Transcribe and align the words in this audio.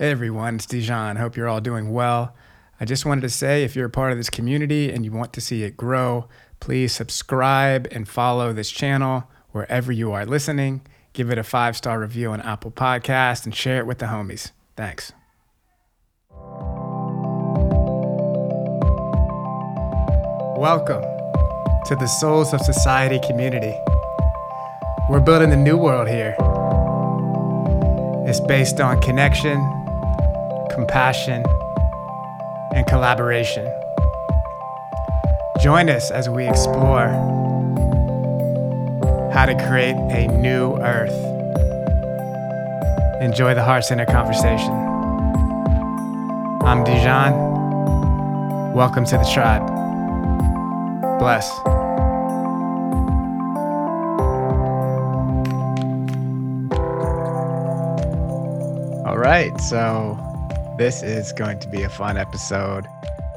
Hey 0.00 0.12
everyone, 0.12 0.54
it's 0.54 0.64
Dijon. 0.64 1.16
Hope 1.16 1.36
you're 1.36 1.46
all 1.46 1.60
doing 1.60 1.92
well. 1.92 2.34
I 2.80 2.86
just 2.86 3.04
wanted 3.04 3.20
to 3.20 3.28
say 3.28 3.64
if 3.64 3.76
you're 3.76 3.88
a 3.88 3.90
part 3.90 4.12
of 4.12 4.16
this 4.16 4.30
community 4.30 4.90
and 4.90 5.04
you 5.04 5.12
want 5.12 5.34
to 5.34 5.42
see 5.42 5.62
it 5.62 5.76
grow, 5.76 6.26
please 6.58 6.94
subscribe 6.94 7.86
and 7.90 8.08
follow 8.08 8.54
this 8.54 8.70
channel 8.70 9.24
wherever 9.50 9.92
you 9.92 10.10
are 10.12 10.24
listening. 10.24 10.80
Give 11.12 11.30
it 11.30 11.36
a 11.36 11.42
five 11.42 11.76
star 11.76 12.00
review 12.00 12.30
on 12.30 12.40
Apple 12.40 12.70
Podcast 12.70 13.44
and 13.44 13.54
share 13.54 13.78
it 13.80 13.86
with 13.86 13.98
the 13.98 14.06
homies. 14.06 14.52
Thanks. 14.74 15.12
Welcome 20.58 21.02
to 21.84 21.96
the 21.96 22.06
Souls 22.06 22.54
of 22.54 22.62
Society 22.62 23.20
community. 23.26 23.78
We're 25.10 25.20
building 25.20 25.50
the 25.50 25.56
new 25.56 25.76
world 25.76 26.08
here. 26.08 26.34
It's 28.26 28.40
based 28.40 28.80
on 28.80 28.98
connection, 29.02 29.58
compassion, 30.70 31.44
and 32.74 32.86
collaboration. 32.86 33.64
Join 35.60 35.90
us 35.90 36.10
as 36.10 36.28
we 36.28 36.48
explore 36.48 37.08
how 39.32 39.46
to 39.46 39.54
create 39.68 39.96
a 40.10 40.26
new 40.28 40.76
earth. 40.78 41.12
Enjoy 43.20 43.54
the 43.54 43.62
heart 43.62 43.84
Center 43.84 44.06
conversation. 44.06 44.72
I'm 46.62 46.84
Dijon. 46.84 48.72
Welcome 48.72 49.04
to 49.06 49.18
the 49.18 49.30
tribe. 49.32 49.66
Bless. 51.18 51.50
All 59.06 59.18
right, 59.18 59.52
so 59.60 60.29
this 60.80 61.02
is 61.02 61.30
going 61.34 61.58
to 61.58 61.68
be 61.68 61.82
a 61.82 61.90
fun 61.90 62.16
episode 62.16 62.86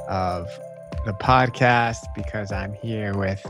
of 0.07 0.47
the 1.05 1.11
podcast 1.11 1.97
because 2.15 2.53
I'm 2.53 2.71
here 2.71 3.17
with 3.17 3.45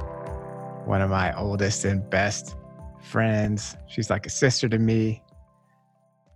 one 0.86 1.00
of 1.00 1.12
my 1.12 1.32
oldest 1.38 1.86
and 1.86 2.10
best 2.10 2.56
friends. 3.04 3.78
She's 3.88 4.10
like 4.10 4.26
a 4.26 4.32
sister 4.32 4.68
to 4.68 4.80
me. 4.80 5.22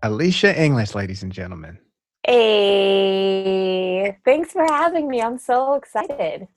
Alicia 0.03 0.55
English, 0.55 0.93
ladies 0.93 1.23
and 1.23 1.31
gentlemen. 1.31 1.79
Hey, 2.27 4.15
thanks 4.23 4.51
for 4.51 4.63
having 4.69 5.09
me. 5.09 5.19
I'm 5.19 5.39
so 5.39 5.73
excited. 5.73 6.47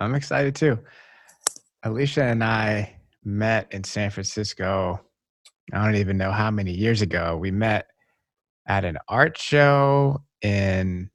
I'm 0.00 0.14
excited 0.14 0.54
too. 0.54 0.78
Alicia 1.82 2.24
and 2.24 2.44
I 2.44 2.94
met 3.24 3.72
in 3.72 3.84
San 3.84 4.10
Francisco. 4.10 5.00
I 5.72 5.82
don't 5.82 5.96
even 5.96 6.18
know 6.18 6.30
how 6.30 6.50
many 6.50 6.72
years 6.72 7.00
ago. 7.00 7.38
We 7.38 7.50
met 7.50 7.86
at 8.68 8.84
an 8.84 8.98
art 9.08 9.38
show 9.38 10.22
in 10.42 11.10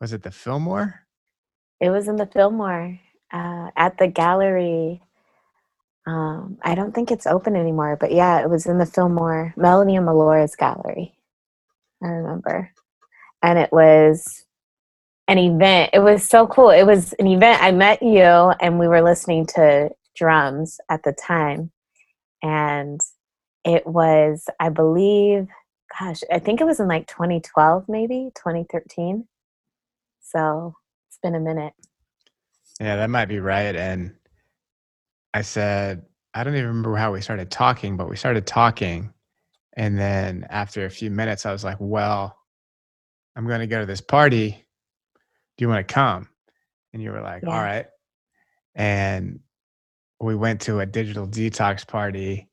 was 0.00 0.12
it 0.12 0.22
the 0.22 0.30
Fillmore? 0.30 1.06
It 1.80 1.90
was 1.90 2.08
in 2.08 2.16
the 2.16 2.26
Fillmore 2.26 2.98
uh, 3.32 3.70
at 3.76 3.98
the 3.98 4.08
gallery. 4.08 5.02
Um, 6.06 6.58
I 6.62 6.74
don't 6.74 6.94
think 6.94 7.10
it's 7.10 7.26
open 7.26 7.56
anymore, 7.56 7.96
but 7.98 8.12
yeah, 8.12 8.40
it 8.40 8.48
was 8.48 8.66
in 8.66 8.78
the 8.78 8.86
Fillmore, 8.86 9.54
Melanie 9.56 9.96
and 9.96 10.06
Melora's 10.06 10.54
gallery. 10.54 11.14
I 12.02 12.08
remember. 12.08 12.70
And 13.42 13.58
it 13.58 13.72
was 13.72 14.44
an 15.28 15.38
event. 15.38 15.90
It 15.92 16.00
was 16.00 16.24
so 16.24 16.46
cool. 16.46 16.70
It 16.70 16.84
was 16.84 17.12
an 17.14 17.26
event. 17.26 17.62
I 17.62 17.72
met 17.72 18.02
you, 18.02 18.22
and 18.22 18.78
we 18.78 18.88
were 18.88 19.02
listening 19.02 19.46
to 19.56 19.90
drums 20.14 20.78
at 20.88 21.02
the 21.02 21.12
time. 21.12 21.72
And 22.42 23.00
it 23.64 23.86
was, 23.86 24.44
I 24.60 24.68
believe, 24.68 25.48
gosh, 25.98 26.20
I 26.32 26.38
think 26.38 26.60
it 26.60 26.64
was 26.64 26.80
in 26.80 26.88
like 26.88 27.06
2012, 27.06 27.84
maybe 27.88 28.30
2013. 28.34 29.26
So 30.20 30.74
it's 31.08 31.18
been 31.22 31.34
a 31.34 31.40
minute. 31.40 31.72
Yeah, 32.80 32.96
that 32.96 33.10
might 33.10 33.26
be 33.26 33.40
right. 33.40 33.74
And 33.74 34.14
I 35.32 35.42
said, 35.42 36.02
I 36.34 36.44
don't 36.44 36.54
even 36.54 36.68
remember 36.68 36.96
how 36.96 37.12
we 37.12 37.20
started 37.20 37.50
talking, 37.50 37.96
but 37.96 38.08
we 38.10 38.16
started 38.16 38.46
talking. 38.46 39.12
And 39.74 39.98
then 39.98 40.46
after 40.50 40.84
a 40.84 40.90
few 40.90 41.10
minutes, 41.10 41.46
I 41.46 41.52
was 41.52 41.64
like, 41.64 41.78
well, 41.80 42.36
I'm 43.34 43.46
going 43.46 43.60
to 43.60 43.66
go 43.66 43.80
to 43.80 43.86
this 43.86 44.00
party. 44.00 44.66
Do 45.56 45.64
you 45.64 45.68
want 45.68 45.86
to 45.86 45.94
come? 45.94 46.28
And 46.92 47.02
you 47.02 47.10
were 47.12 47.20
like, 47.20 47.42
Yeah. 47.42 47.50
all 47.50 47.60
right. 47.62 47.86
And 48.74 49.40
we 50.20 50.34
went 50.34 50.62
to 50.62 50.80
a 50.80 50.86
digital 50.86 51.26
detox 51.26 51.86
party 51.86 52.48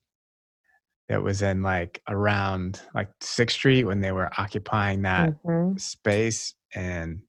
that 1.09 1.22
was 1.22 1.41
in 1.41 1.62
like 1.62 2.02
around 2.08 2.81
like 2.96 3.09
Sixth 3.22 3.56
Street 3.58 3.84
when 3.84 4.02
they 4.02 4.12
were 4.12 4.31
occupying 4.38 5.02
that 5.03 5.34
Mhm. 5.44 5.80
space 5.80 6.53
and 6.74 7.22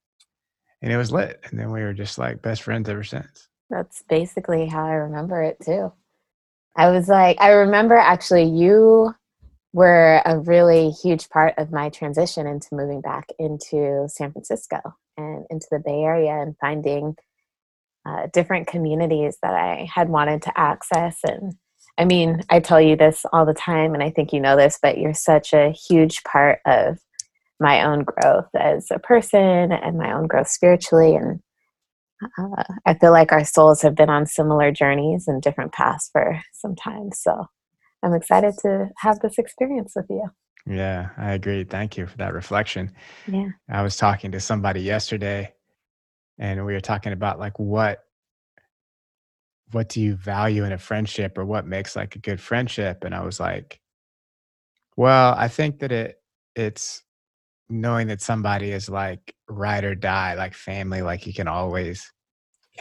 and 0.83 0.93
it 0.93 0.99
was 0.99 1.11
lit. 1.11 1.41
And 1.45 1.59
then 1.59 1.73
we 1.73 1.83
were 1.83 1.95
just 1.95 2.19
like 2.19 2.43
best 2.43 2.63
friends 2.63 2.91
ever 2.91 3.05
since. 3.05 3.49
That's 3.71 4.03
basically 4.03 4.67
how 4.67 4.85
I 4.85 4.93
remember 4.93 5.43
it 5.43 5.59
too. 5.65 5.93
I 6.77 6.91
was 6.91 7.09
like, 7.09 7.41
I 7.41 7.51
remember 7.51 7.95
actually 7.95 8.45
you 8.45 9.15
were 9.73 10.21
a 10.27 10.39
really 10.41 10.91
huge 10.91 11.29
part 11.31 11.55
of 11.57 11.73
my 11.73 11.89
transition 11.89 12.47
into 12.47 12.69
moving 12.73 13.01
back 13.01 13.29
into 13.39 14.07
San 14.09 14.33
Francisco 14.33 14.79
and 15.17 15.47
into 15.51 15.67
the 15.71 15.79
Bay 15.79 16.03
Area 16.03 16.33
and 16.41 16.57
finding 16.61 17.17
uh, 18.07 18.27
different 18.33 18.67
communities 18.67 19.39
that 19.43 19.55
I 19.55 19.89
had 19.93 20.11
wanted 20.11 20.43
to 20.43 20.59
access. 20.61 21.19
And 21.25 21.55
I 21.97 22.05
mean, 22.05 22.43
I 22.51 22.61
tell 22.61 22.81
you 22.81 22.97
this 22.97 23.25
all 23.33 23.47
the 23.47 23.55
time, 23.55 23.95
and 23.95 24.03
I 24.03 24.11
think 24.11 24.33
you 24.33 24.41
know 24.41 24.57
this, 24.57 24.79
but 24.83 24.99
you're 24.99 25.15
such 25.15 25.53
a 25.53 25.71
huge 25.71 26.23
part 26.25 26.61
of 26.67 26.99
my 27.61 27.85
own 27.85 28.05
growth 28.05 28.49
as 28.59 28.89
a 28.91 28.99
person 28.99 29.73
and 29.73 29.97
my 29.97 30.13
own 30.13 30.27
growth 30.27 30.49
spiritually 30.49 31.15
and 31.15 31.41
uh, 32.39 32.63
I 32.87 32.95
feel 32.95 33.13
like 33.13 33.33
our 33.33 33.45
souls 33.45 33.83
have 33.83 33.95
been 33.95 34.11
on 34.11 34.27
similar 34.27 34.73
journeys 34.73 35.29
and 35.29 35.43
different 35.43 35.73
paths 35.73 36.09
for 36.13 36.41
some 36.53 36.75
time. 36.75 37.11
So 37.13 37.47
I'm 38.03 38.15
excited 38.15 38.55
to 38.63 38.89
have 38.99 39.21
this 39.21 39.39
experience 39.39 39.93
with 39.95 40.07
you. 40.09 40.25
Yeah, 40.67 41.11
I 41.19 41.33
agree. 41.33 41.65
Thank 41.65 41.97
you 41.97 42.07
for 42.07 42.17
that 42.19 42.33
reflection. 42.33 42.93
Yeah. 43.27 43.49
I 43.69 43.83
was 43.83 43.97
talking 43.97 44.33
to 44.33 44.41
somebody 44.41 44.81
yesterday 44.81 45.53
and 46.39 46.65
we 46.65 46.73
were 46.73 46.81
talking 46.81 47.13
about 47.13 47.39
like 47.39 47.59
what 47.59 48.04
what 49.73 49.89
do 49.89 50.01
you 50.01 50.17
value 50.17 50.65
in 50.65 50.73
a 50.73 50.79
friendship 50.79 51.39
or 51.39 51.45
what 51.45 51.67
makes 51.67 51.97
like 51.97 52.17
a 52.17 52.21
good 52.21 52.41
friendship? 52.41 53.05
And 53.05 53.15
I 53.15 53.25
was 53.25 53.41
like 53.41 53.81
well, 54.97 55.35
I 55.37 55.49
think 55.49 55.81
that 55.81 55.93
it 55.93 56.17
it's 56.55 57.03
knowing 57.69 58.07
that 58.09 58.21
somebody 58.21 58.71
is 58.71 58.89
like 58.89 59.35
ride 59.49 59.85
or 59.85 59.95
die, 59.95 60.35
like 60.35 60.55
family, 60.55 61.03
like 61.03 61.27
you 61.27 61.35
can 61.35 61.49
always 61.49 62.13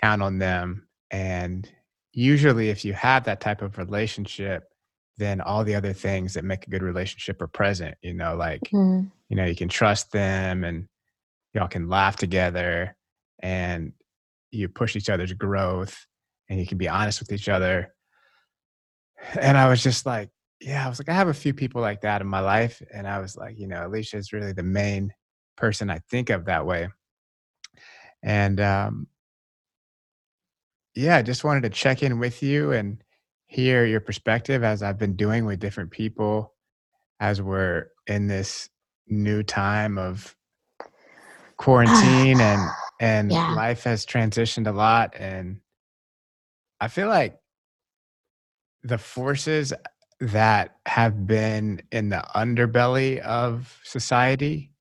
count 0.01 0.21
on 0.21 0.37
them. 0.39 0.87
And 1.09 1.69
usually 2.11 2.69
if 2.69 2.85
you 2.85 2.93
have 2.93 3.23
that 3.25 3.41
type 3.41 3.61
of 3.61 3.77
relationship 3.77 4.65
then 5.17 5.41
all 5.41 5.63
the 5.63 5.75
other 5.75 5.93
things 5.93 6.33
that 6.33 6.43
make 6.43 6.65
a 6.65 6.69
good 6.71 6.81
relationship 6.81 7.41
are 7.41 7.47
present, 7.47 7.95
you 8.01 8.13
know, 8.13 8.35
like 8.35 8.61
Mm, 8.71 9.11
you 9.29 9.35
know 9.35 9.45
you 9.45 9.55
can 9.55 9.69
trust 9.69 10.11
them 10.11 10.63
and 10.63 10.87
y'all 11.53 11.67
can 11.67 11.87
laugh 11.89 12.15
together 12.15 12.95
and 13.39 13.93
you 14.51 14.67
push 14.69 14.95
each 14.95 15.09
other's 15.09 15.33
growth 15.33 16.05
and 16.49 16.59
you 16.59 16.67
can 16.67 16.77
be 16.77 16.89
honest 16.89 17.19
with 17.19 17.31
each 17.31 17.49
other 17.49 17.93
and 19.39 19.57
i 19.57 19.67
was 19.67 19.81
just 19.81 20.05
like 20.05 20.29
yeah 20.59 20.85
i 20.85 20.89
was 20.89 20.99
like 20.99 21.09
i 21.09 21.13
have 21.13 21.27
a 21.27 21.33
few 21.33 21.53
people 21.53 21.81
like 21.81 22.01
that 22.01 22.21
in 22.21 22.27
my 22.27 22.39
life 22.39 22.81
and 22.93 23.07
i 23.07 23.19
was 23.19 23.35
like 23.35 23.57
you 23.57 23.67
know 23.67 23.85
alicia 23.85 24.17
is 24.17 24.33
really 24.33 24.53
the 24.53 24.63
main 24.63 25.13
person 25.55 25.89
i 25.89 25.99
think 26.09 26.29
of 26.29 26.45
that 26.45 26.65
way 26.65 26.87
and 28.23 28.59
um 28.59 29.07
yeah 30.95 31.17
i 31.17 31.21
just 31.21 31.43
wanted 31.43 31.63
to 31.63 31.69
check 31.69 32.03
in 32.03 32.19
with 32.19 32.41
you 32.43 32.71
and 32.71 33.03
hear 33.47 33.85
your 33.85 33.99
perspective 33.99 34.63
as 34.63 34.81
i've 34.83 34.97
been 34.97 35.15
doing 35.15 35.45
with 35.45 35.59
different 35.59 35.91
people 35.91 36.53
as 37.19 37.41
we're 37.41 37.87
in 38.07 38.27
this 38.27 38.69
new 39.07 39.43
time 39.43 39.97
of 39.97 40.35
quarantine 41.57 42.41
and 42.41 42.59
and 42.99 43.31
Yeah. 43.31 43.55
life 43.55 43.83
has 43.83 44.05
transitioned 44.05 44.67
a 44.67 44.71
lot 44.71 45.13
and 45.17 45.59
i 46.83 46.87
feel 46.87 47.07
like 47.07 47.37
the 48.83 48.97
forces 48.97 49.71
that 50.19 50.75
have 50.85 51.25
been 51.25 51.81
in 51.91 52.09
the 52.09 52.23
underbelly 52.35 53.19
of 53.19 53.79
society 53.83 54.71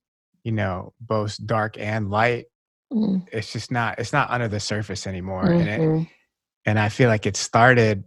you 0.42 0.52
know 0.52 0.92
both 1.00 1.38
dark 1.46 1.78
and 1.78 2.10
light 2.10 2.46
mm, 2.92 3.24
it's 3.32 3.52
just 3.52 3.70
not 3.70 3.98
it's 3.98 4.12
not 4.12 4.28
under 4.30 4.48
the 4.48 4.60
surface 4.60 5.06
anymore 5.06 5.46
and 5.50 5.68
it, 5.68 5.80
mhm. 5.80 6.08
and 6.66 6.78
i 6.78 6.88
feel 6.88 7.08
like 7.08 7.24
it 7.24 7.36
started 7.36 8.02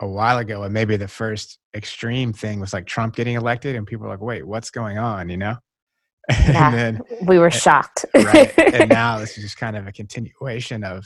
a 0.00 0.06
while 0.06 0.38
ago 0.38 0.62
and 0.62 0.72
maybe 0.72 0.96
the 0.96 1.08
first 1.08 1.58
extreme 1.74 2.32
thing 2.32 2.60
was 2.60 2.72
like 2.72 2.86
trump 2.86 3.16
getting 3.16 3.34
elected 3.34 3.74
and 3.74 3.86
people 3.86 4.04
were 4.04 4.12
like 4.12 4.20
wait 4.20 4.46
what's 4.46 4.70
going 4.70 4.96
on 4.96 5.28
you 5.28 5.36
know 5.36 5.56
Yeah. 6.30 6.68
and 6.68 6.74
then 6.78 7.00
We 7.22 7.38
were 7.38 7.50
shocked. 7.50 8.04
right 8.14 8.56
and 8.58 8.88
now 9.00 9.18
this 9.18 9.36
is 9.36 9.42
just 9.44 9.56
kind 9.56 9.76
of 9.76 9.86
a 9.88 9.92
continuation 9.92 10.84
of 10.84 11.04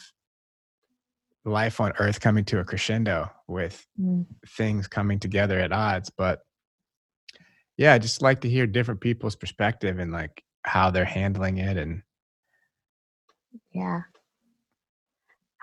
life 1.44 1.80
on 1.80 1.92
earth 1.98 2.20
coming 2.20 2.44
to 2.44 2.60
a 2.60 2.64
crescendo 2.64 3.30
with 3.48 3.86
Mm, 4.00 4.26
things 4.46 4.86
coming 4.88 5.18
together 5.18 5.58
at 5.58 5.72
odds 5.72 6.10
but 6.10 6.40
yeah, 7.76 7.94
I 7.94 7.98
just 7.98 8.22
like 8.22 8.42
to 8.42 8.48
hear 8.48 8.66
different 8.66 9.00
people's 9.00 9.36
perspective 9.36 9.98
and 9.98 10.12
like 10.12 10.44
how 10.64 10.90
they're 10.90 11.04
handling 11.04 11.58
it 11.58 11.76
and 11.76 12.02
Yeah. 13.72 14.02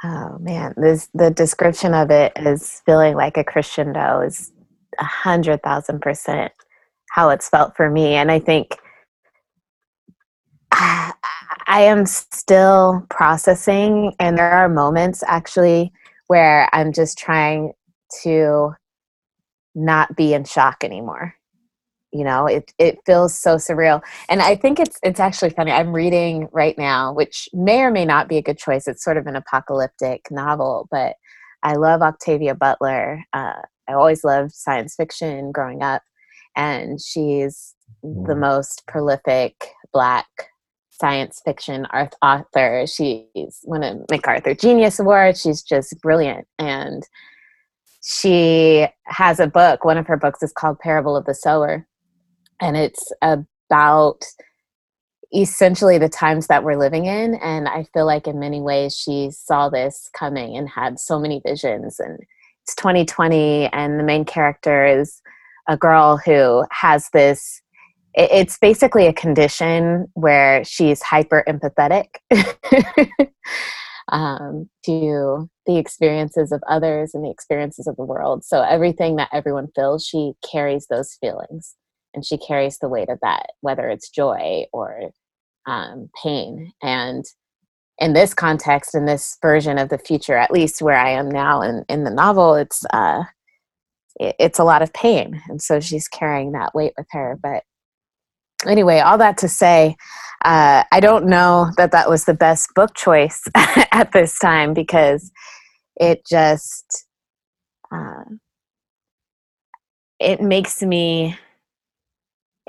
Oh 0.03 0.37
man, 0.39 0.73
this 0.77 1.09
the 1.13 1.29
description 1.29 1.93
of 1.93 2.09
it 2.11 2.33
is 2.37 2.81
feeling 2.85 3.15
like 3.15 3.37
a 3.37 3.43
crescendo 3.43 4.21
is 4.21 4.51
a 4.99 5.03
hundred 5.03 5.61
thousand 5.63 6.01
percent 6.01 6.51
how 7.11 7.29
it's 7.29 7.49
felt 7.49 7.75
for 7.75 7.89
me, 7.89 8.15
and 8.15 8.31
I 8.31 8.39
think 8.39 8.77
I 10.79 11.81
am 11.81 12.05
still 12.05 13.05
processing, 13.09 14.15
and 14.19 14.37
there 14.37 14.51
are 14.51 14.69
moments 14.69 15.23
actually 15.27 15.91
where 16.27 16.69
I'm 16.73 16.93
just 16.93 17.17
trying 17.17 17.73
to 18.23 18.73
not 19.75 20.15
be 20.15 20.33
in 20.33 20.45
shock 20.45 20.83
anymore. 20.83 21.35
You 22.11 22.23
know 22.23 22.47
it 22.47 22.73
it 22.79 22.97
feels 23.05 23.37
so 23.37 23.57
surreal. 23.57 24.01
And 24.29 24.41
i 24.41 24.55
think 24.55 24.79
it's 24.79 24.97
it's 25.03 25.19
actually 25.19 25.51
funny. 25.51 25.71
I'm 25.71 25.93
reading 25.93 26.49
right 26.51 26.77
now 26.77 27.13
which 27.13 27.47
may 27.53 27.81
or 27.81 27.91
may 27.91 28.05
not 28.05 28.27
be 28.27 28.37
a 28.37 28.41
good 28.41 28.57
choice. 28.57 28.87
It's 28.87 29.03
sort 29.03 29.17
of 29.17 29.27
an 29.27 29.35
apocalyptic 29.35 30.31
novel 30.31 30.87
but 30.89 31.15
i 31.61 31.73
love 31.75 32.01
octavia 32.01 32.55
butler. 32.55 33.23
Uh, 33.33 33.61
i 33.87 33.93
always 33.93 34.23
loved 34.23 34.53
science 34.53 34.95
fiction 34.95 35.51
growing 35.51 35.83
up 35.83 36.01
and 36.55 36.99
she's 36.99 37.75
the 38.01 38.35
most 38.35 38.83
prolific 38.87 39.53
black 39.93 40.27
science 40.99 41.41
fiction 41.43 41.85
author. 42.21 42.85
She's 42.87 43.59
won 43.63 43.83
a 43.83 43.99
macarthur 44.11 44.53
genius 44.53 44.99
award. 44.99 45.37
She's 45.37 45.61
just 45.61 45.99
brilliant. 46.01 46.47
And 46.57 47.03
she 48.01 48.87
has 49.05 49.39
a 49.39 49.47
book 49.47 49.83
one 49.83 49.97
of 49.97 50.07
her 50.07 50.17
books 50.17 50.41
is 50.41 50.53
called 50.53 50.79
parable 50.79 51.15
of 51.15 51.25
the 51.25 51.33
sower. 51.33 51.87
And 52.61 52.75
it's 52.75 53.11
about 53.21 54.25
essentially 55.33 55.97
the 55.97 56.09
times 56.09 56.47
that 56.47 56.63
we're 56.63 56.77
living 56.77 57.05
in. 57.05 57.35
And 57.35 57.67
i 57.67 57.85
feel 57.93 58.05
like 58.05 58.27
in 58.27 58.39
many 58.39 58.61
ways 58.61 58.97
she 58.97 59.29
saw 59.31 59.69
this 59.69 60.09
coming 60.17 60.57
and 60.57 60.67
had 60.67 60.99
so 60.99 61.19
many 61.19 61.41
visions. 61.45 61.99
And 61.99 62.19
it's 62.63 62.75
2020 62.75 63.67
and 63.67 63.99
the 63.99 64.03
main 64.03 64.25
character 64.25 64.85
is 64.85 65.21
a 65.67 65.77
girl 65.77 66.17
who 66.17 66.65
has 66.71 67.09
this 67.13 67.61
it's 68.13 68.57
basically 68.57 69.07
a 69.07 69.13
condition 69.13 70.07
where 70.13 70.63
she's 70.63 71.01
hyper 71.01 71.43
empathetic 71.47 72.07
um, 74.11 74.69
to 74.85 75.49
the 75.65 75.77
experiences 75.77 76.51
of 76.51 76.61
others 76.67 77.11
and 77.13 77.23
the 77.23 77.29
experiences 77.29 77.87
of 77.87 77.95
the 77.95 78.05
world. 78.05 78.43
So 78.43 78.61
everything 78.61 79.17
that 79.17 79.29
everyone 79.31 79.67
feels 79.75 80.05
she 80.05 80.33
carries 80.49 80.87
those 80.87 81.17
feelings 81.21 81.75
and 82.13 82.25
she 82.25 82.37
carries 82.37 82.79
the 82.79 82.89
weight 82.89 83.09
of 83.09 83.19
that 83.21 83.47
whether 83.61 83.87
it's 83.89 84.09
joy 84.09 84.65
or 84.73 85.11
um, 85.67 86.09
pain. 86.23 86.71
And 86.81 87.25
in 87.99 88.13
this 88.13 88.33
context 88.33 88.95
in 88.95 89.05
this 89.05 89.37
version 89.41 89.77
of 89.77 89.89
the 89.89 89.97
future 89.97 90.37
at 90.37 90.51
least 90.51 90.81
where 90.81 90.97
i 90.97 91.09
am 91.09 91.29
now 91.29 91.61
in, 91.61 91.83
in 91.89 92.05
the 92.05 92.09
novel 92.09 92.55
it's 92.55 92.85
uh, 92.93 93.23
it's 94.19 94.59
a 94.59 94.63
lot 94.63 94.81
of 94.81 94.91
pain. 94.93 95.41
And 95.47 95.61
so 95.61 95.79
she's 95.79 96.07
carrying 96.07 96.51
that 96.53 96.73
weight 96.73 96.93
with 96.97 97.07
her 97.11 97.37
but 97.41 97.63
anyway 98.67 98.99
all 98.99 99.17
that 99.17 99.37
to 99.37 99.47
say 99.47 99.95
uh, 100.45 100.83
i 100.91 100.99
don't 100.99 101.25
know 101.25 101.69
that 101.77 101.91
that 101.91 102.09
was 102.09 102.25
the 102.25 102.33
best 102.33 102.69
book 102.75 102.95
choice 102.95 103.43
at 103.55 104.11
this 104.13 104.37
time 104.39 104.73
because 104.73 105.31
it 105.97 106.25
just 106.25 107.05
uh, 107.91 108.23
it 110.19 110.41
makes 110.41 110.81
me 110.81 111.37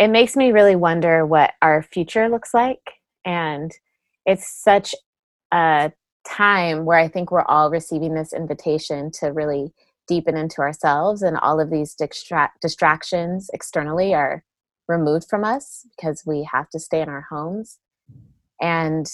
it 0.01 0.09
makes 0.09 0.35
me 0.35 0.51
really 0.51 0.77
wonder 0.77 1.27
what 1.27 1.53
our 1.61 1.83
future 1.83 2.31
looks 2.31 2.55
like. 2.55 2.81
And 3.27 3.71
it's 4.25 4.49
such 4.51 4.95
a 5.53 5.93
time 6.27 6.87
where 6.87 6.99
I 6.99 7.07
think 7.07 7.31
we're 7.31 7.43
all 7.43 7.71
receiving 7.71 8.15
this 8.15 8.33
invitation 8.33 9.11
to 9.21 9.27
really 9.27 9.75
deepen 10.09 10.39
into 10.39 10.63
ourselves, 10.63 11.23
and 11.23 11.37
all 11.37 11.61
of 11.61 11.71
these 11.71 11.95
distra- 11.95 12.49
distractions 12.63 13.51
externally 13.53 14.15
are 14.15 14.43
removed 14.91 15.27
from 15.31 15.45
us 15.45 15.87
because 15.97 16.23
we 16.27 16.47
have 16.53 16.69
to 16.71 16.79
stay 16.79 17.01
in 17.01 17.09
our 17.09 17.27
homes. 17.31 17.79
And 18.61 19.11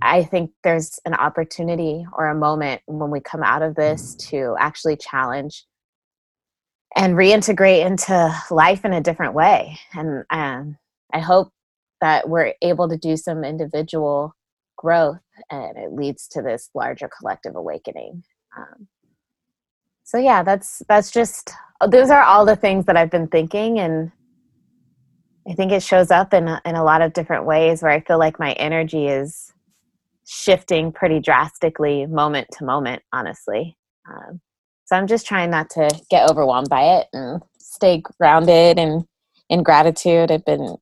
I 0.00 0.22
think 0.22 0.52
there's 0.62 1.00
an 1.04 1.14
opportunity 1.14 2.06
or 2.12 2.26
a 2.26 2.34
moment 2.34 2.82
when 2.86 3.10
we 3.10 3.20
come 3.20 3.42
out 3.42 3.62
of 3.62 3.74
this 3.74 4.14
to 4.30 4.54
actually 4.58 4.96
challenge 4.96 5.64
and 6.96 7.14
reintegrate 7.14 7.84
into 7.84 8.34
life 8.50 8.84
in 8.84 8.92
a 8.92 9.00
different 9.00 9.34
way. 9.34 9.78
And 9.94 10.24
um, 10.30 10.78
I 11.12 11.18
hope 11.18 11.52
that 12.00 12.28
we're 12.28 12.54
able 12.62 12.88
to 12.88 12.96
do 12.96 13.16
some 13.16 13.42
individual 13.44 14.36
growth 14.76 15.20
and 15.50 15.76
it 15.76 15.92
leads 15.92 16.28
to 16.28 16.42
this 16.42 16.70
larger 16.74 17.08
collective 17.18 17.56
awakening. 17.56 18.22
Um, 18.56 18.88
so 20.04 20.18
yeah, 20.18 20.42
that's 20.42 20.82
that's 20.88 21.10
just 21.10 21.50
those 21.88 22.10
are 22.10 22.22
all 22.22 22.44
the 22.44 22.56
things 22.56 22.84
that 22.84 22.96
I've 22.96 23.10
been 23.10 23.26
thinking, 23.26 23.78
and 23.78 24.12
I 25.48 25.54
think 25.54 25.72
it 25.72 25.82
shows 25.82 26.10
up 26.10 26.32
in 26.32 26.48
a, 26.48 26.60
in 26.64 26.74
a 26.74 26.84
lot 26.84 27.02
of 27.02 27.12
different 27.12 27.44
ways 27.44 27.82
where 27.82 27.92
I 27.92 28.00
feel 28.00 28.18
like 28.18 28.38
my 28.38 28.52
energy 28.52 29.06
is 29.08 29.52
shifting 30.26 30.90
pretty 30.90 31.20
drastically 31.20 32.06
moment 32.06 32.48
to 32.52 32.64
moment. 32.64 33.02
Honestly, 33.12 33.76
um, 34.08 34.40
so 34.86 34.96
I'm 34.96 35.06
just 35.06 35.26
trying 35.26 35.50
not 35.50 35.70
to 35.70 35.90
get 36.10 36.30
overwhelmed 36.30 36.68
by 36.68 36.98
it 36.98 37.08
and 37.12 37.42
stay 37.58 38.02
grounded 38.18 38.78
and 38.78 39.04
in 39.48 39.62
gratitude. 39.62 40.30
I've 40.30 40.44
been 40.44 40.76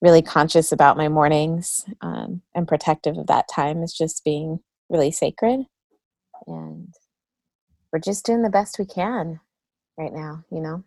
really 0.00 0.22
conscious 0.22 0.72
about 0.72 0.96
my 0.96 1.08
mornings 1.08 1.84
um, 2.00 2.42
and 2.54 2.66
protective 2.66 3.18
of 3.18 3.26
that 3.26 3.48
time 3.52 3.82
as 3.82 3.92
just 3.92 4.24
being 4.24 4.60
really 4.88 5.10
sacred. 5.10 5.66
And 6.46 6.94
we're 7.92 8.00
just 8.00 8.24
doing 8.24 8.42
the 8.42 8.50
best 8.50 8.78
we 8.78 8.86
can 8.86 9.40
right 9.98 10.12
now, 10.12 10.44
you 10.50 10.60
know? 10.60 10.84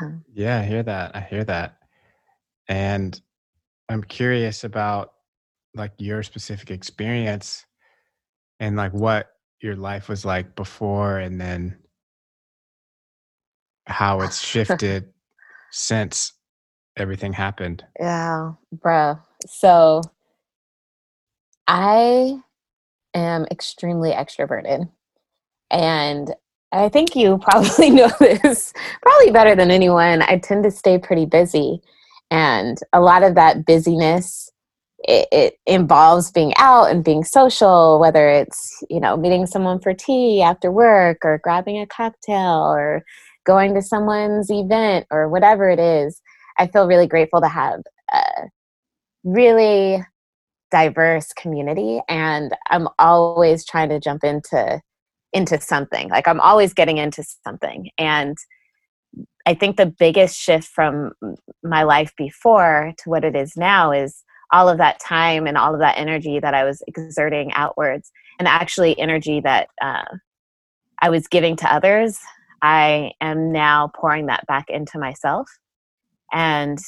Um, 0.00 0.24
yeah, 0.32 0.60
I 0.60 0.62
hear 0.62 0.82
that. 0.82 1.16
I 1.16 1.20
hear 1.20 1.44
that. 1.44 1.76
And 2.68 3.20
I'm 3.88 4.02
curious 4.02 4.64
about 4.64 5.12
like 5.74 5.92
your 5.98 6.22
specific 6.22 6.70
experience 6.70 7.64
and 8.60 8.76
like 8.76 8.92
what 8.92 9.30
your 9.60 9.76
life 9.76 10.08
was 10.08 10.24
like 10.24 10.54
before 10.54 11.18
and 11.18 11.40
then 11.40 11.78
how 13.86 14.20
it's 14.20 14.40
shifted 14.44 15.12
since 15.70 16.32
everything 16.96 17.32
happened. 17.32 17.84
Yeah, 17.98 18.52
bro. 18.72 19.18
So 19.46 20.02
I 21.66 22.40
am 23.14 23.46
extremely 23.50 24.12
extroverted. 24.12 24.90
And 25.70 26.34
I 26.72 26.88
think 26.88 27.16
you 27.16 27.38
probably 27.38 27.90
know 27.90 28.10
this 28.20 28.72
probably 29.02 29.32
better 29.32 29.54
than 29.54 29.70
anyone. 29.70 30.22
I 30.22 30.38
tend 30.38 30.64
to 30.64 30.70
stay 30.70 30.98
pretty 30.98 31.26
busy. 31.26 31.80
And 32.30 32.78
a 32.92 33.00
lot 33.00 33.22
of 33.22 33.34
that 33.34 33.66
busyness 33.66 34.50
it, 35.02 35.28
it, 35.32 35.54
involves 35.66 36.30
being 36.30 36.52
out 36.56 36.90
and 36.90 37.02
being 37.02 37.24
social 37.24 37.98
whether 37.98 38.28
it's 38.28 38.82
you 38.90 39.00
know 39.00 39.16
meeting 39.16 39.46
someone 39.46 39.80
for 39.80 39.94
tea 39.94 40.42
after 40.42 40.70
work 40.70 41.18
or 41.24 41.40
grabbing 41.42 41.80
a 41.80 41.86
cocktail 41.86 42.64
or 42.66 43.02
going 43.46 43.74
to 43.74 43.82
someone's 43.82 44.50
event 44.50 45.06
or 45.10 45.28
whatever 45.28 45.70
it 45.70 45.78
is 45.78 46.20
i 46.58 46.66
feel 46.66 46.86
really 46.86 47.06
grateful 47.06 47.40
to 47.40 47.48
have 47.48 47.80
a 48.12 48.20
really 49.24 50.04
diverse 50.70 51.32
community 51.32 52.00
and 52.08 52.54
i'm 52.68 52.86
always 52.98 53.64
trying 53.64 53.88
to 53.88 54.00
jump 54.00 54.22
into 54.22 54.80
into 55.32 55.60
something 55.60 56.08
like 56.08 56.26
i'm 56.26 56.40
always 56.40 56.74
getting 56.74 56.98
into 56.98 57.24
something 57.44 57.90
and 57.98 58.36
i 59.46 59.54
think 59.54 59.76
the 59.76 59.86
biggest 59.86 60.38
shift 60.38 60.68
from 60.68 61.12
my 61.62 61.82
life 61.82 62.12
before 62.16 62.92
to 62.98 63.08
what 63.08 63.24
it 63.24 63.36
is 63.36 63.56
now 63.56 63.92
is 63.92 64.24
all 64.52 64.68
of 64.68 64.78
that 64.78 65.00
time 65.00 65.46
and 65.46 65.56
all 65.56 65.74
of 65.74 65.80
that 65.80 65.98
energy 65.98 66.40
that 66.40 66.54
I 66.54 66.64
was 66.64 66.82
exerting 66.86 67.52
outwards, 67.52 68.10
and 68.38 68.48
actually 68.48 68.98
energy 68.98 69.40
that 69.40 69.68
uh, 69.80 70.04
I 71.00 71.10
was 71.10 71.28
giving 71.28 71.56
to 71.56 71.72
others, 71.72 72.18
I 72.62 73.12
am 73.20 73.52
now 73.52 73.90
pouring 73.94 74.26
that 74.26 74.46
back 74.46 74.68
into 74.68 74.98
myself. 74.98 75.48
And 76.32 76.78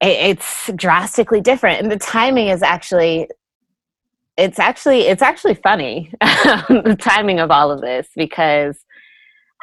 it's 0.00 0.70
drastically 0.76 1.40
different. 1.40 1.82
And 1.82 1.90
the 1.90 1.98
timing 1.98 2.48
is 2.48 2.62
actually 2.62 3.28
it's 4.36 4.58
actually 4.58 5.02
it's 5.02 5.22
actually 5.22 5.54
funny 5.54 6.12
the 6.20 6.96
timing 7.00 7.40
of 7.40 7.50
all 7.50 7.70
of 7.70 7.80
this 7.80 8.08
because 8.14 8.84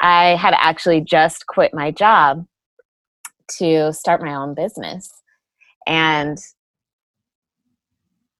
I 0.01 0.35
had 0.35 0.55
actually 0.57 1.01
just 1.01 1.47
quit 1.47 1.73
my 1.73 1.91
job 1.91 2.45
to 3.57 3.93
start 3.93 4.21
my 4.21 4.35
own 4.35 4.53
business. 4.53 5.09
And 5.85 6.37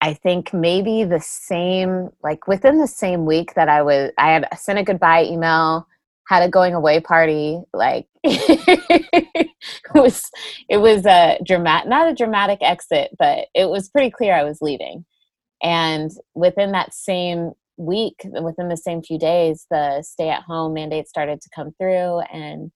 I 0.02 0.14
think 0.14 0.54
maybe 0.54 1.04
the 1.04 1.20
same, 1.22 2.10
like 2.24 2.48
within 2.48 2.80
the 2.80 2.88
same 2.88 3.26
week 3.26 3.54
that 3.54 3.70
I 3.70 3.82
was, 3.82 4.12
I 4.18 4.34
had 4.34 4.48
sent 4.58 4.80
a 4.80 4.84
goodbye 4.84 5.26
email 5.26 5.88
had 6.28 6.44
a 6.44 6.50
going 6.50 6.74
away 6.74 7.00
party 7.02 7.62
like 7.74 8.08
it 8.24 9.50
was 9.94 10.30
it 10.70 10.78
was 10.78 11.06
a 11.06 11.38
dramatic 11.46 11.90
not 11.90 12.08
a 12.08 12.14
dramatic 12.14 12.60
exit 12.62 13.12
but 13.20 13.48
it 13.54 13.70
was 13.70 13.90
pretty 13.90 14.10
clear 14.10 14.34
i 14.34 14.44
was 14.44 14.62
leaving 14.62 15.04
and 15.64 16.12
within 16.36 16.72
that 16.74 16.94
same 16.94 17.52
week 17.78 18.22
within 18.42 18.70
the 18.70 18.78
same 18.78 19.02
few 19.02 19.18
days 19.18 19.66
the 19.72 20.04
stay 20.04 20.30
at 20.30 20.44
home 20.44 20.74
mandate 20.74 21.08
started 21.08 21.42
to 21.42 21.50
come 21.56 21.72
through 21.80 22.20
and 22.32 22.72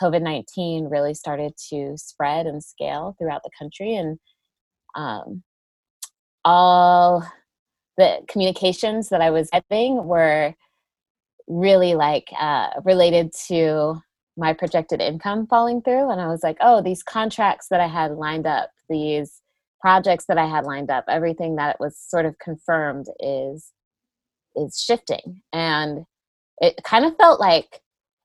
covid-19 0.00 0.90
really 0.90 1.14
started 1.14 1.52
to 1.70 1.94
spread 1.96 2.46
and 2.46 2.62
scale 2.62 3.14
throughout 3.18 3.42
the 3.42 3.50
country. 3.58 3.94
And 3.94 4.18
um, 4.94 5.42
all 6.44 7.26
the 7.96 8.20
communications 8.28 9.10
that 9.10 9.20
i 9.20 9.30
was 9.30 9.50
getting 9.50 10.04
were 10.04 10.54
really 11.46 11.94
like 11.94 12.28
uh, 12.38 12.68
related 12.84 13.32
to 13.48 14.00
my 14.36 14.52
projected 14.54 15.00
income 15.00 15.46
falling 15.46 15.82
through. 15.82 16.10
And 16.10 16.20
i 16.20 16.26
was 16.28 16.42
like 16.42 16.56
oh 16.60 16.82
these 16.82 17.02
contracts 17.02 17.68
that 17.68 17.80
i 17.80 17.86
had 17.86 18.12
lined 18.12 18.46
up 18.46 18.70
these 18.88 19.41
projects 19.82 20.24
that 20.26 20.38
i 20.38 20.46
had 20.46 20.64
lined 20.64 20.90
up 20.90 21.04
everything 21.08 21.56
that 21.56 21.78
was 21.80 21.98
sort 21.98 22.24
of 22.24 22.38
confirmed 22.38 23.06
is 23.20 23.72
is 24.56 24.80
shifting. 24.80 25.42
And 25.52 26.04
it 26.58 26.80
kind 26.84 27.04
of 27.04 27.16
felt 27.16 27.40
like 27.40 27.80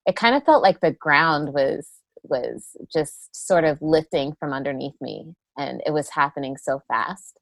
it 0.06 0.16
kind 0.16 0.36
of 0.36 0.44
felt 0.44 0.64
like 0.64 0.80
the 0.80 0.92
ground 0.92 1.54
was 1.54 1.88
was 2.24 2.76
just 2.92 3.48
sort 3.48 3.64
of 3.64 3.82
lifting 3.82 4.34
from 4.38 4.52
underneath 4.52 4.96
me 5.00 5.34
and 5.58 5.82
it 5.86 5.92
was 5.92 6.10
happening 6.10 6.58
so 6.58 6.82
fast. 6.88 7.40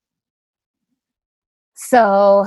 So 1.75 2.45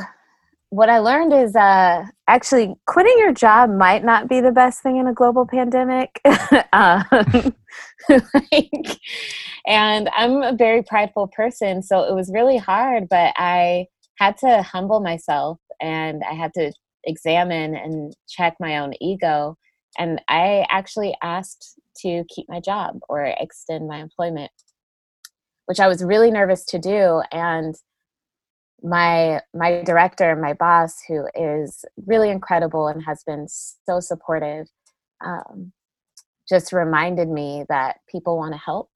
what 0.70 0.90
I 0.90 0.98
learned 0.98 1.32
is 1.32 1.56
uh, 1.56 2.04
actually 2.26 2.74
quitting 2.86 3.14
your 3.18 3.32
job 3.32 3.70
might 3.70 4.04
not 4.04 4.28
be 4.28 4.40
the 4.40 4.52
best 4.52 4.82
thing 4.82 4.98
in 4.98 5.06
a 5.06 5.14
global 5.14 5.46
pandemic. 5.46 6.20
um, 6.72 7.04
like, 8.08 8.98
and 9.66 10.10
I'm 10.14 10.42
a 10.42 10.52
very 10.52 10.82
prideful 10.82 11.28
person, 11.28 11.82
so 11.82 12.02
it 12.02 12.14
was 12.14 12.30
really 12.32 12.58
hard, 12.58 13.08
but 13.08 13.32
I 13.36 13.86
had 14.18 14.36
to 14.38 14.62
humble 14.62 15.00
myself 15.00 15.58
and 15.80 16.22
I 16.28 16.34
had 16.34 16.52
to 16.54 16.72
examine 17.04 17.74
and 17.74 18.12
check 18.28 18.56
my 18.60 18.78
own 18.78 18.92
ego. 19.00 19.56
And 19.98 20.20
I 20.28 20.66
actually 20.68 21.14
asked 21.22 21.78
to 22.02 22.24
keep 22.28 22.46
my 22.48 22.60
job 22.60 23.00
or 23.08 23.24
extend 23.24 23.88
my 23.88 23.98
employment, 23.98 24.50
which 25.66 25.80
I 25.80 25.88
was 25.88 26.04
really 26.04 26.30
nervous 26.30 26.64
to 26.66 26.78
do. 26.78 27.22
And 27.32 27.74
my 28.82 29.40
my 29.54 29.82
director 29.82 30.36
my 30.36 30.52
boss 30.52 30.98
who 31.08 31.26
is 31.34 31.84
really 32.06 32.30
incredible 32.30 32.86
and 32.86 33.02
has 33.04 33.24
been 33.24 33.46
so 33.48 33.98
supportive 33.98 34.68
um, 35.24 35.72
just 36.48 36.72
reminded 36.72 37.28
me 37.28 37.64
that 37.68 37.96
people 38.10 38.36
want 38.36 38.54
to 38.54 38.58
help 38.58 38.90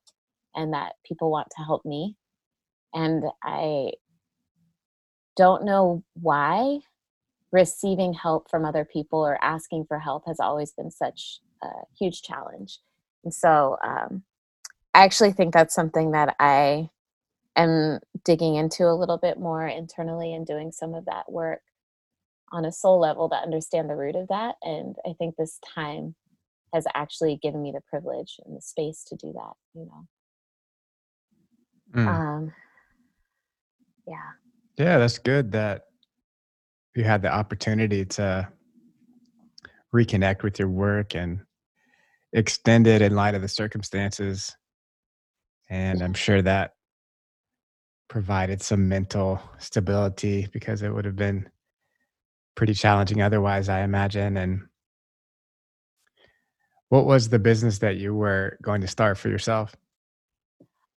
and 0.54 0.72
that 0.72 0.94
people 1.06 1.30
want 1.30 1.48
to 1.56 1.62
help 1.62 1.84
me. 1.84 2.16
And 2.94 3.24
i 3.42 3.92
don't 5.34 5.64
know 5.64 6.04
why 6.14 6.80
receiving 7.52 8.12
help 8.12 8.50
from 8.50 8.64
other 8.64 8.84
people 8.84 9.18
or 9.20 9.42
asking 9.42 9.86
for 9.86 9.98
help 9.98 10.24
has 10.26 10.38
always 10.40 10.72
been 10.72 10.90
such 10.90 11.40
a 11.62 11.68
huge 11.98 12.22
challenge. 12.22 12.80
And 13.24 13.32
so 13.32 13.76
um, 13.84 14.24
i 14.94 15.04
actually 15.04 15.32
think 15.32 15.54
that's 15.54 15.74
something 15.74 16.12
that 16.12 16.36
i 16.38 16.88
am 17.56 18.00
digging 18.24 18.54
into 18.54 18.84
a 18.84 18.94
little 18.94 19.18
bit 19.18 19.38
more 19.38 19.66
internally 19.66 20.34
and 20.34 20.46
doing 20.46 20.72
some 20.72 20.94
of 20.94 21.04
that 21.06 21.30
work 21.30 21.60
on 22.50 22.64
a 22.64 22.72
soul 22.72 23.00
level 23.00 23.28
to 23.28 23.36
understand 23.36 23.88
the 23.88 23.96
root 23.96 24.16
of 24.16 24.28
that. 24.28 24.56
And 24.62 24.96
I 25.06 25.14
think 25.18 25.36
this 25.36 25.58
time 25.74 26.14
has 26.72 26.86
actually 26.94 27.38
given 27.42 27.62
me 27.62 27.72
the 27.72 27.80
privilege 27.88 28.36
and 28.44 28.56
the 28.56 28.62
space 28.62 29.04
to 29.08 29.16
do 29.16 29.32
that, 29.34 29.52
you 29.74 29.86
know. 29.86 30.06
Mm. 31.94 32.06
Um, 32.06 32.52
yeah. 34.06 34.14
Yeah, 34.78 34.98
that's 34.98 35.18
good 35.18 35.52
that 35.52 35.86
you 36.94 37.04
had 37.04 37.22
the 37.22 37.32
opportunity 37.32 38.04
to 38.04 38.48
reconnect 39.94 40.42
with 40.42 40.58
your 40.58 40.68
work 40.68 41.14
and 41.14 41.40
extend 42.32 42.86
it 42.86 43.02
in 43.02 43.14
light 43.14 43.34
of 43.34 43.42
the 43.42 43.48
circumstances. 43.48 44.56
And 45.68 46.02
I'm 46.02 46.14
sure 46.14 46.40
that 46.42 46.74
provided 48.12 48.60
some 48.60 48.90
mental 48.90 49.40
stability 49.56 50.46
because 50.52 50.82
it 50.82 50.90
would 50.90 51.06
have 51.06 51.16
been 51.16 51.48
pretty 52.54 52.74
challenging 52.74 53.22
otherwise, 53.22 53.70
I 53.70 53.80
imagine. 53.80 54.36
And 54.36 54.68
what 56.90 57.06
was 57.06 57.30
the 57.30 57.38
business 57.38 57.78
that 57.78 57.96
you 57.96 58.14
were 58.14 58.58
going 58.60 58.82
to 58.82 58.86
start 58.86 59.16
for 59.16 59.30
yourself? 59.30 59.74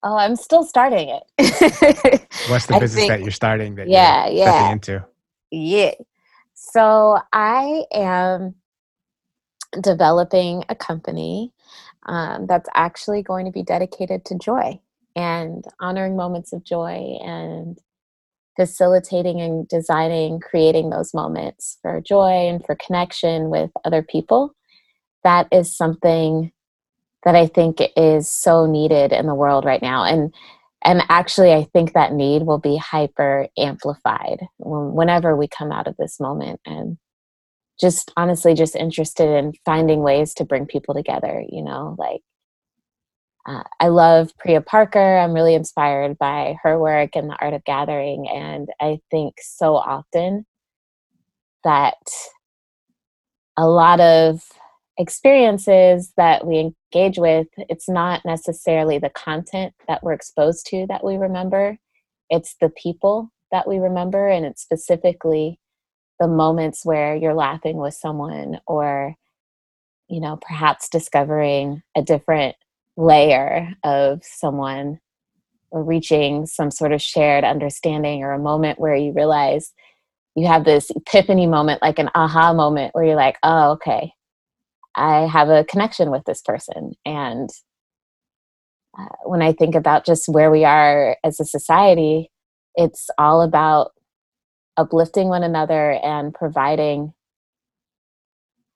Oh, 0.02 0.18
I'm 0.18 0.36
still 0.36 0.64
starting 0.64 1.10
it. 1.10 1.24
What's 2.50 2.66
the 2.66 2.80
business 2.80 2.96
think, 2.96 3.10
that 3.10 3.22
you're 3.22 3.30
starting 3.30 3.76
that 3.76 3.88
yeah, 3.88 4.26
you're 4.26 4.38
yeah. 4.48 4.72
into? 4.72 5.06
Yeah. 5.52 5.94
So 6.56 7.20
I 7.32 7.84
am 7.94 8.56
developing 9.80 10.64
a 10.68 10.74
company 10.74 11.54
um, 12.08 12.48
that's 12.48 12.70
actually 12.74 13.22
going 13.22 13.46
to 13.46 13.52
be 13.52 13.62
dedicated 13.62 14.26
to 14.26 14.36
joy 14.40 14.82
and 15.16 15.64
honoring 15.80 16.16
moments 16.16 16.54
of 16.54 16.64
joy 16.64 17.18
and 17.24 17.78
facilitating 18.56 19.42
and 19.42 19.68
designing, 19.68 20.40
creating 20.40 20.90
those 20.90 21.14
moments 21.14 21.78
for 21.82 22.02
joy 22.02 22.48
and 22.48 22.64
for 22.66 22.76
connection 22.76 23.50
with 23.50 23.72
other 23.84 24.04
people. 24.04 24.56
That 25.24 25.48
is 25.52 25.76
something 25.76 26.52
that 27.24 27.36
I 27.36 27.48
think 27.48 27.82
is 27.96 28.30
so 28.30 28.66
needed 28.66 29.12
in 29.12 29.28
the 29.28 29.36
world 29.36 29.66
right 29.66 29.82
now. 29.82 30.04
And 30.04 30.34
and 30.86 31.02
actually 31.08 31.54
I 31.54 31.64
think 31.64 31.94
that 31.94 32.14
need 32.14 32.44
will 32.44 32.60
be 32.60 32.76
hyper 32.76 33.48
amplified 33.58 34.40
whenever 34.60 35.36
we 35.36 35.48
come 35.48 35.72
out 35.72 35.88
of 35.88 35.96
this 35.98 36.20
moment 36.20 36.60
and 36.66 36.98
just 37.80 38.12
honestly 38.18 38.54
just 38.54 38.76
interested 38.76 39.30
in 39.30 39.54
finding 39.66 40.02
ways 40.02 40.34
to 40.36 40.46
bring 40.46 40.66
people 40.66 40.94
together, 40.94 41.44
you 41.48 41.64
know, 41.64 41.96
like 41.98 42.22
uh, 43.46 43.64
I 43.80 43.90
love 43.90 44.32
Priya 44.38 44.62
Parker. 44.62 45.18
I'm 45.18 45.34
really 45.34 45.54
inspired 45.54 46.18
by 46.18 46.56
her 46.64 46.80
work 46.80 47.16
and 47.16 47.30
the 47.30 47.38
art 47.42 47.54
of 47.54 47.64
gathering. 47.66 48.28
And 48.30 48.70
I 48.80 49.00
think 49.12 49.36
so 49.42 49.76
often 49.76 50.46
that 51.64 51.98
a 53.58 53.68
lot 53.68 54.00
of 54.00 54.42
experiences 54.98 56.14
that 56.16 56.48
we 56.48 56.74
engage 56.94 57.18
with, 57.18 57.48
it's 57.58 57.90
not 57.90 58.24
necessarily 58.24 58.98
the 58.98 59.10
content 59.10 59.74
that 59.88 60.04
we're 60.04 60.14
exposed 60.14 60.66
to 60.68 60.86
that 60.88 61.04
we 61.04 61.18
remember, 61.18 61.78
it's 62.30 62.56
the 62.62 62.70
people 62.70 63.30
that 63.52 63.68
we 63.68 63.78
remember. 63.78 64.28
And 64.28 64.46
it's 64.46 64.62
specifically 64.62 65.60
the 66.20 66.28
moments 66.28 66.86
where 66.86 67.16
you're 67.16 67.34
laughing 67.34 67.78
with 67.78 67.94
someone 67.94 68.60
or 68.68 69.16
you 70.08 70.20
know 70.20 70.38
perhaps 70.42 70.90
discovering 70.90 71.82
a 71.96 72.02
different 72.02 72.56
layer 72.98 73.74
of 73.84 74.22
someone 74.24 75.00
or 75.72 75.84
reaching 75.84 76.46
some 76.46 76.70
sort 76.70 76.92
of 76.92 77.02
shared 77.02 77.44
understanding 77.44 78.24
or 78.24 78.32
a 78.32 78.40
moment 78.40 78.80
where 78.80 78.96
you 78.96 79.12
realize 79.12 79.74
you 80.36 80.48
have 80.48 80.66
this 80.66 80.90
epiphany 80.92 81.48
moment, 81.48 81.82
like 81.82 82.00
an 82.00 82.10
aha 82.16 82.54
moment, 82.54 82.94
where 82.94 83.04
you're 83.04 83.16
like, 83.16 83.38
oh, 83.44 83.72
okay, 83.72 84.14
I 84.96 85.22
have 85.28 85.50
a 85.50 85.64
connection 85.64 86.12
with 86.12 86.24
this 86.26 86.42
person. 86.42 86.94
And 87.06 87.50
uh, 88.98 89.06
when 89.26 89.42
I 89.42 89.54
think 89.54 89.76
about 89.76 90.06
just 90.06 90.30
where 90.30 90.52
we 90.52 90.66
are 90.66 91.18
as 91.24 91.40
a 91.40 91.46
society, 91.46 92.32
it's 92.76 93.10
all 93.18 93.42
about 93.42 93.92
uplifting 94.78 95.28
one 95.28 95.44
another 95.44 95.92
and 96.04 96.34
providing 96.34 97.14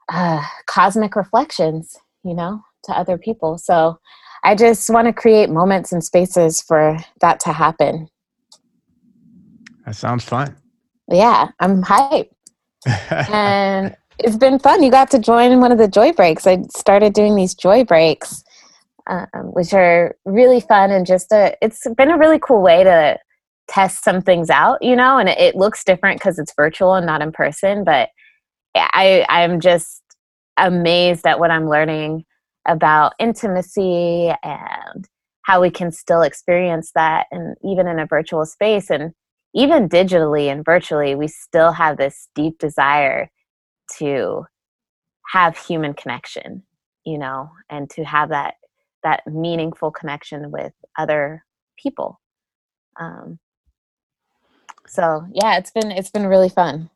uh, 0.10 0.44
cosmic 0.68 1.16
reflections, 1.16 1.98
you 2.24 2.34
know, 2.34 2.62
to 2.86 2.92
other 2.94 3.18
people. 3.18 3.58
So 3.58 4.00
I 4.44 4.56
just 4.56 4.90
want 4.90 5.08
to 5.08 5.14
create 5.14 5.50
moments 5.50 5.92
and 5.92 6.04
spaces 6.04 6.62
for 6.62 6.98
that 7.22 7.40
to 7.42 7.54
happen. 7.54 8.08
That 9.86 9.96
sounds 9.96 10.24
fun. 10.24 10.56
Yeah, 11.10 11.50
I'm 11.60 11.84
hyped. 11.84 12.30
and 13.10 13.96
it's 14.20 14.38
been 14.38 14.60
fun. 14.60 14.84
You 14.84 14.92
got 14.92 15.12
to 15.12 15.20
join 15.20 15.60
one 15.60 15.72
of 15.72 15.78
the 15.78 15.88
joy 15.88 16.12
breaks. 16.14 16.46
I 16.48 16.64
started 16.76 17.14
doing 17.14 17.36
these 17.36 17.56
joy 17.56 17.84
breaks, 17.84 18.44
um, 19.08 19.28
which 19.54 19.74
are 19.74 20.16
really 20.26 20.60
fun 20.60 20.92
and 20.92 21.06
just 21.06 21.32
a. 21.32 21.56
It's 21.62 21.88
been 21.96 22.12
a 22.12 22.18
really 22.18 22.40
cool 22.40 22.62
way 22.62 22.84
to 22.84 23.18
test 23.68 24.04
some 24.04 24.22
things 24.22 24.50
out, 24.50 24.82
you 24.82 24.96
know. 24.96 25.18
And 25.18 25.30
it, 25.30 25.40
it 25.40 25.56
looks 25.56 25.84
different 25.84 26.20
because 26.20 26.40
it's 26.40 26.54
virtual 26.56 26.94
and 26.94 27.06
not 27.06 27.22
in 27.22 27.32
person. 27.32 27.84
But 27.84 28.10
I 28.76 29.26
I'm 29.30 29.60
just 29.60 30.02
amazed 30.58 31.26
at 31.26 31.40
what 31.40 31.52
I'm 31.52 31.70
learning 31.70 32.26
about 32.68 33.14
intimacy 33.20 34.32
and 34.44 35.08
how 35.44 35.62
we 35.62 35.70
can 35.70 35.92
still 35.92 36.22
experience 36.22 36.92
that 36.94 37.28
and 37.32 37.56
even 37.64 37.88
in 37.88 38.00
a 38.00 38.06
virtual 38.06 38.46
space 38.46 38.90
and 38.90 39.14
even 39.56 39.88
digitally 39.88 40.52
and 40.52 40.66
virtually 40.66 41.16
we 41.16 41.28
still 41.28 41.72
have 41.72 41.98
this 41.98 42.28
deep 42.36 42.60
desire 42.60 43.30
to 43.98 44.44
have 45.32 45.58
human 45.58 45.94
connection, 45.94 46.64
you 47.06 47.18
know, 47.18 47.50
and 47.70 47.90
to 47.92 48.04
have 48.04 48.30
that 48.30 48.56
that 49.04 49.22
meaningful 49.28 49.92
connection 49.92 50.52
with 50.52 50.74
other 50.98 51.46
people. 51.78 52.20
Um, 53.00 53.40
so 54.88 55.26
yeah, 55.34 55.58
it's 55.58 55.72
been 55.72 55.92
it's 55.92 56.10
been 56.10 56.28
really 56.28 56.50
fun. 56.50 56.90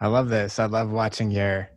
I 0.00 0.06
love 0.06 0.28
this. 0.28 0.58
I 0.58 0.66
love 0.66 0.90
watching 0.90 1.30
your 1.30 1.70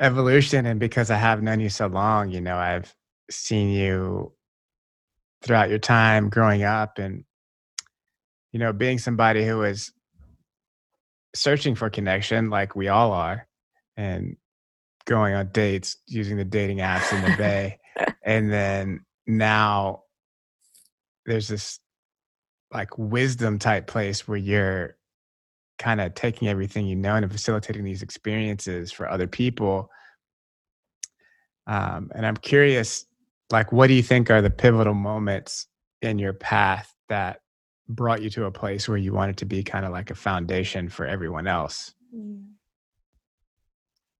evolution, 0.00 0.66
and 0.66 0.80
because 0.80 1.10
I 1.10 1.16
have 1.16 1.42
known 1.42 1.60
you 1.60 1.68
so 1.68 1.86
long, 1.86 2.30
you 2.30 2.40
know, 2.40 2.56
I've 2.56 2.94
seen 3.30 3.70
you 3.70 4.32
throughout 5.42 5.70
your 5.70 5.78
time 5.78 6.28
growing 6.28 6.62
up, 6.62 6.98
and 6.98 7.24
you 8.52 8.58
know, 8.58 8.72
being 8.72 8.98
somebody 8.98 9.44
who 9.46 9.62
is 9.62 9.92
searching 11.34 11.74
for 11.74 11.90
connection, 11.90 12.50
like 12.50 12.74
we 12.74 12.88
all 12.88 13.12
are, 13.12 13.46
and 13.96 14.36
going 15.06 15.34
on 15.34 15.50
dates 15.52 15.96
using 16.06 16.36
the 16.36 16.44
dating 16.44 16.78
apps 16.78 17.12
in 17.12 17.30
the 17.30 17.36
bay, 17.36 17.78
and 18.24 18.50
then 18.52 19.04
now 19.26 20.02
there's 21.26 21.48
this 21.48 21.78
like 22.72 22.96
wisdom 22.96 23.58
type 23.58 23.86
place 23.86 24.26
where 24.26 24.38
you're 24.38 24.96
kind 25.80 26.00
of 26.00 26.14
taking 26.14 26.46
everything 26.46 26.86
you 26.86 26.94
know 26.94 27.16
and 27.16 27.32
facilitating 27.32 27.82
these 27.82 28.02
experiences 28.02 28.92
for 28.92 29.08
other 29.08 29.26
people. 29.26 29.90
Um, 31.66 32.10
and 32.14 32.24
I'm 32.26 32.36
curious, 32.36 33.06
like, 33.50 33.72
what 33.72 33.86
do 33.86 33.94
you 33.94 34.02
think 34.02 34.30
are 34.30 34.42
the 34.42 34.50
pivotal 34.50 34.94
moments 34.94 35.66
in 36.02 36.18
your 36.18 36.34
path 36.34 36.94
that 37.08 37.40
brought 37.88 38.22
you 38.22 38.30
to 38.30 38.44
a 38.44 38.50
place 38.50 38.88
where 38.88 38.98
you 38.98 39.12
wanted 39.12 39.38
to 39.38 39.46
be 39.46 39.62
kind 39.62 39.84
of 39.84 39.90
like 39.90 40.10
a 40.10 40.14
foundation 40.14 40.88
for 40.88 41.06
everyone 41.06 41.46
else? 41.46 41.94
Mm. 42.14 42.44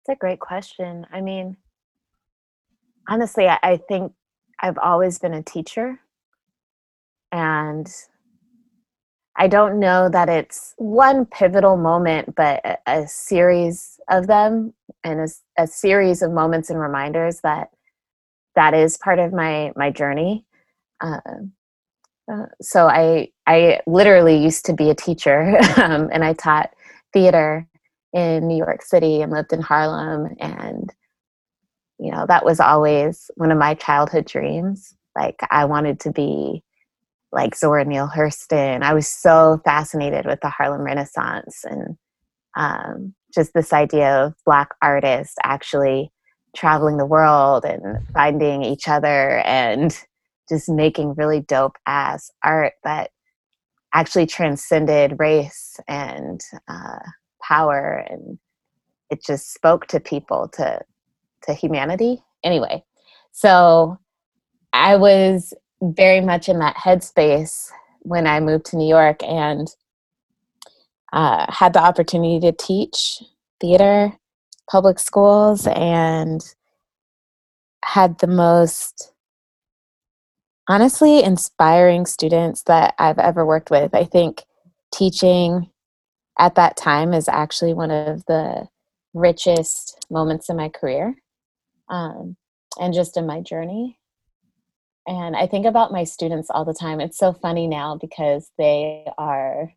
It's 0.01 0.17
a 0.17 0.19
great 0.19 0.41
question. 0.41 1.07
I 1.13 1.21
mean, 1.21 1.59
honestly, 3.07 3.49
I, 3.49 3.59
I 3.63 3.77
think 3.77 4.13
I've 4.63 4.79
always 4.79 5.19
been 5.19 5.35
a 5.35 5.43
teacher. 5.43 6.01
And 7.33 7.87
I 9.41 9.47
don't 9.47 9.81
know 9.81 10.11
that 10.11 10.29
it's 10.29 10.75
one 10.77 11.25
pivotal 11.25 11.79
moment, 11.79 12.35
but 12.35 12.61
a, 12.63 12.77
a 12.87 13.09
series 13.09 13.99
of 14.11 14.27
them 14.27 14.75
and 15.03 15.21
a, 15.21 15.63
a, 15.63 15.67
series 15.67 16.21
of 16.21 16.31
moments 16.31 16.69
and 16.69 16.79
reminders 16.79 17.41
that 17.41 17.71
that 18.55 18.75
is 18.75 18.99
part 18.99 19.19
of 19.19 19.33
my 19.33 19.73
my 19.77 19.91
journey. 19.91 20.45
Uh, 21.01 21.21
uh, 22.31 22.47
so 22.61 22.87
I 22.87 23.31
I 23.47 23.81
literally 23.87 24.37
used 24.37 24.67
to 24.67 24.75
be 24.75 24.91
a 24.91 24.95
teacher, 24.95 25.57
um, 25.79 26.11
and 26.13 26.23
I 26.23 26.35
taught 26.35 26.75
theater 27.15 27.67
in 28.13 28.47
New 28.47 28.59
York 28.59 28.83
City 28.83 29.23
and 29.23 29.33
lived 29.33 29.55
in 29.55 29.63
Harlem, 29.63 30.37
and 30.39 30.93
you 31.99 32.13
know 32.13 32.27
that 32.29 32.45
was 32.45 32.61
always 32.61 33.31
one 33.37 33.51
of 33.51 33.57
my 33.57 33.73
childhood 33.73 34.27
dreams. 34.27 34.95
Like 35.17 35.41
I 35.51 35.65
wanted 35.65 35.99
to 36.01 36.13
be 36.13 36.63
like 37.33 37.55
Zora 37.55 37.85
Neale 37.85 38.11
Hurston. 38.15 38.83
I 38.83 38.95
was 38.95 39.09
so 39.09 39.61
fascinated 39.65 40.27
with 40.27 40.41
the 40.41 40.51
Harlem 40.51 40.83
Renaissance 40.83 41.65
and 41.65 41.97
um, 42.57 43.15
just 43.33 43.55
this 43.55 43.73
idea 43.73 44.25
of 44.25 44.35
Black 44.45 44.71
artists 44.83 45.37
actually 45.45 46.11
traveling 46.57 46.97
the 46.97 47.07
world 47.07 47.65
and 47.65 47.99
finding 48.13 48.65
each 48.65 48.89
other 48.89 49.39
and 49.41 49.97
just 50.49 50.69
making 50.69 51.15
really 51.15 51.41
dope 51.41 51.77
ass 51.87 52.31
art 52.43 52.73
that 52.83 53.11
actually 53.95 54.27
transcended 54.27 55.19
race 55.19 55.79
and 55.89 56.41
uh, 56.69 56.99
power 57.43 58.05
and 58.09 58.39
it 59.11 59.25
just 59.25 59.53
spoke 59.53 59.87
to 59.87 60.01
people 60.01 60.49
to 60.49 60.81
to 61.43 61.55
humanity 61.55 62.23
anyway 62.45 62.83
so 63.33 63.99
i 64.73 64.95
was 64.95 65.55
very 65.83 66.21
much 66.21 66.49
in 66.49 66.59
that 66.59 66.77
headspace 66.77 67.71
when 68.01 68.27
I 68.27 68.41
moved 68.41 68.67
to 68.67 68.77
New 68.77 68.89
York 68.89 69.23
and 69.23 69.69
uh, 71.13 71.47
had 71.49 71.73
the 71.73 71.83
opportunity 71.83 72.41
to 72.41 72.53
teach 72.53 73.23
theater, 73.61 74.13
public 74.71 74.99
schools, 74.99 75.67
and 75.67 76.43
had 77.85 78.19
the 78.19 78.27
most 78.27 79.13
honestly 80.69 81.23
inspiring 81.23 82.07
students 82.07 82.63
that 82.63 82.95
I've 82.99 83.19
ever 83.19 83.45
worked 83.45 83.71
with. 83.71 83.95
I 83.95 84.05
think 84.05 84.45
teaching 84.95 85.71
at 86.39 86.55
that 86.55 86.77
time 86.77 87.13
is 87.13 87.29
actually 87.29 87.75
one 87.75 87.91
of 87.91 88.25
the 88.27 88.69
richest 89.13 90.07
moments 90.11 90.49
in 90.49 90.57
my 90.57 90.69
career 90.69 91.17
um, 91.89 92.37
and 92.81 92.95
just 92.95 93.17
in 93.17 93.27
my 93.27 93.41
journey 93.41 93.99
and 95.11 95.37
i 95.37 95.47
think 95.47 95.67
about 95.67 95.93
my 95.93 96.05
students 96.05 96.49
all 96.51 96.65
the 96.65 96.75
time 96.75 97.01
it's 97.01 97.19
so 97.19 97.33
funny 97.33 97.67
now 97.67 97.97
because 97.97 98.51
they 98.57 99.05
are 99.19 99.71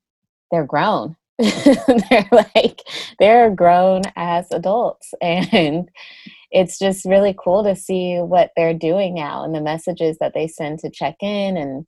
they're 0.53 0.65
grown. 0.65 1.15
They're 1.39 2.29
like 2.31 2.81
they're 3.17 3.49
grown 3.49 4.03
as 4.15 4.51
adults 4.51 5.15
and 5.21 5.89
it's 6.51 6.77
just 6.77 7.05
really 7.05 7.35
cool 7.43 7.63
to 7.63 7.75
see 7.75 8.17
what 8.17 8.51
they're 8.55 8.75
doing 8.75 9.15
now 9.15 9.43
and 9.43 9.55
the 9.55 9.59
messages 9.59 10.19
that 10.19 10.35
they 10.35 10.47
send 10.47 10.77
to 10.79 10.91
check 10.91 11.15
in 11.21 11.57
and 11.57 11.87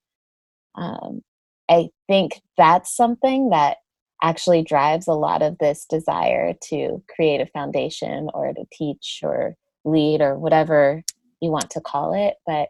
um, 0.73 1.21
i 1.69 1.89
think 2.07 2.41
that's 2.57 2.95
something 2.95 3.51
that 3.51 3.77
actually 4.23 4.63
drives 4.63 5.07
a 5.07 5.13
lot 5.13 5.43
of 5.43 5.59
this 5.59 5.85
desire 5.85 6.55
to 6.63 7.03
create 7.07 7.39
a 7.39 7.45
foundation 7.45 8.31
or 8.33 8.51
to 8.51 8.65
teach 8.73 9.19
or 9.21 9.55
lead 9.85 10.21
or 10.21 10.39
whatever 10.39 11.03
you 11.39 11.51
want 11.51 11.69
to 11.69 11.79
call 11.79 12.15
it 12.15 12.33
but 12.47 12.69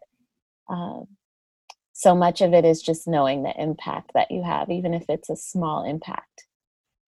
um, 0.70 1.08
so 1.94 2.14
much 2.14 2.42
of 2.42 2.54
it 2.54 2.66
is 2.66 2.82
just 2.82 3.08
knowing 3.08 3.44
the 3.44 3.54
impact 3.62 4.12
that 4.14 4.32
you 4.32 4.44
have, 4.44 4.70
even 4.70 4.94
if 4.94 5.06
it's 5.08 5.30
a 5.30 5.36
small 5.36 5.86
impact 5.86 6.46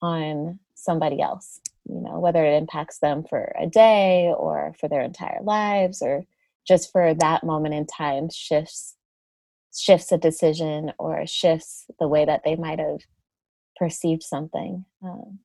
on 0.02 0.60
somebody 0.76 1.22
else, 1.22 1.60
you 1.86 2.00
know, 2.02 2.20
whether 2.20 2.46
it 2.46 2.58
impacts 2.58 3.00
them 3.00 3.24
for 3.30 3.54
a 3.60 3.68
day 3.68 4.34
or 4.38 4.74
for 4.80 4.88
their 4.88 5.02
entire 5.02 5.42
lives 5.44 6.02
or 6.02 6.24
just 6.68 6.92
for 6.92 7.14
that 7.16 7.44
moment 7.44 7.74
in 7.74 7.86
time 7.86 8.30
shifts 8.32 8.96
shifts 9.76 10.12
a 10.12 10.18
decision 10.18 10.92
or 10.98 11.26
shifts 11.28 11.86
the 12.00 12.08
way 12.08 12.26
that 12.26 12.42
they 12.44 12.56
might 12.56 12.80
have 12.80 13.00
perceived 13.76 14.24
something. 14.24 14.86
Um, 15.04 15.40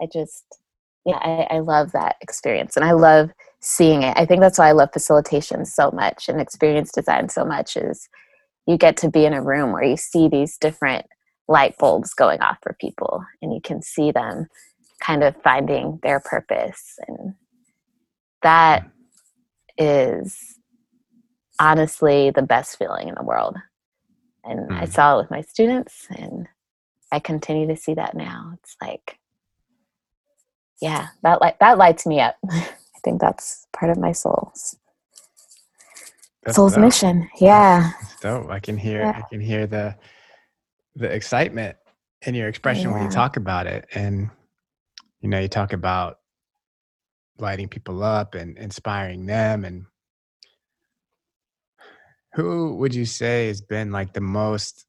I 0.00 0.06
just, 0.12 0.58
yeah, 1.04 1.18
I, 1.18 1.56
I 1.56 1.58
love 1.60 1.92
that 1.92 2.16
experience 2.20 2.76
and 2.76 2.84
I 2.84 2.92
love 2.92 3.30
seeing 3.60 4.02
it. 4.02 4.14
I 4.16 4.24
think 4.26 4.40
that's 4.40 4.58
why 4.58 4.68
I 4.68 4.72
love 4.72 4.90
facilitation 4.92 5.64
so 5.64 5.90
much 5.90 6.28
and 6.28 6.40
experience 6.40 6.92
design 6.92 7.28
so 7.28 7.44
much 7.44 7.76
is 7.76 8.08
you 8.66 8.76
get 8.78 8.96
to 8.98 9.10
be 9.10 9.24
in 9.24 9.34
a 9.34 9.42
room 9.42 9.72
where 9.72 9.82
you 9.82 9.96
see 9.96 10.28
these 10.28 10.56
different 10.56 11.06
light 11.48 11.76
bulbs 11.78 12.14
going 12.14 12.40
off 12.40 12.58
for 12.62 12.76
people 12.80 13.24
and 13.42 13.52
you 13.52 13.60
can 13.60 13.82
see 13.82 14.10
them 14.10 14.46
kind 15.00 15.22
of 15.22 15.36
finding 15.42 15.98
their 16.02 16.20
purpose 16.20 16.98
and 17.06 17.34
that 18.42 18.88
is 19.76 20.58
honestly 21.60 22.30
the 22.30 22.42
best 22.42 22.78
feeling 22.78 23.08
in 23.08 23.14
the 23.16 23.24
world 23.24 23.56
and 24.44 24.70
mm. 24.70 24.80
i 24.80 24.86
saw 24.86 25.14
it 25.14 25.22
with 25.22 25.30
my 25.30 25.42
students 25.42 26.06
and 26.16 26.48
i 27.12 27.18
continue 27.18 27.66
to 27.66 27.76
see 27.76 27.92
that 27.92 28.16
now 28.16 28.52
it's 28.54 28.76
like 28.80 29.18
yeah 30.84 31.08
that 31.22 31.40
light 31.40 31.58
that 31.60 31.78
lights 31.78 32.06
me 32.06 32.20
up 32.20 32.36
I 32.50 32.66
think 33.02 33.20
that's 33.20 33.66
part 33.72 33.90
of 33.90 33.98
my 33.98 34.12
soul's 34.12 34.76
that's 36.44 36.56
soul's 36.56 36.74
dope. 36.74 36.82
mission. 36.82 37.28
Yeah. 37.40 37.92
Dope. 38.20 38.50
I 38.50 38.60
can 38.60 38.76
hear 38.76 39.00
yeah. 39.00 39.18
I 39.18 39.28
can 39.28 39.40
hear 39.40 39.66
the 39.66 39.96
the 40.94 41.10
excitement 41.10 41.76
in 42.22 42.34
your 42.34 42.48
expression 42.48 42.90
yeah. 42.90 42.92
when 42.92 43.02
you 43.04 43.10
talk 43.10 43.36
about 43.36 43.66
it. 43.66 43.86
And 43.94 44.30
you 45.20 45.28
know, 45.28 45.40
you 45.40 45.48
talk 45.48 45.72
about 45.72 46.18
lighting 47.38 47.68
people 47.68 48.02
up 48.02 48.34
and 48.34 48.56
inspiring 48.58 49.26
them 49.26 49.64
and 49.64 49.86
who 52.34 52.76
would 52.76 52.94
you 52.94 53.04
say 53.04 53.48
has 53.48 53.60
been 53.60 53.90
like 53.90 54.12
the 54.12 54.20
most 54.20 54.86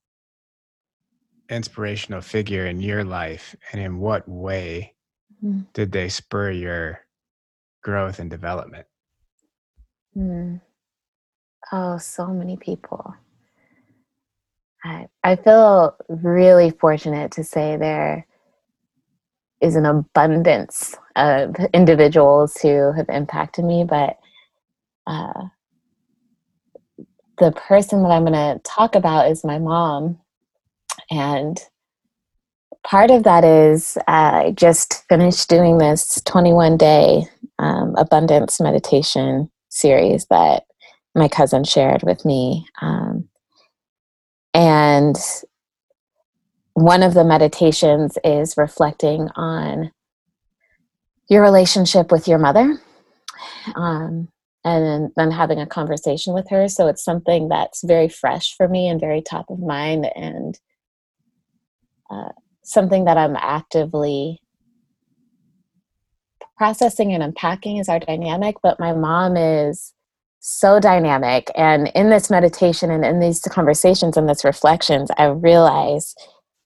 inspirational 1.49 2.21
figure 2.21 2.65
in 2.65 2.81
your 2.81 3.03
life 3.03 3.55
and 3.71 3.81
in 3.81 3.97
what 3.97 4.27
way 4.27 4.94
mm-hmm. 5.45 5.61
did 5.73 5.91
they 5.91 6.09
spur 6.09 6.51
your 6.51 7.01
growth 7.83 8.19
and 8.19 8.29
development? 8.29 8.87
Mm. 10.17 10.61
Oh, 11.71 11.97
so 11.97 12.27
many 12.27 12.57
people. 12.57 13.13
I, 14.83 15.07
I 15.23 15.35
feel 15.35 15.95
really 16.09 16.71
fortunate 16.71 17.31
to 17.33 17.43
say 17.43 17.75
there 17.75 18.27
is 19.61 19.75
an 19.75 19.85
abundance 19.85 20.95
of 21.15 21.55
individuals 21.73 22.57
who 22.61 22.91
have 22.91 23.09
impacted 23.09 23.65
me, 23.65 23.83
but 23.83 24.17
uh, 25.07 25.45
the 27.39 27.51
person 27.51 28.03
that 28.03 28.11
I'm 28.11 28.25
going 28.25 28.33
to 28.33 28.61
talk 28.63 28.95
about 28.95 29.31
is 29.31 29.43
my 29.43 29.59
mom. 29.59 30.19
And 31.09 31.59
part 32.85 33.11
of 33.11 33.23
that 33.23 33.43
is 33.43 33.97
uh, 34.07 34.45
I 34.45 34.53
just 34.55 35.03
finished 35.09 35.49
doing 35.49 35.79
this 35.79 36.21
21 36.25 36.77
day 36.77 37.23
um, 37.59 37.95
abundance 37.97 38.61
meditation 38.61 39.49
series 39.69 40.27
that 40.27 40.63
my 41.15 41.27
cousin 41.27 41.63
shared 41.63 42.03
with 42.03 42.23
me. 42.25 42.67
Um, 42.81 43.27
and 44.53 45.17
one 46.73 47.03
of 47.03 47.13
the 47.13 47.23
meditations 47.23 48.17
is 48.23 48.55
reflecting 48.57 49.29
on 49.35 49.91
your 51.29 51.41
relationship 51.41 52.11
with 52.11 52.27
your 52.27 52.37
mother 52.37 52.77
um, 53.75 54.27
and 54.63 55.11
then 55.15 55.31
having 55.31 55.59
a 55.59 55.65
conversation 55.65 56.33
with 56.33 56.49
her. 56.49 56.67
So 56.67 56.87
it's 56.87 57.03
something 57.03 57.49
that's 57.49 57.83
very 57.83 58.09
fresh 58.09 58.55
for 58.55 58.67
me 58.67 58.87
and 58.87 58.99
very 58.99 59.21
top 59.21 59.49
of 59.49 59.59
mind 59.59 60.07
and 60.15 60.59
uh, 62.11 62.29
something 62.65 63.05
that 63.05 63.17
I'm 63.17 63.35
actively 63.35 64.41
processing 66.57 67.13
and 67.13 67.21
unpacking 67.21 67.77
is 67.77 67.87
our 67.87 67.99
dynamic, 67.99 68.55
but 68.63 68.79
my 68.79 68.93
mom 68.93 69.37
is 69.37 69.93
so 70.39 70.79
dynamic. 70.79 71.51
And 71.55 71.91
in 71.95 72.09
this 72.09 72.29
meditation 72.29 72.91
and 72.91 73.05
in 73.05 73.19
these 73.19 73.39
conversations 73.41 74.17
and 74.17 74.27
this 74.27 74.43
reflections, 74.43 75.09
I 75.17 75.25
realize 75.25 76.15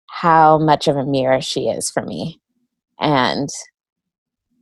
how 0.09 0.57
much 0.57 0.87
of 0.87 0.95
a 0.95 1.05
mirror 1.05 1.41
she 1.41 1.67
is 1.69 1.89
for 1.89 2.03
me. 2.03 2.39
And 2.99 3.49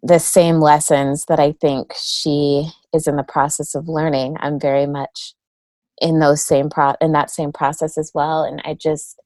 the 0.04 0.19
same 0.19 0.60
lessons 0.60 1.26
that 1.28 1.39
I 1.39 1.54
think 1.54 1.93
she 1.95 2.69
is 2.93 3.08
in 3.08 3.15
the 3.15 3.23
process 3.23 3.76
of 3.76 3.88
learning, 3.88 4.38
I'm 4.39 4.60
very 4.60 4.86
much 4.86 5.34
in 6.00 6.19
those 6.19 6.45
same 6.45 6.69
pro 6.69 6.93
in 7.02 7.12
that 7.13 7.32
same 7.32 7.52
process 7.52 7.97
as 7.97 8.12
well. 8.13 8.43
And 8.43 8.62
I 8.65 8.76
just 8.76 9.19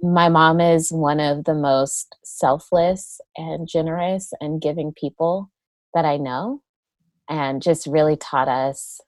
my 0.00 0.28
mom 0.28 0.60
is 0.60 0.90
one 0.90 1.20
of 1.20 1.44
the 1.44 1.54
most 1.54 2.16
selfless 2.24 3.20
and 3.36 3.68
generous 3.68 4.32
and 4.40 4.60
giving 4.60 4.92
people 4.92 5.50
that 5.94 6.04
I 6.04 6.16
know, 6.16 6.62
and 7.28 7.62
just 7.62 7.86
really 7.86 8.16
taught 8.16 8.48
us 8.48 9.00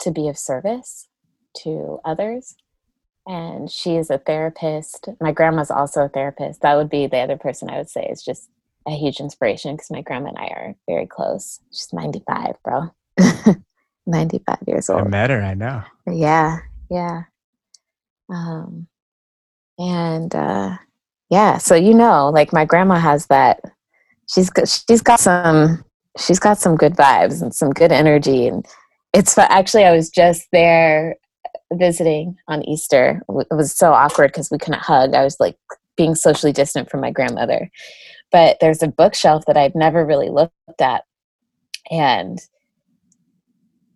to 0.00 0.10
be 0.10 0.28
of 0.28 0.38
service 0.38 1.08
to 1.62 1.98
others. 2.04 2.54
And 3.26 3.70
she 3.70 3.96
is 3.96 4.10
a 4.10 4.18
therapist. 4.18 5.08
My 5.20 5.32
grandma's 5.32 5.70
also 5.70 6.04
a 6.04 6.08
therapist. 6.08 6.60
That 6.62 6.76
would 6.76 6.88
be 6.88 7.06
the 7.06 7.18
other 7.18 7.36
person 7.36 7.68
I 7.68 7.78
would 7.78 7.90
say 7.90 8.06
is 8.06 8.22
just 8.22 8.48
a 8.86 8.92
huge 8.92 9.18
inspiration 9.18 9.74
because 9.74 9.90
my 9.90 10.00
grandma 10.00 10.28
and 10.28 10.38
I 10.38 10.46
are 10.46 10.74
very 10.88 11.06
close. 11.06 11.60
She's 11.72 11.92
95, 11.92 12.54
bro. 12.62 12.90
95 14.06 14.58
years 14.66 14.88
old. 14.88 15.02
I 15.02 15.08
met 15.08 15.30
her, 15.30 15.42
I 15.42 15.54
know. 15.54 15.82
Yeah, 16.06 16.58
yeah. 16.88 17.22
Um, 18.28 18.86
and 19.78 20.34
uh, 20.34 20.76
yeah 21.30 21.58
so 21.58 21.74
you 21.74 21.94
know 21.94 22.28
like 22.30 22.52
my 22.52 22.64
grandma 22.64 22.98
has 22.98 23.26
that 23.26 23.60
she's 24.28 24.50
got, 24.50 24.68
she's 24.68 25.02
got 25.02 25.20
some 25.20 25.84
she's 26.18 26.38
got 26.38 26.58
some 26.58 26.76
good 26.76 26.94
vibes 26.94 27.42
and 27.42 27.54
some 27.54 27.70
good 27.70 27.92
energy. 27.92 28.46
And 28.46 28.66
it's 29.12 29.36
actually 29.38 29.84
i 29.84 29.94
was 29.94 30.10
just 30.10 30.46
there 30.52 31.16
visiting 31.72 32.36
on 32.48 32.62
easter. 32.64 33.22
It 33.28 33.54
was 33.54 33.72
so 33.72 33.92
awkward 33.92 34.28
because 34.28 34.50
we 34.50 34.58
couldn't 34.58 34.82
hug. 34.82 35.14
I 35.14 35.24
was 35.24 35.36
like 35.40 35.56
being 35.96 36.14
socially 36.14 36.52
distant 36.52 36.90
from 36.90 37.00
my 37.00 37.10
grandmother. 37.10 37.70
But 38.30 38.58
there's 38.60 38.82
a 38.82 38.88
bookshelf 38.88 39.44
that 39.46 39.56
i'd 39.56 39.74
never 39.74 40.04
really 40.04 40.30
looked 40.30 40.80
at. 40.80 41.04
And 41.90 42.38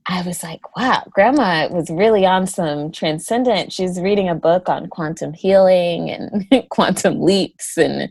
I 0.07 0.23
was 0.23 0.43
like, 0.43 0.77
wow, 0.77 1.05
grandma 1.11 1.69
was 1.71 1.91
really 1.91 2.25
on 2.27 2.47
some 2.47 2.91
transcendent. 2.91 3.73
She's 3.73 4.01
reading 4.01 4.29
a 4.29 4.35
book 4.35 4.69
on 4.69 4.89
quantum 4.89 5.33
healing 5.33 6.11
and 6.11 6.69
quantum 6.71 7.21
leaps. 7.21 7.77
And 7.77 8.11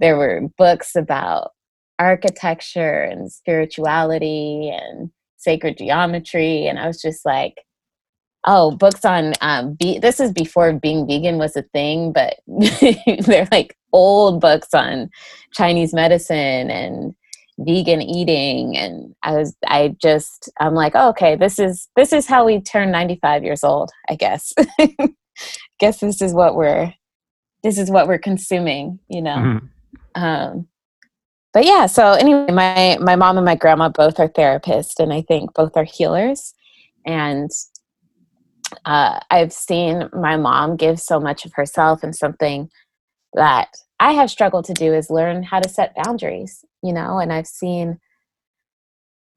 there 0.00 0.16
were 0.16 0.48
books 0.58 0.94
about 0.94 1.52
architecture 1.98 3.02
and 3.02 3.32
spirituality 3.32 4.70
and 4.70 5.10
sacred 5.38 5.78
geometry. 5.78 6.66
And 6.66 6.78
I 6.78 6.86
was 6.86 7.00
just 7.00 7.24
like, 7.24 7.64
oh, 8.46 8.72
books 8.72 9.04
on, 9.04 9.32
um, 9.40 9.74
be- 9.74 9.98
this 9.98 10.20
is 10.20 10.32
before 10.32 10.72
being 10.74 11.06
vegan 11.06 11.38
was 11.38 11.56
a 11.56 11.62
thing, 11.62 12.12
but 12.12 12.36
they're 13.26 13.48
like 13.50 13.76
old 13.92 14.40
books 14.40 14.74
on 14.74 15.08
Chinese 15.52 15.94
medicine 15.94 16.70
and 16.70 17.14
vegan 17.58 18.02
eating 18.02 18.76
and 18.76 19.14
i 19.22 19.32
was 19.32 19.54
i 19.66 19.94
just 20.02 20.50
i'm 20.58 20.74
like 20.74 20.92
oh, 20.96 21.08
okay 21.08 21.36
this 21.36 21.58
is 21.58 21.88
this 21.94 22.12
is 22.12 22.26
how 22.26 22.44
we 22.44 22.60
turn 22.60 22.90
95 22.90 23.44
years 23.44 23.64
old 23.64 23.90
i 24.08 24.14
guess. 24.14 24.52
Guess 25.80 25.98
this 25.98 26.22
is 26.22 26.32
what 26.32 26.54
we're 26.54 26.94
this 27.64 27.76
is 27.78 27.90
what 27.90 28.06
we're 28.06 28.18
consuming 28.18 28.98
you 29.08 29.22
know? 29.22 29.36
Mm-hmm. 29.36 30.22
um 30.22 30.68
but 31.52 31.64
yeah 31.64 31.86
so 31.86 32.12
anyway 32.12 32.50
my 32.52 32.98
my 33.00 33.16
mom 33.16 33.36
and 33.36 33.44
my 33.44 33.56
grandma 33.56 33.88
both 33.88 34.18
are 34.18 34.28
therapists 34.28 34.98
and 34.98 35.12
i 35.12 35.22
think 35.22 35.54
both 35.54 35.76
are 35.76 35.84
healers. 35.84 36.54
And 37.06 37.50
uh, 38.84 39.20
i've 39.30 39.52
seen 39.52 40.08
my 40.12 40.36
mom 40.36 40.76
give 40.76 41.00
so 41.00 41.20
much 41.20 41.44
of 41.44 41.52
herself 41.54 42.02
and 42.02 42.14
something 42.14 42.68
that 43.34 43.68
I 44.00 44.12
have 44.12 44.30
struggled 44.30 44.66
to 44.66 44.74
do 44.74 44.92
is 44.92 45.10
learn 45.10 45.42
how 45.42 45.60
to 45.60 45.68
set 45.68 45.94
boundaries, 46.04 46.64
you 46.82 46.92
know, 46.92 47.18
and 47.18 47.32
I've 47.32 47.46
seen, 47.46 47.98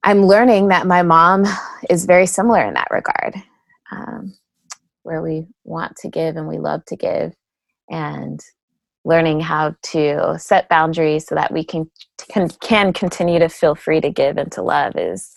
I'm 0.03 0.25
learning 0.25 0.69
that 0.69 0.87
my 0.87 1.03
mom 1.03 1.45
is 1.89 2.05
very 2.05 2.25
similar 2.25 2.65
in 2.65 2.73
that 2.75 2.89
regard, 2.91 3.35
um, 3.91 4.35
where 5.03 5.21
we 5.21 5.47
want 5.63 5.95
to 5.97 6.09
give 6.09 6.35
and 6.37 6.47
we 6.47 6.57
love 6.57 6.83
to 6.85 6.95
give, 6.95 7.33
and 7.89 8.39
learning 9.05 9.39
how 9.39 9.75
to 9.81 10.37
set 10.37 10.67
boundaries 10.69 11.25
so 11.25 11.35
that 11.35 11.53
we 11.53 11.63
can 11.63 11.89
can, 12.29 12.49
can 12.61 12.91
continue 12.91 13.39
to 13.39 13.47
feel 13.47 13.73
free 13.75 14.01
to 14.01 14.11
give 14.11 14.37
and 14.37 14.51
to 14.51 14.61
love 14.61 14.97
is 14.97 15.31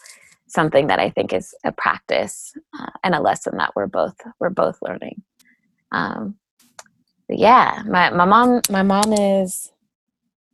something 0.48 0.88
that 0.88 0.98
I 0.98 1.10
think 1.10 1.32
is 1.32 1.54
a 1.64 1.70
practice 1.70 2.52
uh, 2.78 2.90
and 3.04 3.14
a 3.14 3.20
lesson 3.20 3.56
that 3.58 3.72
we're 3.76 3.86
both 3.86 4.16
we're 4.40 4.50
both 4.50 4.78
learning. 4.82 5.22
Um, 5.92 6.36
yeah, 7.38 7.82
my, 7.86 8.10
my 8.10 8.24
mom 8.24 8.62
my 8.70 8.82
mom 8.82 9.12
is 9.12 9.72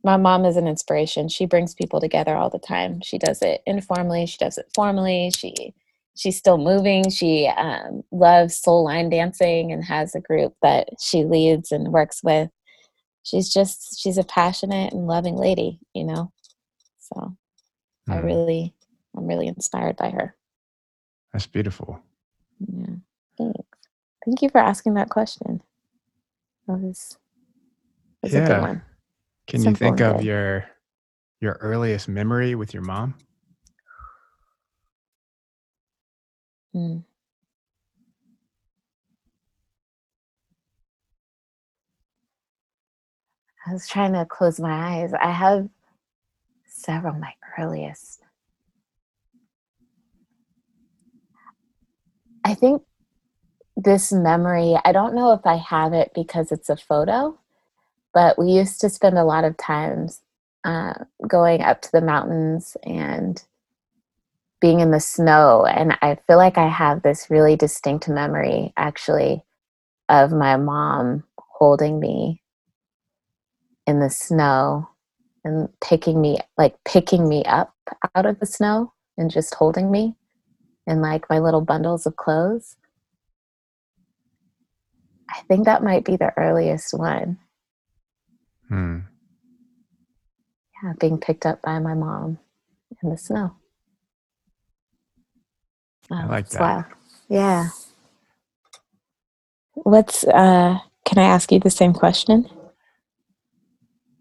my 0.03 0.17
mom 0.17 0.45
is 0.45 0.57
an 0.57 0.67
inspiration. 0.67 1.27
She 1.27 1.45
brings 1.45 1.73
people 1.73 1.99
together 1.99 2.35
all 2.35 2.49
the 2.49 2.59
time. 2.59 3.01
She 3.01 3.17
does 3.17 3.41
it 3.41 3.61
informally, 3.65 4.25
she 4.25 4.37
does 4.37 4.57
it 4.57 4.69
formally. 4.75 5.31
She 5.35 5.73
she's 6.15 6.37
still 6.37 6.57
moving. 6.57 7.09
She 7.09 7.47
um, 7.47 8.03
loves 8.11 8.55
soul 8.55 8.83
line 8.83 9.09
dancing 9.09 9.71
and 9.71 9.83
has 9.83 10.15
a 10.15 10.21
group 10.21 10.55
that 10.61 10.89
she 10.99 11.23
leads 11.23 11.71
and 11.71 11.89
works 11.89 12.23
with. 12.23 12.49
She's 13.23 13.51
just 13.51 13.99
she's 13.99 14.17
a 14.17 14.23
passionate 14.23 14.93
and 14.93 15.07
loving 15.07 15.35
lady, 15.35 15.79
you 15.93 16.05
know. 16.05 16.31
So 16.99 17.15
mm. 18.09 18.13
I 18.13 18.19
really 18.19 18.73
I'm 19.15 19.27
really 19.27 19.47
inspired 19.47 19.97
by 19.97 20.09
her. 20.11 20.35
That's 21.33 21.47
beautiful. 21.47 22.01
Yeah. 22.59 22.95
Thanks. 23.37 23.59
Thank 24.25 24.41
you 24.41 24.49
for 24.49 24.59
asking 24.59 24.95
that 24.95 25.09
question. 25.09 25.61
That 26.67 26.79
was, 26.79 27.17
that's 28.21 28.33
yeah. 28.33 28.43
a 28.43 28.47
good 28.47 28.61
one. 28.61 28.81
Can 29.47 29.61
Simple 29.61 29.87
you 29.87 29.95
think 29.97 30.01
of 30.01 30.23
your 30.23 30.65
your 31.39 31.53
earliest 31.61 32.07
memory 32.09 32.55
with 32.55 32.73
your 32.73 32.83
mom? 32.83 33.15
Hmm. 36.73 36.97
I 43.65 43.73
was 43.73 43.87
trying 43.87 44.13
to 44.13 44.25
close 44.25 44.59
my 44.59 44.99
eyes. 44.99 45.13
I 45.13 45.31
have 45.31 45.67
several 46.65 47.13
my 47.13 47.33
earliest. 47.57 48.21
I 52.43 52.53
think 52.53 52.81
this 53.77 54.11
memory, 54.11 54.75
I 54.83 54.91
don't 54.91 55.13
know 55.15 55.31
if 55.33 55.45
I 55.45 55.55
have 55.55 55.93
it 55.93 56.11
because 56.15 56.51
it's 56.51 56.69
a 56.69 56.75
photo, 56.75 57.39
but 58.13 58.37
we 58.37 58.47
used 58.47 58.81
to 58.81 58.89
spend 58.89 59.17
a 59.17 59.23
lot 59.23 59.43
of 59.43 59.55
times 59.55 60.21
uh, 60.63 60.93
going 61.27 61.61
up 61.61 61.81
to 61.83 61.91
the 61.91 62.01
mountains 62.01 62.75
and 62.83 63.41
being 64.59 64.79
in 64.79 64.89
the 64.89 64.99
snow. 64.99 65.65
And 65.65 65.95
I 66.01 66.17
feel 66.25 66.37
like 66.37 66.57
I 66.57 66.67
have 66.67 67.03
this 67.03 67.29
really 67.29 67.55
distinct 67.55 68.09
memory 68.09 68.73
actually 68.75 69.43
of 70.09 70.31
my 70.31 70.57
mom 70.57 71.23
holding 71.37 71.99
me 71.99 72.41
in 73.85 73.99
the 73.99 74.09
snow 74.09 74.89
and 75.43 75.69
picking 75.81 76.19
me, 76.19 76.39
like 76.57 76.75
picking 76.83 77.29
me 77.29 77.43
up 77.45 77.75
out 78.15 78.25
of 78.25 78.39
the 78.39 78.47
snow 78.47 78.91
and 79.17 79.29
just 79.29 79.53
holding 79.53 79.91
me 79.91 80.15
in 80.87 81.01
like 81.01 81.29
my 81.29 81.37
little 81.37 81.61
bundles 81.61 82.07
of 82.07 82.15
clothes. 82.15 82.75
I 85.29 85.41
think 85.47 85.65
that 85.65 85.83
might 85.83 86.05
be 86.05 86.15
the 86.15 86.33
earliest 86.37 86.93
one. 86.93 87.37
Hmm. 88.69 88.99
Yeah, 90.83 90.93
being 90.99 91.19
picked 91.19 91.45
up 91.45 91.61
by 91.61 91.79
my 91.79 91.93
mom 91.93 92.39
in 93.01 93.09
the 93.09 93.17
snow. 93.17 93.55
I 96.11 96.23
oh, 96.23 96.27
like 96.27 96.49
that. 96.49 96.89
Yeah. 97.29 97.69
What's 99.73 100.23
uh 100.23 100.79
can 101.05 101.17
I 101.17 101.23
ask 101.23 101.51
you 101.51 101.59
the 101.59 101.69
same 101.69 101.93
question? 101.93 102.49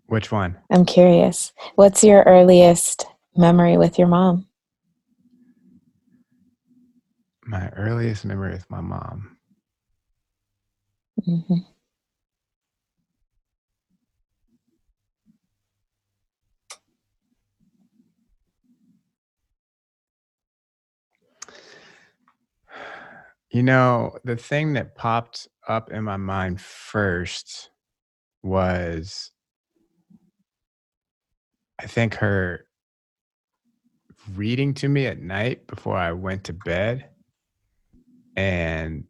Which 0.07 0.31
one? 0.31 0.57
I'm 0.71 0.85
curious. 0.85 1.53
What's 1.75 2.05
your 2.05 2.23
earliest 2.23 3.07
memory 3.37 3.77
with 3.77 3.99
your 3.99 4.07
mom? 4.07 4.47
My 7.45 7.69
earliest 7.71 8.25
memory 8.25 8.53
with 8.53 8.71
my 8.71 8.81
mom. 8.81 9.36
Hmm 11.25 11.67
You 23.51 23.63
know, 23.63 24.19
the 24.25 24.37
thing 24.37 24.73
that 24.75 24.97
popped 24.97 25.49
up 25.69 25.91
in 25.91 26.05
my 26.05 26.17
mind 26.17 26.61
first 26.61 27.71
was 28.43 29.33
I 31.79 31.87
think 31.87 32.15
her 32.17 32.67
reading 34.35 34.75
to 34.75 34.89
me 34.89 35.07
at 35.07 35.21
night 35.21 35.67
before 35.67 35.97
I 35.97 36.13
went 36.13 36.45
to 36.45 36.53
bed. 36.53 37.09
And 38.37 39.05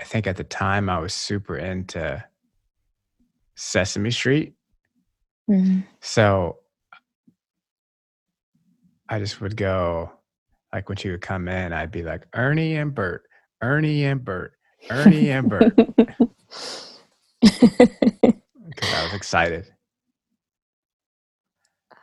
I 0.00 0.04
think 0.04 0.26
at 0.26 0.36
the 0.38 0.44
time 0.44 0.88
I 0.90 0.98
was 1.00 1.14
super 1.14 1.56
into 1.58 2.24
Sesame 3.56 4.10
Street. 4.10 4.54
hmm 5.48 5.80
So 6.00 6.58
I 9.08 9.18
just 9.18 9.40
would 9.42 9.56
go, 9.56 10.12
like 10.72 10.88
when 10.88 10.96
she 10.96 11.10
would 11.10 11.20
come 11.20 11.48
in, 11.48 11.72
I'd 11.72 11.90
be 11.92 12.02
like, 12.02 12.26
Ernie 12.34 12.76
and 12.76 12.94
Bert, 12.94 13.24
Ernie 13.62 14.04
and 14.04 14.24
Bert, 14.24 14.54
Ernie 14.90 15.30
and 15.30 15.48
Bert, 15.48 15.76
because 17.42 18.92
I 18.92 19.02
was 19.02 19.14
excited. 19.14 19.66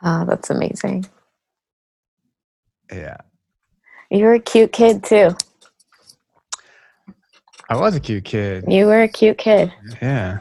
oh, 0.02 0.24
that's 0.26 0.50
amazing. 0.50 1.06
Yeah. 2.92 3.18
You 4.10 4.24
were 4.24 4.34
a 4.34 4.40
cute 4.40 4.72
kid 4.72 5.04
too. 5.04 5.36
I 7.68 7.76
was 7.76 7.94
a 7.94 8.00
cute 8.00 8.24
kid. 8.24 8.64
You 8.66 8.86
were 8.86 9.02
a 9.02 9.08
cute 9.08 9.38
kid. 9.38 9.72
Yeah. 10.00 10.38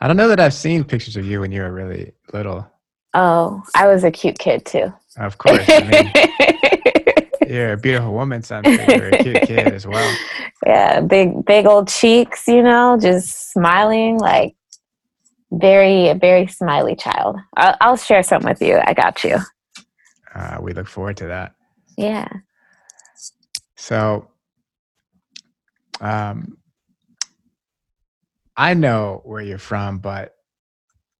I 0.00 0.06
don't 0.06 0.16
know 0.16 0.28
that 0.28 0.40
I've 0.40 0.54
seen 0.54 0.84
pictures 0.84 1.16
of 1.16 1.26
you 1.26 1.40
when 1.40 1.52
you 1.52 1.62
were 1.62 1.72
really 1.72 2.12
little. 2.32 2.66
Oh, 3.14 3.62
I 3.74 3.86
was 3.86 4.04
a 4.04 4.10
cute 4.10 4.38
kid 4.38 4.64
too. 4.64 4.92
Of 5.18 5.38
course. 5.38 5.64
I 5.68 7.24
mean, 7.44 7.48
you're 7.54 7.72
a 7.72 7.76
beautiful 7.76 8.12
woman, 8.12 8.42
so 8.42 8.56
I'm 8.56 8.64
sure 8.64 8.96
you're 8.96 9.08
a 9.08 9.22
cute 9.22 9.42
kid 9.42 9.72
as 9.72 9.86
well. 9.86 10.16
yeah, 10.66 11.00
big 11.00 11.44
big 11.44 11.66
old 11.66 11.88
cheeks, 11.88 12.46
you 12.46 12.62
know, 12.62 12.98
just 13.00 13.52
smiling 13.52 14.18
like 14.18 14.54
very 15.50 16.12
very 16.14 16.46
smiley 16.46 16.96
child. 16.96 17.36
I'll, 17.56 17.76
I'll 17.80 17.96
share 17.96 18.22
some 18.22 18.42
with 18.42 18.60
you. 18.60 18.78
I 18.84 18.92
got 18.92 19.24
you. 19.24 19.38
Uh, 20.34 20.58
we 20.60 20.72
look 20.72 20.86
forward 20.86 21.16
to 21.18 21.26
that. 21.26 21.54
Yeah. 21.96 22.28
So, 23.76 24.28
um, 26.00 26.58
I 28.56 28.74
know 28.74 29.20
where 29.24 29.42
you're 29.42 29.58
from, 29.58 29.98
but 29.98 30.34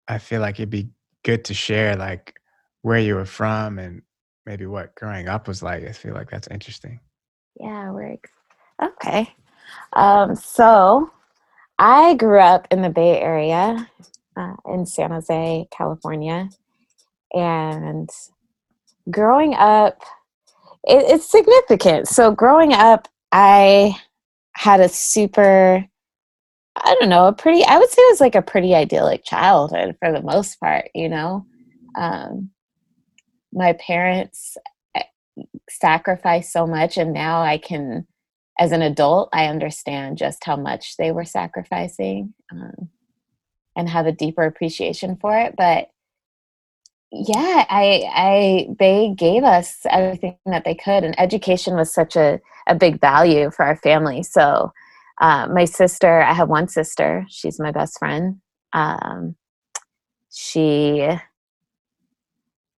I 0.07 0.17
feel 0.17 0.41
like 0.41 0.55
it'd 0.59 0.69
be 0.69 0.89
good 1.23 1.45
to 1.45 1.53
share 1.53 1.95
like 1.95 2.39
where 2.81 2.99
you 2.99 3.15
were 3.15 3.25
from 3.25 3.79
and 3.79 4.01
maybe 4.45 4.65
what 4.65 4.95
growing 4.95 5.27
up 5.27 5.47
was 5.47 5.61
like. 5.61 5.85
I 5.85 5.91
feel 5.91 6.13
like 6.13 6.29
that's 6.29 6.47
interesting. 6.47 6.99
Yeah, 7.59 7.93
ex- 8.01 8.31
okay. 8.81 9.33
Um, 9.93 10.35
so 10.35 11.11
I 11.79 12.15
grew 12.15 12.39
up 12.39 12.67
in 12.71 12.81
the 12.81 12.89
Bay 12.89 13.19
Area, 13.19 13.89
uh, 14.35 14.53
in 14.65 14.85
San 14.85 15.11
Jose, 15.11 15.67
California, 15.71 16.49
and 17.33 18.09
growing 19.09 19.53
up, 19.55 20.01
it, 20.83 21.03
it's 21.09 21.29
significant. 21.29 22.07
So 22.07 22.31
growing 22.31 22.73
up, 22.73 23.07
I 23.31 23.95
had 24.57 24.79
a 24.79 24.89
super, 24.89 25.85
I 26.75 26.95
don't 26.99 27.09
know, 27.09 27.27
a 27.27 27.33
pretty. 27.33 27.63
I 27.63 27.77
would 27.77 27.89
say 27.89 28.01
it 28.01 28.11
was 28.11 28.21
like 28.21 28.35
a 28.35 28.41
pretty 28.41 28.73
idyllic 28.73 29.23
childhood 29.23 29.95
for 29.99 30.11
the 30.11 30.21
most 30.21 30.59
part. 30.59 30.89
You 30.95 31.09
know, 31.09 31.45
um, 31.95 32.49
my 33.53 33.73
parents 33.73 34.57
eh, 34.95 35.03
sacrificed 35.69 36.51
so 36.51 36.65
much, 36.65 36.97
and 36.97 37.13
now 37.13 37.41
I 37.41 37.59
can 37.59 38.07
as 38.59 38.71
an 38.71 38.81
adult, 38.81 39.29
I 39.31 39.45
understand 39.45 40.17
just 40.17 40.43
how 40.43 40.55
much 40.55 40.97
they 40.97 41.11
were 41.11 41.25
sacrificing 41.25 42.33
um, 42.51 42.89
and 43.75 43.87
have 43.87 44.07
a 44.07 44.11
deeper 44.11 44.41
appreciation 44.43 45.17
for 45.17 45.37
it. 45.37 45.53
But 45.55 45.89
yeah, 47.11 47.65
I, 47.69 48.03
I, 48.13 48.67
they 48.77 49.13
gave 49.15 49.43
us 49.43 49.85
everything 49.89 50.37
that 50.45 50.65
they 50.65 50.75
could, 50.75 51.03
and 51.03 51.19
education 51.19 51.75
was 51.75 51.93
such 51.93 52.15
a, 52.15 52.39
a 52.67 52.75
big 52.75 52.99
value 52.99 53.49
for 53.51 53.63
our 53.63 53.77
family. 53.77 54.23
So, 54.23 54.73
uh, 55.19 55.47
my 55.47 55.65
sister, 55.65 56.21
I 56.21 56.33
have 56.33 56.49
one 56.49 56.67
sister. 56.67 57.25
She's 57.29 57.59
my 57.59 57.71
best 57.71 57.97
friend. 57.97 58.39
Um, 58.73 59.35
she 60.31 61.07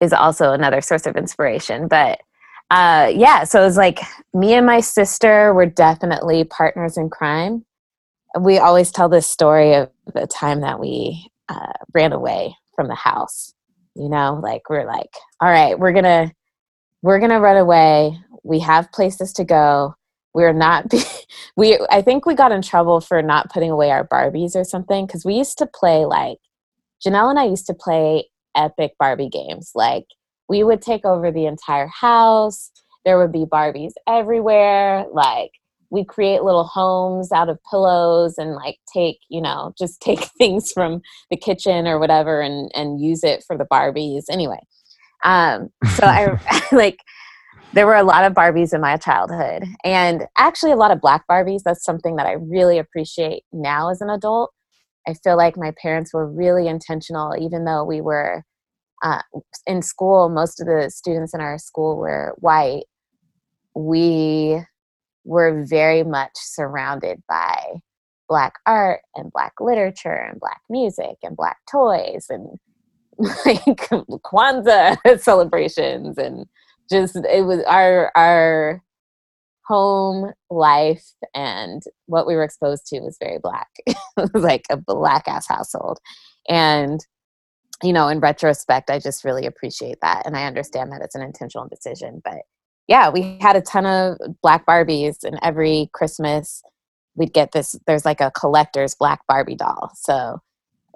is 0.01 0.12
also 0.12 0.53
another 0.53 0.81
source 0.81 1.07
of 1.07 1.17
inspiration, 1.17 1.88
but 1.88 2.21
uh, 2.71 3.11
yeah, 3.14 3.45
so 3.45 3.62
it 3.62 3.64
was 3.64 3.79
like 3.79 4.01
me 4.35 4.53
and 4.53 4.67
my 4.67 4.81
sister 4.81 5.55
were 5.55 5.67
definitely 5.67 6.45
partners 6.45 6.99
in 6.99 7.09
crime. 7.09 7.64
We 8.38 8.59
always 8.59 8.93
tell 8.93 9.09
this 9.09 9.27
story 9.27 9.75
of 9.75 9.91
the 10.14 10.27
time 10.27 10.61
that 10.61 10.79
we 10.79 11.31
uh, 11.49 11.73
ran 11.95 12.12
away 12.12 12.55
from 12.77 12.88
the 12.88 12.95
house. 12.95 13.55
You 13.94 14.09
know, 14.09 14.40
like 14.42 14.68
we're 14.70 14.87
like, 14.87 15.11
all 15.40 15.51
right, 15.51 15.79
we're 15.79 15.92
gonna 15.92 16.33
we're 17.03 17.20
gonna 17.20 17.40
run 17.40 17.57
away. 17.57 18.18
We 18.44 18.61
have 18.61 18.92
places 18.92 19.33
to 19.35 19.44
go. 19.44 19.94
We're 20.35 20.53
not. 20.53 20.90
Be- 20.90 21.03
we 21.57 21.79
I 21.90 22.03
think 22.03 22.27
we 22.27 22.35
got 22.35 22.53
in 22.53 22.62
trouble 22.62 23.01
for 23.01 23.22
not 23.22 23.51
putting 23.51 23.70
away 23.70 23.90
our 23.90 24.07
Barbies 24.07 24.55
or 24.57 24.64
something 24.64 25.07
because 25.07 25.24
we 25.24 25.35
used 25.35 25.59
to 25.59 25.66
play 25.66 26.05
like 26.05 26.38
Janelle 27.05 27.31
and 27.31 27.38
I 27.38 27.44
used 27.44 27.66
to 27.66 27.74
play 27.74 28.29
epic 28.57 28.94
Barbie 28.98 29.29
games 29.29 29.70
like 29.74 30.07
we 30.48 30.64
would 30.64 30.83
take 30.83 31.05
over 31.05 31.31
the 31.31 31.46
entire 31.46 31.88
house. 31.88 32.70
There 33.05 33.18
would 33.18 33.33
be 33.33 33.44
Barbies 33.44 33.92
everywhere. 34.07 35.07
Like 35.12 35.53
we 35.90 36.05
create 36.05 36.42
little 36.42 36.64
homes 36.64 37.33
out 37.33 37.48
of 37.48 37.59
pillows 37.70 38.37
and 38.37 38.55
like 38.55 38.77
take, 38.92 39.18
you 39.29 39.40
know, 39.40 39.72
just 39.79 40.01
take 40.03 40.24
things 40.38 40.72
from 40.72 41.01
the 41.31 41.37
kitchen 41.37 41.87
or 41.87 41.98
whatever 41.98 42.40
and 42.40 42.70
and 42.74 43.01
use 43.01 43.24
it 43.24 43.44
for 43.46 43.57
the 43.57 43.66
Barbies. 43.66 44.24
Anyway, 44.31 44.61
um, 45.24 45.68
so 45.94 46.07
I 46.07 46.38
like 46.72 46.98
there 47.74 47.87
were 47.87 47.96
a 47.96 48.03
lot 48.03 48.24
of 48.24 48.33
Barbies 48.33 48.72
in 48.72 48.81
my 48.81 48.96
childhood, 48.96 49.64
and 49.85 50.24
actually 50.37 50.72
a 50.72 50.77
lot 50.77 50.90
of 50.90 51.01
black 51.01 51.24
Barbies. 51.31 51.62
That's 51.64 51.85
something 51.85 52.16
that 52.16 52.27
I 52.27 52.33
really 52.33 52.79
appreciate 52.79 53.44
now 53.53 53.90
as 53.90 54.01
an 54.01 54.11
adult. 54.11 54.53
I 55.07 55.14
feel 55.14 55.37
like 55.37 55.57
my 55.57 55.72
parents 55.81 56.12
were 56.12 56.31
really 56.31 56.68
intentional, 56.68 57.35
even 57.38 57.64
though 57.64 57.85
we 57.85 58.01
were 58.01 58.44
uh, 59.03 59.22
in 59.66 59.81
school, 59.83 60.29
most 60.29 60.61
of 60.61 60.66
the 60.66 60.90
students 60.90 61.33
in 61.35 61.40
our 61.40 61.59
school 61.59 61.96
were 61.96 62.35
white. 62.38 62.85
We 63.74 64.62
were 65.29 65.64
very 65.69 66.03
much 66.03 66.33
surrounded 66.35 67.23
by 67.29 67.81
black 68.29 68.55
art 68.67 69.01
and 69.14 69.31
black 69.31 69.53
literature 69.61 70.27
and 70.31 70.41
black 70.41 70.61
music 70.71 71.17
and 71.23 71.37
black 71.37 71.59
toys 71.71 72.27
and 72.31 72.59
like 73.45 73.62
Kwanzaa 74.25 74.97
celebrations 75.21 76.17
and 76.19 76.47
just 76.91 77.17
it 77.17 77.45
was 77.45 77.62
our 77.67 78.11
our 78.17 78.83
home 79.67 80.33
life 80.51 81.05
and 81.35 81.83
what 82.07 82.27
we 82.27 82.35
were 82.35 82.43
exposed 82.43 82.87
to 82.87 83.01
was 83.01 83.19
very 83.23 83.38
black. 83.38 83.69
it 83.87 83.97
was 84.17 84.43
like 84.43 84.64
a 84.71 84.79
black 84.79 85.29
ass 85.29 85.47
household. 85.47 85.99
And 86.49 87.01
you 87.83 87.93
know, 87.93 88.09
in 88.09 88.19
retrospect, 88.19 88.91
I 88.91 88.99
just 88.99 89.25
really 89.25 89.47
appreciate 89.47 89.99
that. 90.01 90.27
And 90.27 90.37
I 90.37 90.47
understand 90.47 90.91
that 90.91 91.03
it's 91.03 91.14
an 91.14 91.23
intentional 91.23 91.69
decision. 91.69 92.23
But 92.25 92.38
yeah, 92.88 93.11
we 93.11 93.38
had 93.40 93.55
a 93.55 93.61
ton 93.61 93.87
of 93.87 94.18
black 94.42 94.66
Barbies, 94.66 95.22
and 95.22 95.38
every 95.42 95.90
Christmas 95.92 96.62
we'd 97.14 97.33
get 97.33 97.53
this. 97.53 97.77
There's 97.87 98.05
like 98.05 98.20
a 98.20 98.31
collector's 98.33 98.94
black 98.94 99.20
Barbie 99.29 99.57
doll. 99.57 99.90
So 99.94 100.40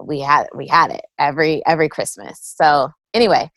we 0.03 0.21
had 0.21 0.47
we 0.55 0.67
had 0.67 0.91
it 0.91 1.05
every 1.19 1.65
every 1.67 1.89
Christmas. 1.89 2.55
So 2.59 2.91
anyway, 3.15 3.51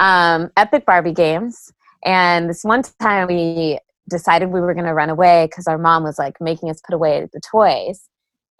um, 0.00 0.50
epic 0.56 0.84
Barbie 0.86 1.12
games. 1.12 1.72
And 2.04 2.48
this 2.48 2.62
one 2.62 2.82
time 3.00 3.26
we 3.26 3.80
decided 4.08 4.50
we 4.50 4.60
were 4.60 4.74
going 4.74 4.86
to 4.86 4.94
run 4.94 5.10
away 5.10 5.46
because 5.50 5.66
our 5.66 5.78
mom 5.78 6.04
was 6.04 6.18
like 6.18 6.40
making 6.40 6.70
us 6.70 6.80
put 6.86 6.94
away 6.94 7.26
the 7.32 7.40
toys 7.40 8.08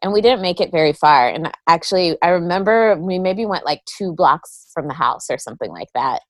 and 0.03 0.13
we 0.13 0.21
didn't 0.21 0.43
make 0.43 0.61
it 0.61 0.71
very 0.71 0.93
far 0.93 1.29
and 1.29 1.51
actually 1.67 2.17
i 2.23 2.29
remember 2.29 2.97
we 2.97 3.19
maybe 3.19 3.47
went 3.47 3.65
like 3.65 3.81
two 3.87 4.13
blocks 4.13 4.67
from 4.73 4.89
the 4.89 4.95
house 4.95 5.31
or 5.31 5.39
something 5.39 5.71
like 5.71 5.89
that 5.95 6.21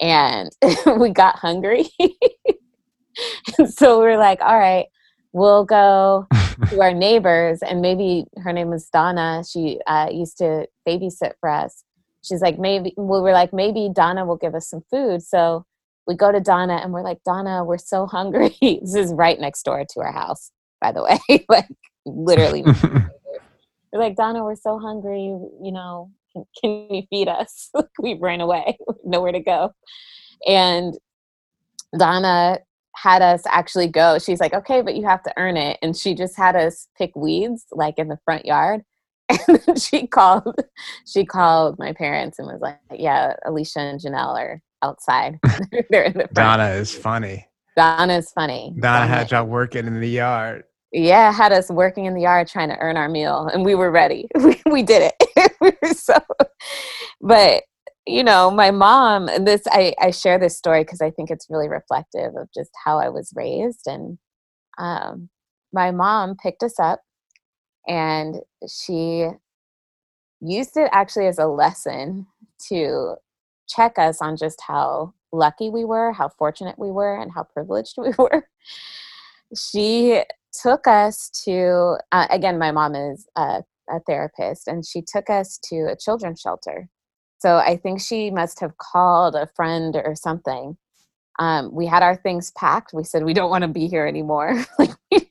and 0.00 0.50
we 0.98 1.10
got 1.10 1.36
hungry 1.36 1.86
so 3.66 4.00
we 4.00 4.06
are 4.06 4.18
like 4.18 4.40
all 4.40 4.58
right 4.58 4.86
we'll 5.32 5.64
go 5.64 6.26
to 6.68 6.80
our 6.80 6.94
neighbors 6.94 7.60
and 7.62 7.80
maybe 7.80 8.24
her 8.42 8.52
name 8.52 8.68
was 8.68 8.88
donna 8.90 9.42
she 9.48 9.78
uh, 9.86 10.08
used 10.10 10.38
to 10.38 10.66
babysit 10.86 11.32
for 11.40 11.48
us 11.48 11.84
she's 12.22 12.40
like, 12.40 12.58
maybe 12.58 12.94
we 12.96 13.20
were 13.20 13.32
like, 13.32 13.52
maybe 13.52 13.90
Donna 13.92 14.24
will 14.24 14.36
give 14.36 14.54
us 14.54 14.68
some 14.68 14.82
food. 14.90 15.22
So 15.22 15.64
we 16.06 16.16
go 16.16 16.32
to 16.32 16.40
Donna 16.40 16.80
and 16.82 16.92
we're 16.92 17.02
like, 17.02 17.22
Donna, 17.24 17.64
we're 17.64 17.78
so 17.78 18.06
hungry. 18.06 18.56
this 18.60 18.94
is 18.94 19.12
right 19.12 19.38
next 19.38 19.62
door 19.64 19.84
to 19.84 20.00
our 20.00 20.12
house, 20.12 20.50
by 20.80 20.92
the 20.92 21.02
way. 21.02 21.44
like 21.48 21.68
literally. 22.06 22.62
we're 22.62 24.00
like, 24.00 24.16
Donna, 24.16 24.44
we're 24.44 24.56
so 24.56 24.78
hungry. 24.78 25.24
You 25.24 25.72
know, 25.72 26.10
can, 26.32 26.44
can 26.60 26.86
you 26.90 27.02
feed 27.10 27.28
us? 27.28 27.70
we 28.00 28.14
ran 28.14 28.40
away, 28.40 28.78
nowhere 29.04 29.32
to 29.32 29.40
go. 29.40 29.72
And 30.46 30.94
Donna 31.96 32.58
had 32.96 33.22
us 33.22 33.42
actually 33.46 33.88
go. 33.88 34.18
She's 34.18 34.40
like, 34.40 34.54
okay, 34.54 34.82
but 34.82 34.94
you 34.94 35.06
have 35.06 35.22
to 35.24 35.32
earn 35.36 35.56
it. 35.56 35.78
And 35.82 35.96
she 35.96 36.14
just 36.14 36.36
had 36.36 36.56
us 36.56 36.88
pick 36.96 37.14
weeds 37.16 37.66
like 37.72 37.98
in 37.98 38.08
the 38.08 38.18
front 38.24 38.44
yard. 38.46 38.82
And 39.48 39.80
she 39.80 40.06
called 40.06 40.56
she 41.06 41.24
called 41.24 41.78
my 41.78 41.94
parents 41.94 42.38
and 42.38 42.48
was 42.48 42.60
like, 42.60 42.78
Yeah, 42.92 43.34
Alicia 43.46 43.80
and 43.80 44.00
Janelle 44.00 44.36
are 44.36 44.62
outside. 44.82 45.38
They're 45.90 46.02
in 46.02 46.12
the 46.12 46.28
front. 46.32 46.34
Donna 46.34 46.68
is 46.70 46.94
funny. 46.94 47.48
Donna 47.76 48.14
is 48.14 48.30
funny. 48.32 48.74
Donna, 48.78 48.98
Donna 48.98 49.06
had 49.06 49.30
y'all 49.30 49.46
working 49.46 49.86
in 49.86 50.00
the 50.00 50.08
yard. 50.08 50.64
Yeah, 50.92 51.32
had 51.32 51.52
us 51.52 51.70
working 51.70 52.04
in 52.04 52.14
the 52.14 52.20
yard 52.22 52.48
trying 52.48 52.68
to 52.68 52.78
earn 52.78 52.98
our 52.98 53.08
meal 53.08 53.48
and 53.52 53.64
we 53.64 53.74
were 53.74 53.90
ready. 53.90 54.28
We, 54.38 54.60
we 54.70 54.82
did 54.82 55.12
it. 55.18 55.86
so 55.96 56.18
but 57.20 57.64
you 58.06 58.24
know, 58.24 58.50
my 58.50 58.72
mom, 58.72 59.26
this, 59.44 59.62
I, 59.68 59.94
I 60.00 60.10
share 60.10 60.36
this 60.36 60.58
story 60.58 60.82
because 60.82 61.00
I 61.00 61.10
think 61.12 61.30
it's 61.30 61.46
really 61.48 61.68
reflective 61.68 62.34
of 62.36 62.48
just 62.52 62.70
how 62.84 62.98
I 62.98 63.08
was 63.08 63.32
raised. 63.36 63.86
And 63.86 64.18
um, 64.76 65.28
my 65.72 65.92
mom 65.92 66.36
picked 66.36 66.64
us 66.64 66.80
up 66.80 67.00
and 67.86 68.40
she 68.68 69.28
used 70.40 70.76
it 70.76 70.90
actually 70.92 71.28
as 71.28 71.38
a 71.38 71.46
lesson 71.46 72.26
to 72.68 73.14
check 73.68 73.98
us 73.98 74.20
on 74.20 74.36
just 74.36 74.60
how 74.66 75.14
lucky 75.32 75.70
we 75.70 75.84
were, 75.84 76.12
how 76.12 76.28
fortunate 76.28 76.78
we 76.80 76.90
were, 76.90 77.16
and 77.16 77.30
how 77.30 77.44
privileged 77.44 77.94
we 77.98 78.10
were. 78.18 78.48
She 79.56 80.22
took 80.52 80.86
us 80.86 81.30
to, 81.44 81.96
uh, 82.12 82.26
again, 82.30 82.58
my 82.58 82.72
mom 82.72 82.94
is 82.94 83.26
a, 83.36 83.62
a 83.90 84.00
therapist, 84.06 84.68
and 84.68 84.86
she 84.86 85.02
took 85.02 85.30
us 85.30 85.58
to 85.70 85.88
a 85.90 85.96
children's 85.96 86.40
shelter 86.40 86.88
so 87.42 87.56
I 87.56 87.76
think 87.76 88.00
she 88.00 88.30
must 88.30 88.60
have 88.60 88.78
called 88.78 89.34
a 89.34 89.48
friend 89.56 89.96
or 89.96 90.14
something. 90.14 90.76
Um, 91.40 91.74
we 91.74 91.86
had 91.86 92.04
our 92.04 92.14
things 92.14 92.52
packed. 92.52 92.92
We 92.94 93.02
said 93.02 93.24
we 93.24 93.34
don't 93.34 93.50
want 93.50 93.62
to 93.62 93.68
be 93.68 93.88
here 93.88 94.06
anymore. 94.06 94.64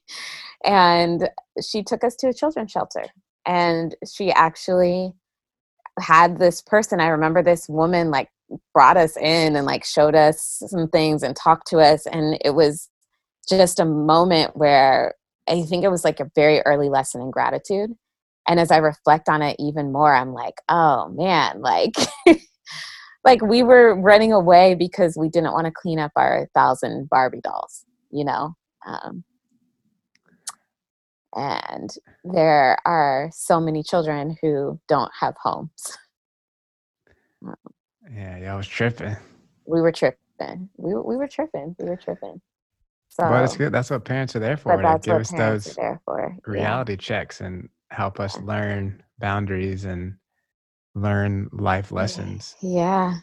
and 0.66 1.30
she 1.64 1.84
took 1.84 2.04
us 2.04 2.18
to 2.18 2.28
a 2.28 2.34
children's 2.34 2.72
shelter. 2.72 3.06
And 3.46 3.96
she 4.06 4.30
actually 4.30 5.14
had 6.02 6.38
this 6.38 6.62
person. 6.62 7.00
I 7.00 7.08
remember 7.08 7.42
this 7.42 7.70
woman 7.70 8.12
like 8.12 8.28
brought 8.74 8.98
us 8.98 9.16
in 9.16 9.56
and 9.56 9.66
like 9.66 9.86
showed 9.86 10.14
us 10.14 10.62
some 10.68 10.90
things 10.90 11.24
and 11.24 11.34
talked 11.34 11.68
to 11.68 11.78
us. 11.78 12.06
And 12.08 12.38
it 12.44 12.56
was 12.56 12.90
just 13.48 13.80
a 13.80 13.86
moment 13.86 14.56
where 14.56 15.16
I 15.48 15.64
think 15.64 15.84
it 15.84 15.92
was 15.92 16.04
like 16.04 16.20
a 16.20 16.32
very 16.36 16.62
early 16.62 16.90
lesson 16.90 17.22
in 17.22 17.32
gratitude 17.32 17.92
and 18.48 18.60
as 18.60 18.72
i 18.72 18.78
reflect 18.78 19.30
on 19.30 19.42
it 19.42 19.56
even 19.60 19.92
more 19.92 20.14
i'm 20.14 20.34
like 20.34 20.56
oh 20.70 21.10
man 21.10 21.62
like 21.62 21.94
like 23.24 23.42
we 23.42 23.64
were 23.64 24.00
running 24.00 24.34
away 24.34 24.76
because 24.76 25.18
we 25.18 25.30
didn't 25.30 25.54
want 25.54 25.66
to 25.66 25.72
clean 25.72 26.00
up 26.00 26.12
our 26.16 26.48
thousand 26.54 27.08
barbie 27.10 27.42
dolls 27.42 27.86
you 28.12 28.26
know? 28.26 28.56
Um, 28.86 29.24
and 31.34 31.90
there 32.26 32.78
are 32.86 33.30
so 33.34 33.62
many 33.62 33.84
children 33.84 34.36
who 34.42 34.80
don't 34.90 35.12
have 35.18 35.36
homes. 35.42 35.98
Yeah 38.14 38.38
yeah 38.38 38.54
i 38.54 38.58
was 38.58 38.68
tripping. 38.68 39.16
we 39.66 39.82
were 39.82 39.92
tripping. 39.92 40.70
We, 40.78 40.94
we 40.94 41.16
were 41.16 41.28
tripping. 41.28 41.76
We 41.80 41.90
were 41.90 41.96
tripping 41.96 42.42
so 43.12 43.24
but 43.24 43.44
it's 43.44 43.58
good 43.58 43.72
that's 43.72 43.92
what 43.92 44.04
parents 44.04 44.36
are 44.36 44.40
there 44.40 44.58
for 44.58 44.76
but 44.76 44.82
that's 44.82 45.08
what 45.08 45.28
parents 45.28 45.32
those 45.32 45.78
are 45.78 45.82
there 45.82 46.02
for 46.06 46.38
reality 46.48 46.94
yeah. 46.94 46.98
checks 46.98 47.42
and 47.42 47.70
help 47.92 48.20
us 48.20 48.40
learn 48.40 49.04
boundaries 49.20 49.86
and 49.86 50.16
learn 50.96 51.50
life 51.52 51.92
lessons. 51.92 52.56
Yeah. 52.62 53.16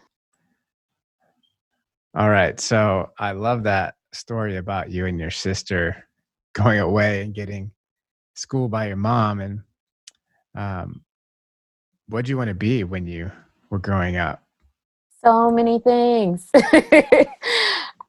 All 2.14 2.30
right. 2.30 2.58
So 2.58 3.10
I 3.18 3.32
love 3.32 3.64
that 3.64 3.94
story 4.12 4.56
about 4.56 4.90
you 4.90 5.06
and 5.06 5.20
your 5.20 5.30
sister 5.30 6.08
going 6.54 6.80
away 6.80 7.22
and 7.22 7.34
getting 7.34 7.70
school 8.34 8.68
by 8.68 8.86
your 8.86 8.96
mom. 8.96 9.40
And 9.40 9.60
um, 10.54 11.02
what 12.08 12.24
do 12.24 12.30
you 12.30 12.38
want 12.38 12.48
to 12.48 12.54
be 12.54 12.84
when 12.84 13.06
you 13.06 13.30
were 13.70 13.78
growing 13.78 14.16
up? 14.16 14.42
So 15.24 15.50
many 15.50 15.80
things. 15.80 16.48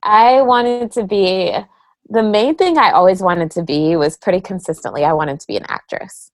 I 0.04 0.42
wanted 0.42 0.92
to 0.94 1.04
be 1.04 1.54
the 2.10 2.24
main 2.24 2.56
thing 2.56 2.78
I 2.78 2.92
always 2.92 3.22
wanted 3.22 3.52
to 3.52 3.64
be 3.64 3.96
was 3.96 4.18
pretty 4.18 4.42
consistently, 4.42 5.06
I 5.06 5.14
wanted 5.14 5.40
to 5.40 5.48
be 5.48 5.58
an 5.58 5.66
actress. 5.68 6.32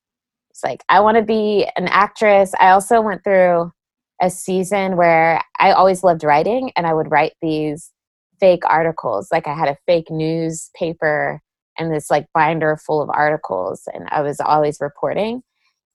It's 0.50 0.64
like, 0.64 0.84
I 0.88 1.02
want 1.02 1.18
to 1.18 1.24
be 1.24 1.68
an 1.76 1.88
actress. 1.90 2.54
I 2.60 2.70
also 2.70 3.02
went 3.02 3.24
through 3.26 3.74
a 4.22 4.30
season 4.30 4.96
where 4.96 5.42
I 5.60 5.72
always 5.72 6.04
loved 6.04 6.24
writing 6.24 6.72
and 6.78 6.88
I 6.88 6.94
would 6.94 7.12
write 7.12 7.34
these 7.42 7.92
fake 8.40 8.64
articles. 8.66 9.28
Like 9.32 9.48
I 9.48 9.54
had 9.54 9.68
a 9.68 9.78
fake 9.86 10.10
newspaper 10.10 11.42
and 11.78 11.94
this 11.94 12.10
like 12.10 12.28
binder 12.34 12.78
full 12.78 13.02
of 13.02 13.10
articles 13.10 13.82
and 13.94 14.08
I 14.10 14.22
was 14.22 14.40
always 14.40 14.80
reporting. 14.80 15.44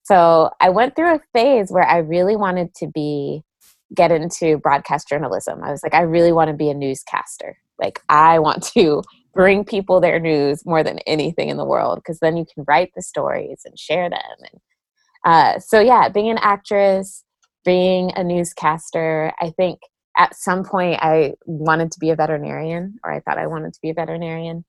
So 0.02 0.50
I 0.60 0.68
went 0.68 0.94
through 0.94 1.14
a 1.14 1.20
phase 1.32 1.70
where 1.70 1.86
I 1.86 1.98
really 1.98 2.36
wanted 2.36 2.74
to 2.76 2.86
be 2.86 3.44
get 3.94 4.12
into 4.12 4.58
broadcast 4.58 5.08
journalism. 5.08 5.62
I 5.62 5.70
was 5.70 5.82
like 5.82 5.94
I 5.94 6.02
really 6.02 6.32
want 6.32 6.48
to 6.48 6.56
be 6.56 6.70
a 6.70 6.74
newscaster. 6.74 7.58
Like 7.78 8.00
I 8.08 8.38
want 8.38 8.62
to 8.74 9.02
bring 9.34 9.64
people 9.64 10.00
their 10.00 10.18
news 10.18 10.64
more 10.66 10.82
than 10.82 10.98
anything 11.00 11.48
in 11.48 11.56
the 11.56 11.64
world 11.64 11.98
because 11.98 12.18
then 12.20 12.36
you 12.36 12.44
can 12.52 12.64
write 12.66 12.92
the 12.94 13.02
stories 13.02 13.62
and 13.64 13.78
share 13.78 14.10
them 14.10 14.20
and 14.38 14.60
uh, 15.24 15.58
so 15.58 15.80
yeah 15.80 16.08
being 16.08 16.30
an 16.30 16.38
actress 16.40 17.24
being 17.64 18.10
a 18.16 18.24
newscaster 18.24 19.32
i 19.40 19.50
think 19.50 19.78
at 20.16 20.34
some 20.34 20.64
point 20.64 20.98
i 21.02 21.32
wanted 21.46 21.92
to 21.92 22.00
be 22.00 22.10
a 22.10 22.16
veterinarian 22.16 22.96
or 23.04 23.12
i 23.12 23.20
thought 23.20 23.38
i 23.38 23.46
wanted 23.46 23.72
to 23.72 23.80
be 23.82 23.90
a 23.90 23.94
veterinarian 23.94 24.64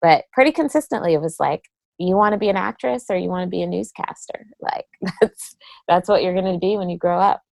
but 0.00 0.24
pretty 0.32 0.52
consistently 0.52 1.12
it 1.12 1.20
was 1.20 1.36
like 1.38 1.62
you 1.98 2.14
want 2.14 2.32
to 2.32 2.38
be 2.38 2.48
an 2.48 2.56
actress 2.56 3.06
or 3.10 3.16
you 3.16 3.28
want 3.28 3.44
to 3.44 3.50
be 3.50 3.62
a 3.62 3.66
newscaster 3.66 4.46
like 4.60 4.86
that's 5.20 5.56
that's 5.86 6.08
what 6.08 6.22
you're 6.22 6.34
going 6.34 6.52
to 6.52 6.58
be 6.58 6.76
when 6.76 6.88
you 6.88 6.96
grow 6.96 7.18
up 7.18 7.42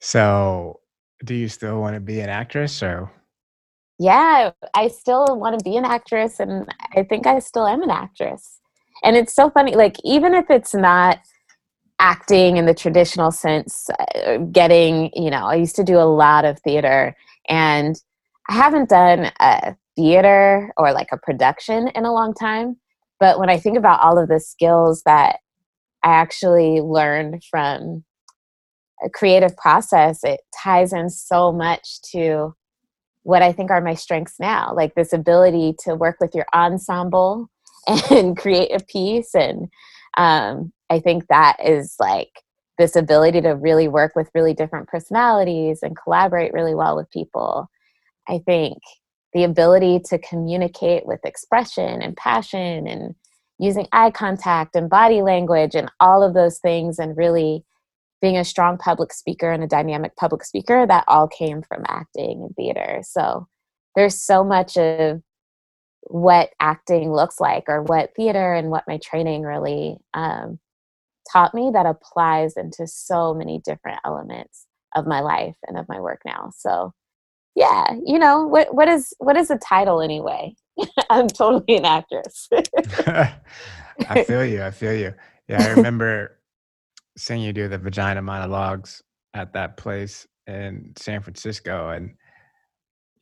so 0.00 0.80
do 1.24 1.34
you 1.34 1.48
still 1.48 1.80
want 1.80 1.94
to 1.94 2.00
be 2.00 2.20
an 2.20 2.28
actress 2.28 2.82
or 2.82 3.10
yeah, 3.98 4.50
I 4.74 4.88
still 4.88 5.38
want 5.38 5.58
to 5.58 5.64
be 5.64 5.76
an 5.76 5.84
actress, 5.84 6.38
and 6.38 6.68
I 6.94 7.02
think 7.02 7.26
I 7.26 7.38
still 7.38 7.66
am 7.66 7.82
an 7.82 7.90
actress. 7.90 8.60
And 9.02 9.16
it's 9.16 9.34
so 9.34 9.48
funny, 9.50 9.74
like, 9.74 9.96
even 10.04 10.34
if 10.34 10.50
it's 10.50 10.74
not 10.74 11.18
acting 11.98 12.58
in 12.58 12.66
the 12.66 12.74
traditional 12.74 13.30
sense, 13.30 13.88
uh, 13.98 14.36
getting, 14.52 15.10
you 15.14 15.30
know, 15.30 15.46
I 15.46 15.54
used 15.54 15.76
to 15.76 15.84
do 15.84 15.98
a 15.98 16.04
lot 16.04 16.44
of 16.44 16.58
theater, 16.60 17.16
and 17.48 17.96
I 18.50 18.54
haven't 18.54 18.90
done 18.90 19.32
a 19.40 19.76
theater 19.96 20.72
or 20.76 20.92
like 20.92 21.08
a 21.10 21.18
production 21.18 21.88
in 21.88 22.04
a 22.04 22.12
long 22.12 22.34
time. 22.34 22.76
But 23.18 23.38
when 23.38 23.48
I 23.48 23.58
think 23.58 23.78
about 23.78 24.00
all 24.00 24.18
of 24.18 24.28
the 24.28 24.40
skills 24.40 25.02
that 25.06 25.36
I 26.02 26.12
actually 26.12 26.82
learned 26.82 27.42
from 27.50 28.04
creative 29.12 29.56
process, 29.56 30.24
it 30.24 30.40
ties 30.62 30.92
in 30.92 31.10
so 31.10 31.52
much 31.52 32.00
to 32.12 32.54
what 33.22 33.42
I 33.42 33.52
think 33.52 33.70
are 33.70 33.80
my 33.80 33.94
strengths 33.94 34.38
now, 34.38 34.72
like 34.74 34.94
this 34.94 35.12
ability 35.12 35.74
to 35.80 35.94
work 35.94 36.16
with 36.20 36.34
your 36.34 36.46
ensemble 36.54 37.50
and 38.10 38.36
create 38.36 38.72
a 38.72 38.84
piece. 38.84 39.34
And 39.34 39.68
um, 40.16 40.72
I 40.90 41.00
think 41.00 41.26
that 41.28 41.56
is 41.64 41.96
like 41.98 42.30
this 42.78 42.94
ability 42.94 43.40
to 43.40 43.50
really 43.50 43.88
work 43.88 44.14
with 44.14 44.30
really 44.34 44.54
different 44.54 44.88
personalities 44.88 45.80
and 45.82 45.96
collaborate 45.96 46.52
really 46.52 46.74
well 46.74 46.96
with 46.96 47.10
people. 47.10 47.68
I 48.28 48.38
think 48.38 48.78
the 49.32 49.44
ability 49.44 50.00
to 50.06 50.18
communicate 50.18 51.06
with 51.06 51.24
expression 51.24 52.02
and 52.02 52.16
passion 52.16 52.86
and 52.86 53.14
using 53.58 53.86
eye 53.92 54.10
contact 54.10 54.76
and 54.76 54.90
body 54.90 55.22
language 55.22 55.74
and 55.74 55.90
all 56.00 56.22
of 56.22 56.34
those 56.34 56.58
things 56.58 56.98
and 56.98 57.16
really 57.16 57.64
being 58.26 58.36
a 58.36 58.44
strong 58.44 58.76
public 58.76 59.12
speaker 59.12 59.52
and 59.52 59.62
a 59.62 59.68
dynamic 59.68 60.16
public 60.16 60.44
speaker, 60.44 60.84
that 60.84 61.04
all 61.06 61.28
came 61.28 61.62
from 61.62 61.84
acting 61.86 62.42
and 62.42 62.56
theater. 62.56 63.00
So 63.04 63.46
there's 63.94 64.20
so 64.20 64.42
much 64.42 64.76
of 64.76 65.22
what 66.08 66.50
acting 66.58 67.12
looks 67.12 67.38
like 67.38 67.62
or 67.68 67.84
what 67.84 68.10
theater 68.16 68.52
and 68.52 68.68
what 68.68 68.82
my 68.88 68.98
training 68.98 69.42
really 69.42 69.98
um, 70.12 70.58
taught 71.32 71.54
me 71.54 71.70
that 71.72 71.86
applies 71.86 72.56
into 72.56 72.88
so 72.88 73.32
many 73.32 73.60
different 73.64 74.00
elements 74.04 74.66
of 74.96 75.06
my 75.06 75.20
life 75.20 75.54
and 75.68 75.78
of 75.78 75.88
my 75.88 76.00
work 76.00 76.22
now. 76.26 76.50
So 76.56 76.94
yeah, 77.54 77.92
you 78.04 78.18
know, 78.18 78.44
what 78.44 78.74
what 78.74 78.88
is 78.88 79.14
what 79.18 79.36
is 79.36 79.50
a 79.52 79.58
title 79.58 80.02
anyway? 80.02 80.56
I'm 81.10 81.28
totally 81.28 81.76
an 81.76 81.84
actress. 81.84 82.48
I 84.08 84.24
feel 84.24 84.44
you. 84.44 84.64
I 84.64 84.72
feel 84.72 84.94
you. 84.94 85.14
Yeah, 85.48 85.62
I 85.62 85.68
remember 85.68 86.35
seeing 87.16 87.42
you 87.42 87.52
do 87.52 87.68
the 87.68 87.78
vagina 87.78 88.22
monologues 88.22 89.02
at 89.34 89.52
that 89.54 89.76
place 89.76 90.26
in 90.46 90.92
San 90.96 91.22
Francisco, 91.22 91.90
and 91.90 92.16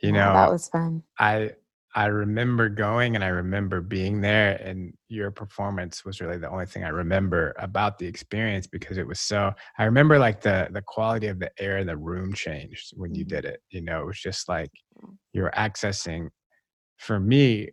you 0.03 0.13
Yeah, 0.13 0.31
that 0.31 0.51
was 0.51 0.69
fun. 0.69 1.05
I 1.19 1.53
I 1.97 2.07
remember 2.07 2.69
going 2.69 3.15
and 3.17 3.25
I 3.25 3.29
remember 3.29 3.81
being 3.81 4.21
there, 4.21 4.57
and 4.63 4.95
your 5.09 5.31
performance 5.31 6.05
was 6.05 6.21
really 6.21 6.39
the 6.39 6.51
only 6.51 6.67
thing 6.67 6.85
I 6.85 6.89
remember 6.89 7.55
about 7.59 7.99
the 7.99 8.07
experience 8.07 8.67
because 8.67 8.99
it 8.99 9.07
was 9.07 9.21
so 9.21 9.53
I 9.79 9.85
remember, 9.85 10.19
like, 10.19 10.43
the 10.43 10.69
the 10.73 10.83
quality 10.83 11.29
of 11.29 11.41
the 11.41 11.53
air 11.63 11.79
in 11.79 11.87
the 11.89 11.97
room 11.97 12.35
changed 12.35 12.93
when 12.97 13.15
you 13.15 13.25
Mhm. 13.25 13.27
did 13.27 13.45
it, 13.47 13.63
you 13.71 13.83
know, 13.83 14.03
it 14.03 14.07
was 14.07 14.21
just 14.21 14.49
like 14.49 14.71
you 15.35 15.43
were 15.43 15.53
accessing, 15.57 16.31
for 16.99 17.21
me, 17.21 17.71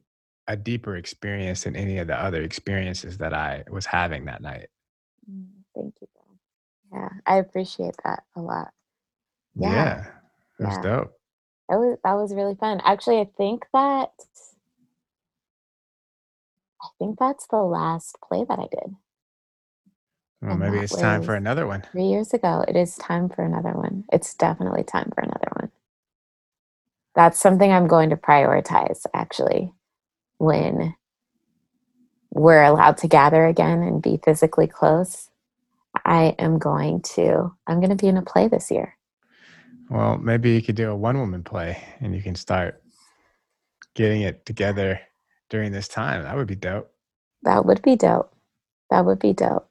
a 0.47 0.57
deeper 0.57 0.95
experience 0.97 1.63
than 1.65 1.75
any 1.77 1.99
of 1.99 2.07
the 2.07 2.17
other 2.17 2.41
experiences 2.43 3.17
that 3.19 3.33
I 3.33 3.63
was 3.71 3.85
having 3.87 4.25
that 4.25 4.41
night. 4.43 4.69
Mm, 5.29 5.60
thank 5.81 5.95
you, 6.01 6.07
though. 6.15 6.97
Yeah, 6.99 7.09
I 7.27 7.37
appreciate 7.37 7.95
that 8.05 8.23
a 8.37 8.41
lot. 8.41 8.69
Yeah, 9.55 9.89
Yeah, 9.89 10.05
was 10.59 10.77
yeah. 10.77 10.79
dope. 10.79 11.13
That 11.69 11.77
was 11.79 11.97
that 12.03 12.13
was 12.13 12.33
really 12.35 12.55
fun. 12.55 12.81
Actually, 12.85 13.19
I 13.21 13.29
think 13.37 13.65
that 13.73 14.11
I 16.83 16.87
think 16.99 17.19
that's 17.19 17.47
the 17.47 17.57
last 17.63 18.17
play 18.27 18.45
that 18.47 18.59
I 18.59 18.67
did. 18.71 18.95
Well, 20.41 20.57
And 20.57 20.57
maybe 20.57 20.81
it's 20.81 20.97
time 20.97 21.21
for 21.21 21.35
another 21.35 21.67
one. 21.67 21.83
3 21.93 22.03
years 22.05 22.33
ago. 22.33 22.65
It 22.67 22.75
is 22.77 22.97
time 22.97 23.29
for 23.29 23.43
another 23.43 23.71
one. 23.73 24.05
It's 24.13 24.35
definitely 24.35 24.83
time 24.83 25.11
for 25.15 25.21
another 25.23 25.49
one. 25.59 25.71
That's 27.15 27.39
something 27.39 27.71
I'm 27.71 27.87
going 27.87 28.11
to 28.11 28.17
prioritize, 28.17 29.05
actually, 29.13 29.73
when 30.39 30.95
we're 32.31 32.63
allowed 32.63 32.97
to 32.99 33.09
gather 33.09 33.47
again 33.47 33.83
and 33.83 34.03
be 34.03 34.19
physically 34.23 34.67
close. 34.67 35.30
I 36.05 36.35
am 36.39 36.59
going 36.59 37.01
to 37.15 37.53
I'm 37.67 37.81
gonna 37.81 37.95
be 37.95 38.07
in 38.07 38.17
a 38.17 38.21
play 38.23 38.47
this 38.47 38.71
year. 38.71 38.97
Well, 39.89 40.17
maybe 40.17 40.51
you 40.51 40.61
could 40.61 40.75
do 40.75 40.89
a 40.89 40.95
one-woman 40.95 41.43
play, 41.43 41.83
and 41.99 42.15
you 42.15 42.21
can 42.21 42.35
start 42.35 42.81
getting 43.95 44.21
it 44.21 44.45
together 44.45 44.99
during 45.49 45.71
this 45.71 45.87
time, 45.87 46.23
that 46.23 46.35
would 46.35 46.47
be 46.47 46.55
dope. 46.55 46.91
That 47.43 47.65
would 47.65 47.81
be 47.81 47.95
dope. 47.95 48.33
That 48.89 49.05
would 49.05 49.19
be 49.19 49.33
dope. 49.33 49.69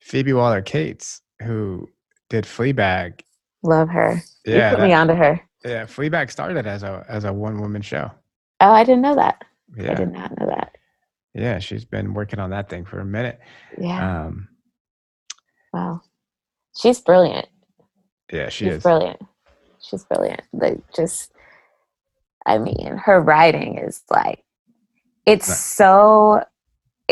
Phoebe 0.00 0.32
Waller-Cates, 0.32 1.20
who 1.42 1.88
did 2.30 2.44
Fleabag 2.44 3.20
Love 3.62 3.88
her. 3.88 4.22
You 4.46 4.54
Yeah, 4.54 4.70
put 4.76 4.80
me 4.82 4.92
onto 4.92 5.14
her. 5.14 5.40
yeah, 5.64 5.84
Fleabag 5.84 6.30
started 6.30 6.66
as 6.66 6.82
a 6.82 7.04
as 7.08 7.24
a 7.24 7.32
one-woman 7.32 7.82
show. 7.82 8.10
Oh, 8.60 8.70
I 8.70 8.84
didn't 8.84 9.02
know 9.02 9.16
that. 9.16 9.42
Yeah. 9.76 9.92
I 9.92 9.94
did 9.94 10.12
not 10.12 10.38
know 10.38 10.46
that. 10.46 10.76
Yeah, 11.34 11.58
she's 11.58 11.84
been 11.84 12.14
working 12.14 12.38
on 12.38 12.50
that 12.50 12.68
thing 12.68 12.84
for 12.84 13.00
a 13.00 13.04
minute. 13.04 13.40
Yeah. 13.80 14.26
Um 14.26 14.48
Wow. 15.74 16.02
She's 16.80 17.00
brilliant. 17.00 17.48
Yeah, 18.32 18.48
she 18.48 18.66
She's 18.66 18.74
is. 18.74 18.82
brilliant. 18.84 19.20
She's 19.82 20.04
brilliant. 20.04 20.42
Like, 20.52 20.78
just 20.94 21.32
I 22.46 22.58
mean, 22.58 22.96
her 23.04 23.20
writing 23.20 23.78
is, 23.78 24.02
like 24.08 24.44
it's 25.26 25.52
so 25.54 26.44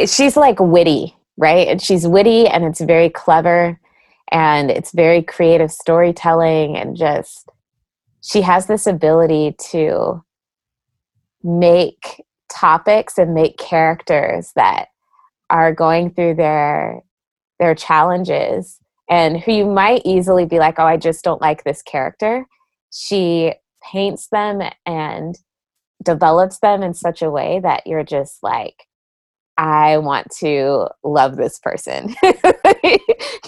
she's, 0.07 0.37
like, 0.37 0.61
witty, 0.61 1.17
right? 1.37 1.67
And 1.67 1.83
she's 1.83 2.07
witty, 2.07 2.47
and 2.47 2.65
it's 2.65 2.81
very 2.81 3.11
clever, 3.11 3.81
and 4.31 4.71
it's 4.71 4.93
very 4.93 5.23
creative 5.23 5.73
storytelling, 5.73 6.77
and 6.77 6.97
just 6.97 7.51
she 8.23 8.43
has 8.43 8.67
this 8.67 8.87
ability 8.87 9.57
to 9.71 10.23
make 11.43 12.23
topics 12.49 13.19
and 13.19 13.35
make 13.35 13.59
characters 13.59 14.53
that 14.55 14.87
are 15.51 15.75
going 15.75 16.11
through 16.11 16.35
their 16.35 17.03
their 17.63 17.75
challenges, 17.77 18.79
and 19.09 19.39
who 19.41 19.53
you 19.53 19.67
might 19.67 20.03
easily 20.05 20.45
be 20.47 20.59
like, 20.59 20.79
"Oh, 20.79 20.85
I 20.85 20.97
just 20.97 21.23
don't 21.25 21.41
like 21.41 21.63
this 21.65 21.81
character." 21.83 22.47
She 22.93 23.55
paints 23.93 24.29
them 24.29 24.63
and 24.85 25.37
develops 26.03 26.59
them 26.59 26.83
in 26.83 26.95
such 26.95 27.23
a 27.23 27.31
way 27.31 27.61
that 27.63 27.87
you're 27.87 28.03
just 28.05 28.43
like, 28.43 28.75
"I 29.59 29.99
want 29.99 30.29
to 30.41 30.89
love 31.05 31.37
this 31.37 31.59
person." 31.61 32.15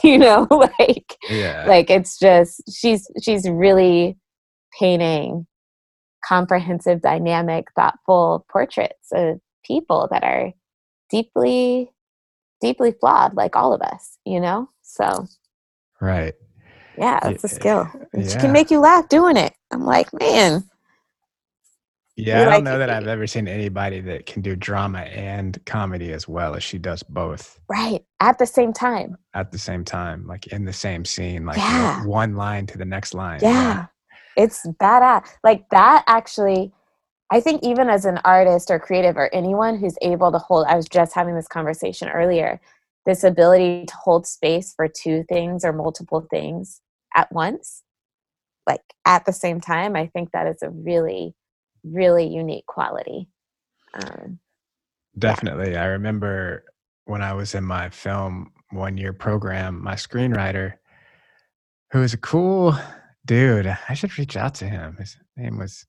You 0.04 0.18
know? 0.18 0.46
Like 0.78 1.16
Yeah. 1.30 1.64
like, 1.66 1.90
it's 1.90 2.18
just 2.18 2.62
she's 2.72 3.08
she's 3.22 3.48
really 3.48 4.18
painting 4.78 5.46
comprehensive, 6.26 7.00
dynamic, 7.00 7.66
thoughtful 7.76 8.46
portraits 8.52 9.08
of 9.14 9.40
people 9.64 10.08
that 10.10 10.22
are 10.24 10.52
deeply 11.10 11.90
deeply 12.64 12.92
flawed 12.92 13.34
like 13.36 13.56
all 13.56 13.72
of 13.74 13.82
us, 13.82 14.18
you 14.24 14.40
know? 14.40 14.70
So 14.82 15.28
Right. 16.00 16.34
yeah, 16.98 17.20
Ye 17.22 17.34
it's 17.34 17.44
a 17.44 17.48
skill. 17.48 17.90
And 18.14 18.24
she 18.30 18.38
can 18.38 18.52
make 18.52 18.70
you 18.70 18.80
laugh 18.80 19.08
doing 19.08 19.36
it. 19.36 19.54
I'm 19.72 19.84
like, 19.84 20.12
"Man" 20.14 20.64
Yeah, 22.16 22.42
I 22.42 22.46
don't 22.46 22.64
know 22.64 22.78
that 22.78 22.90
I've 22.90 23.08
ever 23.08 23.26
seen 23.26 23.48
anybody 23.48 24.00
that 24.02 24.26
can 24.26 24.42
do 24.42 24.56
drama 24.56 25.00
and 25.00 25.58
comedy 25.66 26.12
as 26.12 26.28
well 26.28 26.54
as 26.54 26.62
she 26.62 26.78
does 26.78 27.02
both 27.02 27.60
Right, 27.68 28.04
at 28.20 28.38
the 28.38 28.46
same 28.46 28.72
time. 28.72 29.16
at 29.34 29.50
the 29.52 29.58
same 29.58 29.84
time, 29.84 30.26
like, 30.26 30.46
in 30.48 30.64
the 30.64 30.72
same 30.72 31.04
scene, 31.04 31.44
like, 31.46 31.58
one 31.68 31.80
Yeah. 31.80 32.04
one 32.04 32.36
line 32.36 32.66
to 32.68 32.78
the 32.78 32.84
next 32.84 33.14
line, 33.14 33.48
yeah. 33.48 33.50
Yeah. 33.50 33.86
It's 34.36 34.66
bada 34.80 35.24
like, 35.44 35.68
that 35.70 36.04
actually 36.06 36.72
I 37.30 37.40
think 37.40 37.62
even 37.62 37.88
as 37.88 38.04
an 38.04 38.20
artist 38.24 38.70
or 38.70 38.78
creative 38.78 39.16
or 39.16 39.32
anyone 39.34 39.78
who's 39.78 39.96
able 40.02 40.30
to 40.32 40.38
hold 40.38 40.66
I 40.68 40.76
was 40.76 40.88
just 40.88 41.14
having 41.14 41.34
this 41.34 41.48
conversation 41.48 42.08
earlier, 42.08 42.60
this 43.06 43.24
ability 43.24 43.86
to 43.86 43.94
hold 43.94 44.26
space 44.26 44.72
for 44.74 44.88
2 44.88 45.24
things 45.28 45.64
or 45.64 45.72
multiple 45.72 46.26
things 46.30 46.80
at 47.14 47.30
once, 47.32 47.82
like, 48.66 48.82
at 49.04 49.24
the 49.26 49.32
same 49.32 49.60
time, 49.60 49.96
I 49.96 50.06
think 50.06 50.32
that 50.32 50.46
is 50.46 50.62
a 50.62 50.70
really, 50.70 51.34
really 51.82 52.26
unique 52.26 52.66
quality. 52.66 53.28
Um, 53.94 54.02
yeah. 54.04 54.26
Definitely, 55.18 55.76
I 55.76 55.86
remember 55.86 56.64
when 57.04 57.22
I 57.22 57.34
was 57.34 57.54
in 57.54 57.64
my 57.64 57.90
film 57.90 58.52
one-year 58.70 59.12
program, 59.12 59.82
my 59.82 59.94
screenwriter 59.94 60.74
who 61.92 62.00
was 62.00 62.14
a 62.14 62.18
cool 62.18 62.76
dude, 63.24 63.66
I 63.88 63.94
should 63.94 64.18
reach 64.18 64.36
out 64.36 64.56
to 64.56 64.64
him, 64.66 64.96
his 64.96 65.16
name 65.36 65.58
was 65.58 65.86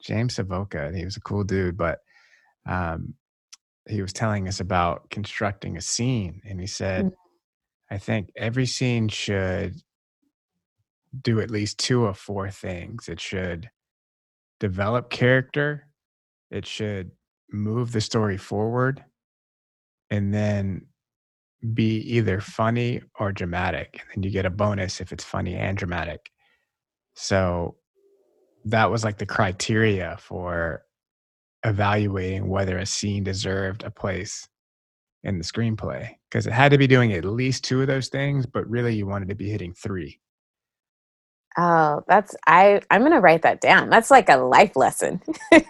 James 0.00 0.34
Savoca, 0.36 0.86
and 0.86 0.96
he 0.96 1.04
was 1.04 1.16
a 1.16 1.20
cool 1.20 1.44
dude, 1.44 1.76
but, 1.76 2.00
um, 2.66 3.14
he 3.88 4.02
was 4.02 4.12
telling 4.12 4.48
us 4.48 4.60
about 4.60 5.10
constructing 5.10 5.76
a 5.76 5.80
scene, 5.80 6.42
and 6.44 6.60
he 6.60 6.66
said, 6.66 7.12
"I 7.90 7.98
think 7.98 8.30
every 8.36 8.66
scene 8.66 9.08
should" 9.08 9.82
"do 11.22 11.40
at 11.40 11.50
least 11.50 11.78
2 11.78 12.06
of 12.06 12.16
4 12.18 12.50
things. 12.50 13.08
It 13.08 13.20
should 13.20 13.70
develop 14.60 15.10
character, 15.10 15.88
it 16.50 16.66
should 16.66 17.12
move 17.52 17.92
the 17.92 18.00
story 18.00 18.36
forward, 18.36 19.04
and 20.10 20.32
then 20.34 20.86
be 21.74 21.98
either 22.00 22.40
funny 22.40 23.02
or 23.18 23.32
dramatic, 23.32 24.00
and 24.02 24.10
then 24.14 24.22
you 24.24 24.30
get 24.30 24.46
a 24.46 24.50
bonus 24.50 25.00
if 25.00 25.12
it's 25.12 25.24
funny 25.24 25.56
and 25.56 25.76
dramatic." 25.78 26.30
So, 27.14 27.79
that 28.66 28.90
was, 28.90 29.04
like, 29.04 29.18
the 29.18 29.26
criteria 29.26 30.16
for 30.20 30.84
evaluating 31.64 32.48
whether 32.48 32.78
a 32.78 32.86
scene 32.86 33.24
deserved 33.24 33.82
a 33.84 33.90
place 33.90 34.48
in 35.24 35.38
the 35.38 35.44
screenplay 35.44 36.10
because 36.30 36.46
it 36.46 36.52
had 36.52 36.70
to 36.72 36.78
be 36.78 36.86
doing 36.86 37.12
at 37.12 37.24
least 37.24 37.64
2 37.64 37.82
of 37.82 37.86
those 37.88 38.08
things, 38.08 38.46
but 38.46 38.68
really 38.68 38.94
you 38.94 39.06
wanted 39.06 39.28
to 39.28 39.34
be 39.34 39.50
hitting 39.50 39.74
3. 39.74 40.20
Oh, 41.58 42.02
that's 42.08 42.34
I 42.46 42.80
I'm 42.90 43.02
gonna 43.02 43.20
write 43.20 43.42
that 43.42 43.60
down. 43.60 43.90
That's 43.90 44.10
like 44.10 44.28
a 44.28 44.36
life 44.36 44.76
lesson. 44.76 45.20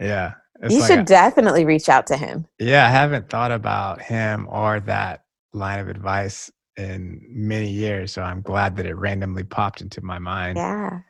Yeah, 0.00 0.34
You 0.68 0.80
like 0.80 0.88
should 0.88 1.00
a 1.00 1.04
definitely 1.04 1.64
reach 1.64 1.88
out 1.88 2.06
to 2.08 2.16
him. 2.16 2.46
Yeah, 2.58 2.86
I 2.86 2.90
haven't 2.90 3.30
thought 3.30 3.52
about 3.52 4.02
him 4.02 4.46
or 4.50 4.80
that 4.80 5.24
line 5.52 5.80
of 5.80 5.88
advice 5.88 6.50
in 6.76 7.20
many 7.28 7.70
years, 7.70 8.12
so 8.12 8.22
I'm 8.22 8.42
glad 8.42 8.76
that 8.76 8.86
it 8.86 8.94
randomly 8.94 9.44
popped 9.44 9.80
into 9.80 10.02
my 10.04 10.18
mind. 10.18 10.56
Yeah. 10.56 11.00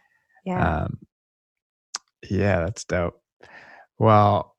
Yeah. 0.49 0.75
Um 0.85 0.99
Yeah, 2.31 2.61
that's 2.61 2.85
dope. 2.85 3.23
Well 3.99 4.57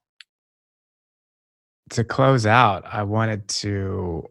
to 1.91 2.03
close 2.03 2.45
out, 2.45 2.85
I 2.85 3.03
wanted 3.03 3.47
to 3.49 4.25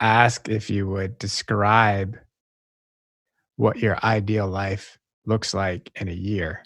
ask 0.00 0.48
if 0.48 0.70
you 0.70 0.88
would 0.88 1.18
describe 1.18 2.18
what 3.56 3.78
your 3.78 3.98
ideal 4.04 4.48
life 4.48 4.98
looks 5.26 5.54
like 5.54 5.90
in 6.00 6.08
a 6.08 6.12
year. 6.14 6.64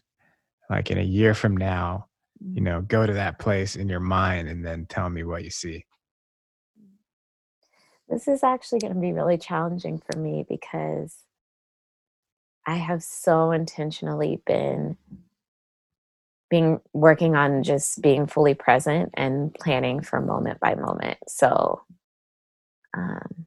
Like, 0.71 0.91
in 0.91 0.99
a 0.99 1.03
year 1.03 1.35
from 1.35 1.57
now, 1.57 2.09
you 2.55 2.63
Mm. 2.63 2.65
know, 2.65 2.81
go 2.83 3.07
to 3.07 3.15
that 3.15 3.39
place 3.39 3.77
in 3.77 3.89
your 3.89 4.01
mind 4.01 4.49
and 4.49 4.65
then 4.65 4.87
tell 4.87 5.11
me 5.11 5.25
what 5.25 5.45
you 5.45 5.51
see. 5.51 5.85
This 8.09 8.29
is 8.29 8.43
actually 8.45 8.81
gonna 8.81 8.95
be 8.97 9.13
really 9.13 9.39
challenging 9.39 9.99
for 10.01 10.19
me 10.19 10.45
because 10.49 11.25
I 12.67 12.77
have 12.77 13.03
so 13.03 13.51
intentionally 13.53 14.41
been 14.47 14.97
being 16.51 16.81
working 16.93 17.37
on 17.37 17.63
just 17.63 18.01
being 18.03 18.27
fully 18.27 18.55
present 18.55 19.11
and 19.15 19.55
planning 19.55 20.03
for 20.03 20.21
moment 20.21 20.61
by 20.61 20.75
moment, 20.75 21.19
so, 21.29 21.83
um 22.97 23.47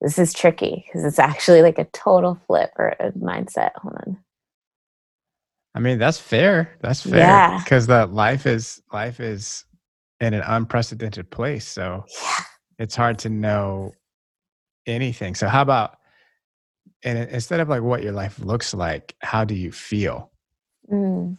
this 0.00 0.18
is 0.18 0.32
tricky 0.34 0.84
because 0.86 1.04
it's 1.04 1.18
actually 1.18 1.62
like 1.62 1.78
a 1.78 1.84
total 1.86 2.34
flip 2.46 2.72
or 2.76 2.88
a 3.00 3.12
mindset. 3.12 3.70
Hold 3.76 3.94
on. 4.06 4.18
I 5.74 5.80
mean, 5.80 5.98
that's 5.98 6.18
fair. 6.18 6.76
That's 6.80 7.02
fair. 7.02 7.18
Yeah. 7.18 7.58
Because 7.62 7.86
the 7.86 8.06
life 8.06 8.46
is 8.46 8.82
life 8.92 9.20
is 9.20 9.64
in 10.20 10.34
an 10.34 10.42
unprecedented 10.46 11.30
place. 11.30 11.66
So 11.66 12.04
Yeah. 12.08 12.44
it's 12.78 12.96
hard 12.96 13.18
to 13.20 13.28
know 13.30 13.92
anything. 14.86 15.34
So 15.34 15.48
how 15.48 15.62
about 15.62 15.98
and 17.04 17.18
instead 17.30 17.60
of 17.60 17.68
like 17.68 17.82
what 17.82 18.02
your 18.02 18.12
life 18.12 18.38
looks 18.40 18.74
like, 18.74 19.16
how 19.20 19.44
do 19.44 19.54
you 19.54 19.72
feel? 19.72 20.30
Mm. 20.92 21.38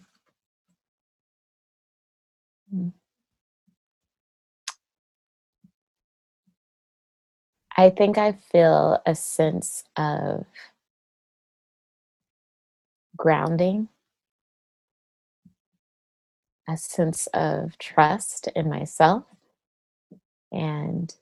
Mm. 2.74 2.94
I 7.78 7.90
think 7.92 8.18
I 8.18 8.34
feel 8.34 9.02
a 9.06 9.16
sense 9.16 9.84
of 9.98 10.46
grounding, 13.18 13.90
a 16.70 16.78
sense 16.78 17.28
of 17.34 17.78
trust 17.80 18.48
in 18.56 18.70
myself 18.70 19.24
and 20.52 21.14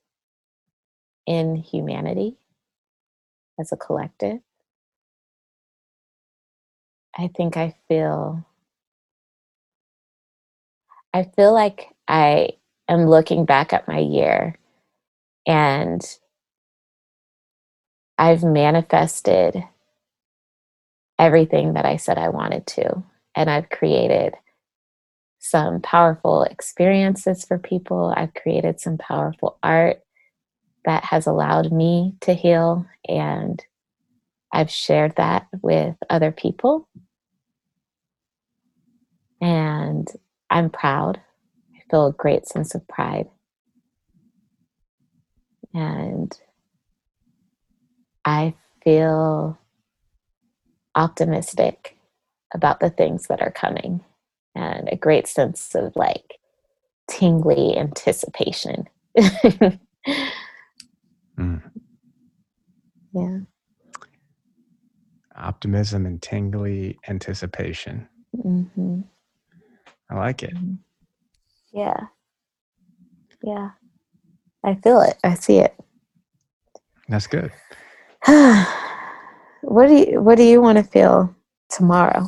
in 1.27 1.55
humanity 1.55 2.37
as 3.59 3.71
a 3.71 3.77
collective. 3.77 4.39
I 7.17 7.27
think 7.35 7.57
I 7.57 7.75
feel 7.87 8.45
I 11.13 11.23
feel 11.23 11.53
like 11.53 11.89
I 12.07 12.51
am 12.87 13.05
looking 13.05 13.45
back 13.45 13.73
at 13.73 13.87
my 13.87 13.99
year 13.99 14.57
and 15.45 16.01
I've 18.17 18.43
manifested 18.43 19.63
everything 21.19 21.73
that 21.73 21.85
I 21.85 21.97
said 21.97 22.17
I 22.17 22.29
wanted 22.29 22.65
to 22.67 23.03
and 23.35 23.49
I've 23.49 23.69
created 23.69 24.35
some 25.39 25.81
powerful 25.81 26.43
experiences 26.43 27.43
for 27.43 27.57
people. 27.57 28.13
I've 28.15 28.33
created 28.33 28.79
some 28.79 28.97
powerful 28.97 29.57
art 29.63 30.01
that 30.85 31.03
has 31.05 31.27
allowed 31.27 31.71
me 31.71 32.15
to 32.21 32.33
heal 32.33 32.85
and 33.07 33.63
I've 34.51 34.69
shared 34.69 35.15
that 35.15 35.47
with 35.61 35.95
other 36.09 36.31
people. 36.31 36.87
And 39.39 40.07
I'm 40.49 40.69
proud. 40.69 41.21
I 41.75 41.79
feel 41.89 42.07
a 42.07 42.13
great 42.13 42.47
sense 42.47 42.75
of 42.75 42.87
pride. 42.87 43.27
And 45.73 46.37
I 48.25 48.55
feel 48.83 49.57
optimistic 50.95 51.97
about 52.53 52.81
the 52.81 52.89
things 52.89 53.27
that 53.27 53.41
are 53.41 53.51
coming 53.51 54.03
and 54.53 54.89
a 54.91 54.97
great 54.97 55.27
sense 55.27 55.73
of 55.75 55.95
like 55.95 56.39
tingly 57.09 57.77
anticipation. 57.77 58.89
Mm. 61.41 61.63
yeah. 63.13 63.39
Optimism 65.35 66.05
and 66.05 66.21
tingly 66.21 66.99
anticipation. 67.09 68.07
hmm 68.41 69.01
I 70.09 70.15
like 70.15 70.43
it. 70.43 70.53
Yeah. 71.73 72.07
Yeah. 73.43 73.71
I 74.63 74.75
feel 74.75 75.01
it. 75.01 75.17
I 75.23 75.35
see 75.35 75.59
it. 75.59 75.75
That's 77.09 77.27
good. 77.27 77.51
what 79.61 79.87
do 79.87 79.95
you 79.95 80.21
what 80.21 80.37
do 80.37 80.43
you 80.43 80.61
want 80.61 80.77
to 80.77 80.83
feel 80.83 81.35
tomorrow? 81.69 82.27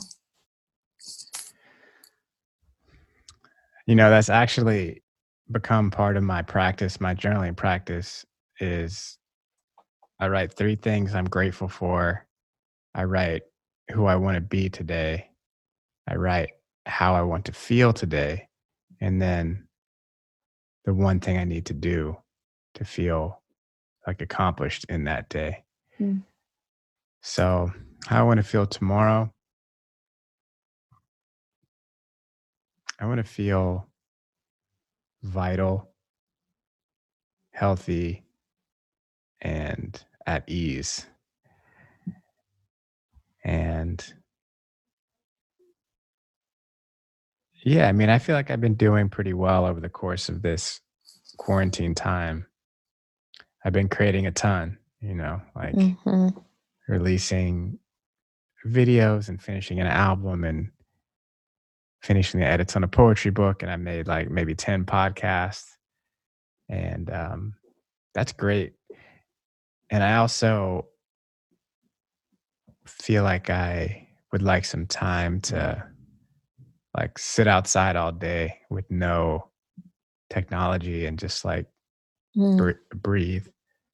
You 3.88 3.96
know, 3.96 4.10
that's 4.10 4.30
actually 4.30 5.04
become 5.52 5.92
part 5.92 6.18
of 6.18 6.24
my 6.24 6.42
practice, 6.42 7.02
my 7.02 7.16
journaling 7.16 7.56
practice 7.56 8.26
is 8.60 9.18
I 10.20 10.28
write 10.28 10.54
three 10.54 10.76
things 10.76 11.14
I'm 11.14 11.26
grateful 11.26 11.68
for. 11.68 12.26
I 12.96 13.04
write 13.06 13.44
who 13.92 14.06
I 14.06 14.16
want 14.16 14.36
to 14.36 14.42
be 14.42 14.70
today. 14.70 15.30
I 16.08 16.16
write 16.16 16.52
how 16.86 17.16
I 17.16 17.22
want 17.22 17.46
to 17.46 17.52
feel 17.52 17.94
today. 17.94 18.48
And 19.02 19.22
then 19.22 19.68
the 20.86 20.94
one 20.94 21.20
thing 21.20 21.38
I 21.38 21.44
need 21.44 21.66
to 21.68 21.74
do 21.74 22.18
to 22.76 22.86
feel 22.86 23.42
like 24.06 24.22
accomplished 24.22 24.86
in 24.90 25.06
that 25.06 25.30
day. 25.30 25.64
Mm. 26.00 26.24
So, 27.22 27.72
how 28.06 28.20
I 28.20 28.24
want 28.24 28.38
to 28.38 28.44
feel 28.44 28.66
tomorrow, 28.66 29.34
I 33.00 33.06
want 33.06 33.20
to 33.20 33.24
feel 33.24 33.88
vital, 35.22 35.90
healthy, 37.52 38.23
and 39.44 40.04
at 40.28 40.50
ease. 40.50 41.08
And 43.46 44.04
yeah, 47.66 47.88
I 47.88 47.94
mean, 47.94 48.10
I 48.10 48.20
feel 48.20 48.36
like 48.36 48.52
I've 48.52 48.62
been 48.62 48.76
doing 48.76 49.10
pretty 49.10 49.34
well 49.34 49.66
over 49.66 49.82
the 49.82 49.90
course 49.90 50.30
of 50.30 50.42
this 50.44 50.82
quarantine 51.38 51.96
time. 51.96 52.48
I've 53.66 53.74
been 53.74 53.90
creating 53.90 54.28
a 54.28 54.32
ton, 54.32 54.78
you 55.02 55.16
know, 55.16 55.42
like 55.56 55.76
hmm 56.04 56.30
releasing 56.88 57.80
videos 58.68 59.30
and 59.30 59.42
finishing 59.42 59.80
an 59.82 59.88
album 59.88 60.44
and 60.44 60.70
finishing 62.02 62.40
the 62.42 62.46
edits 62.46 62.76
on 62.76 62.84
a 62.84 62.88
poetry 62.88 63.32
book 63.32 63.64
and 63.64 63.72
i 63.72 63.76
made 63.78 64.08
like 64.08 64.30
maybe 64.30 64.56
10 64.56 64.86
podcasts 64.86 65.72
and 66.70 67.12
um, 67.12 67.54
that's 68.16 68.34
great 68.34 68.74
and 69.94 70.04
i 70.04 70.16
also 70.16 70.88
feel 72.88 73.24
like 73.24 73.50
i 73.50 74.08
would 74.32 74.42
like 74.42 74.66
some 74.66 74.88
time 74.88 75.40
to 75.40 75.82
like 76.98 77.18
sit 77.20 77.48
outside 77.48 77.96
all 77.96 78.12
day 78.12 78.58
with 78.70 78.90
no 78.90 79.50
technology 80.30 81.06
and 81.06 81.20
just 81.20 81.46
like 81.46 81.68
Mm, 82.36 82.58
br- 82.58 82.96
breathe 82.96 83.46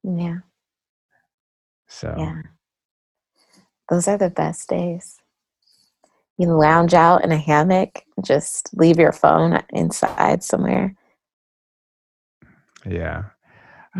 yeah. 0.03 0.37
so 1.89 2.07
Yeah. 2.17 2.41
Those 3.89 4.07
are 4.07 4.17
the 4.17 4.29
best 4.29 4.69
days. 4.69 5.17
You 6.37 6.53
lounge 6.53 6.93
out 6.93 7.25
in 7.25 7.33
a 7.33 7.37
hammock, 7.37 8.03
just 8.23 8.69
leave 8.73 8.97
your 8.97 9.11
phone 9.11 9.61
inside 9.71 10.41
somewhere. 10.43 10.95
yeah 12.89 13.23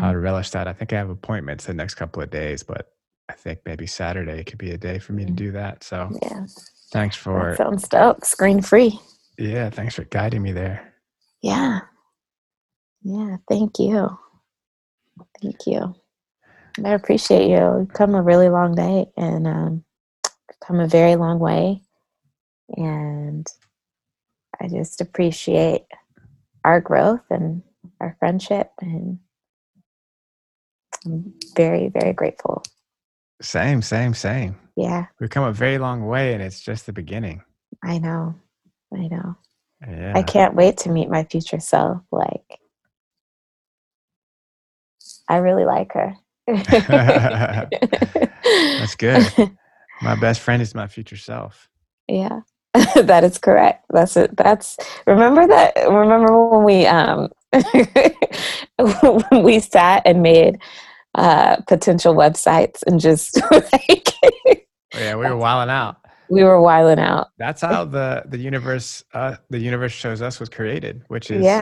Mm. 0.00 0.10
i'd 0.10 0.16
relish 0.16 0.50
that 0.50 0.68
i 0.68 0.72
think 0.74 0.92
i 0.92 0.96
have 0.98 1.10
appointments 1.10 1.66
the 1.66 1.74
next 1.74 1.94
couple 1.96 2.22
of 2.22 2.30
days 2.30 2.62
but 2.62 2.92
i 3.30 3.34
think 3.34 3.60
maybe 3.66 3.86
saturday 3.86 4.44
could 4.44 4.58
be 4.58 4.72
a 4.72 4.78
day 4.78 4.98
for 4.98 5.12
me 5.14 5.26
to 5.26 5.32
Mm. 5.32 5.36
do 5.36 5.52
that 5.52 5.84
so 5.84 6.14
Yeah. 6.22 6.46
thanks 6.92 7.16
for 7.16 7.34
That 7.34 7.56
sounds 7.56 7.88
dope. 7.88 8.24
Screen 8.24 8.62
free. 8.62 9.00
yeah 9.38 9.70
thanks 9.70 9.96
for 9.96 10.04
guiding 10.04 10.42
me 10.42 10.52
there 10.52 10.94
Yeah. 11.42 11.80
Yeah. 13.04 13.38
Thank 13.48 13.78
you. 13.80 14.18
Thank 15.42 15.66
you. 15.66 15.94
I 16.84 16.90
appreciate 16.94 17.48
you. 17.50 17.56
You've 17.80 17.92
come 17.94 18.14
a 18.14 18.22
really 18.22 18.48
long 18.50 18.74
day 18.74 19.06
and 19.16 19.46
um, 19.46 19.84
come 20.66 20.80
a 20.80 20.88
very 20.88 21.16
long 21.16 21.38
way. 21.40 21.82
And 22.76 23.46
I 24.60 24.68
just 24.68 25.00
appreciate 25.00 25.86
our 26.64 26.80
growth 26.80 27.22
and 27.30 27.62
our 28.00 28.16
friendship. 28.20 28.72
And 28.80 29.20
I'm 31.06 31.32
very, 31.56 31.88
very 31.88 32.12
grateful. 32.12 32.62
same 33.42 33.82
same 33.82 34.14
same 34.14 34.56
Yeah, 34.76 35.06
we've 35.18 35.30
come 35.30 35.44
a 35.44 35.52
very 35.52 35.78
long 35.78 36.06
way 36.06 36.34
and 36.34 36.42
it's 36.42 36.60
just 36.60 36.86
the 36.86 36.92
beginning 36.92 37.42
I 37.82 37.98
know. 37.98 38.34
I 38.92 39.08
know. 39.08 39.36
yeah 39.88 40.12
I 40.14 40.22
can't 40.22 40.54
wait 40.54 40.76
to 40.78 40.90
meet 40.90 41.08
my 41.08 41.24
future 41.24 41.60
self. 41.60 42.02
Like, 42.10 42.58
I 45.28 45.36
really 45.36 45.64
like 45.64 45.92
her. 45.92 46.16
That's 48.78 48.96
good. 48.96 49.32
my 50.02 50.14
best 50.16 50.40
friend 50.40 50.60
is 50.60 50.74
my 50.74 50.86
future 50.88 51.16
self 51.16 51.68
Yeah, 52.08 52.40
that 52.96 53.24
is 53.24 53.38
correct. 53.38 53.84
That's 53.90 54.16
it. 54.16 54.36
That's 54.36 54.76
remember 55.06 55.46
that. 55.46 55.76
Remember 55.88 56.48
when 56.48 56.64
we 56.64 56.86
um 56.86 57.28
when 59.30 59.42
we 59.42 59.60
sat 59.60 60.02
and 60.04 60.22
made 60.22 60.58
uh 61.14 61.56
potential 61.68 62.14
websites 62.14 62.82
and 62.86 63.00
just 63.00 63.40
like 63.52 64.14
Oh, 64.94 64.98
yeah 64.98 65.14
we 65.16 65.26
were 65.26 65.36
wilding 65.36 65.70
out 65.72 65.96
we 66.28 66.44
were 66.44 66.60
wiling 66.60 66.98
out. 67.00 67.28
that's 67.38 67.60
how 67.62 67.84
the 67.84 68.22
the 68.28 68.38
universe 68.38 69.02
uh 69.14 69.36
the 69.50 69.58
universe 69.58 69.92
shows 69.92 70.22
us 70.22 70.38
was 70.40 70.48
created 70.48 71.02
which 71.08 71.30
is 71.30 71.44
Yeah, 71.44 71.60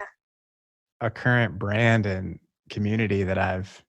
a 1.01 1.11
current 1.11 1.59
brand 1.59 2.07
and 2.07 2.39
community 2.71 3.23
that 3.25 3.39
i've 3.39 3.83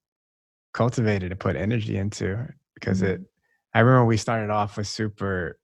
cultivated 0.74 1.30
to 1.32 1.36
put 1.36 1.56
energy 1.56 1.98
into 1.98 2.48
because 2.76 3.02
Mhm. 3.02 3.08
it 3.16 3.22
I 3.74 3.82
remember 3.82 4.06
we 4.06 4.18
started 4.18 4.50
off 4.50 4.78
with 4.78 4.88
super 4.88 5.60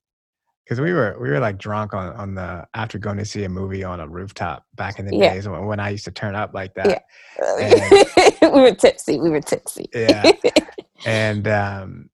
because 0.66 0.82
we 0.82 0.92
were 0.94 1.16
we 1.22 1.30
were 1.30 1.40
like 1.40 1.58
drunk 1.60 1.94
on 1.94 2.12
on 2.16 2.34
the 2.36 2.68
after 2.74 2.98
going 2.98 3.18
to 3.18 3.26
see 3.26 3.44
a 3.44 3.50
movie 3.50 3.84
on 3.84 4.00
a 4.00 4.08
rooftop 4.08 4.66
back 4.76 4.98
in 5.00 5.06
the 5.06 5.16
Yeah. 5.16 5.34
days 5.34 5.48
when, 5.48 5.66
when 5.66 5.80
I 5.80 5.90
used 5.90 6.06
to 6.06 6.12
turn 6.12 6.36
up 6.36 6.54
like 6.54 6.72
Yeah. 6.76 7.00
that. 7.40 8.42
And 8.42 8.54
we 8.54 8.62
were 8.62 8.74
tipsy. 8.76 9.20
We 9.20 9.30
were 9.30 9.42
tipsy. 9.42 9.86
yeah. 9.94 10.32
And 11.06 11.48
um 11.48 12.10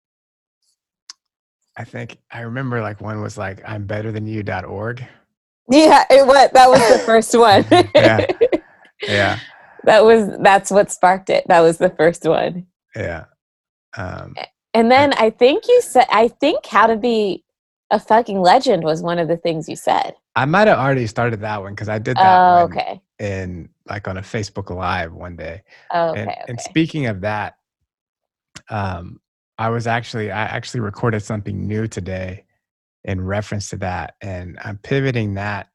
I 1.77 1.85
think 1.85 2.19
I 2.31 2.41
remember 2.41 2.81
like 2.81 3.01
one 3.01 3.21
was 3.21 3.37
like 3.37 3.61
I'm 3.67 3.87
better 3.87 4.11
than 4.13 4.27
you.org. 4.27 5.07
yeah, 5.71 6.05
it 6.11 6.27
was. 6.27 6.49
That 6.55 6.69
was 6.71 6.81
the 6.89 6.99
first 7.05 7.37
one. 7.39 7.65
Yeah. 7.95 8.27
Yeah. 9.07 9.39
that 9.85 10.05
was. 10.05 10.37
That's 10.41 10.71
what 10.71 10.91
sparked 10.91 11.31
it. 11.31 11.45
That 11.49 11.61
was 11.61 11.79
the 11.79 11.91
first 11.91 12.25
one. 12.25 12.67
Yeah. 12.97 13.27
Um 13.97 14.35
And 14.75 14.91
then 14.91 15.13
I 15.15 15.31
think 15.31 15.69
you 15.69 15.81
said. 15.83 16.07
I 16.11 16.29
think 16.29 16.65
how 16.67 16.87
to 16.87 16.97
be 16.97 17.45
a 17.91 17.99
fucking 17.99 18.41
legend 18.41 18.85
was 18.85 19.03
one 19.03 19.19
of 19.19 19.29
the 19.29 19.37
things 19.37 19.69
you 19.69 19.77
said. 19.77 20.15
I 20.37 20.45
might 20.45 20.69
have 20.69 20.79
already 20.79 21.07
started 21.07 21.41
that 21.41 21.63
one 21.63 21.73
because 21.75 21.89
I 21.89 21.99
did 21.99 22.17
that 22.17 22.39
Oh, 22.39 22.65
okay. 22.65 23.01
in 23.19 23.69
like 23.87 24.07
on 24.09 24.19
a 24.19 24.23
Facebook 24.23 24.75
Live 24.75 25.13
one 25.13 25.37
day. 25.37 25.63
Oh, 25.93 26.11
okay. 26.11 26.21
and, 26.21 26.31
okay. 26.31 26.45
and 26.49 26.61
speaking 26.61 27.07
of 27.07 27.23
that, 27.23 27.57
um, 28.69 29.21
I 29.59 29.71
was 29.71 29.87
actually 29.87 30.31
I 30.31 30.43
actually 30.43 30.81
recorded 30.81 31.21
something 31.23 31.67
new 31.67 31.87
today 31.89 32.45
in 33.05 33.21
reference 33.21 33.71
to 33.71 33.77
that, 33.79 34.15
and 34.21 34.59
I'm 34.63 34.79
pivoting 34.79 35.35
that 35.35 35.69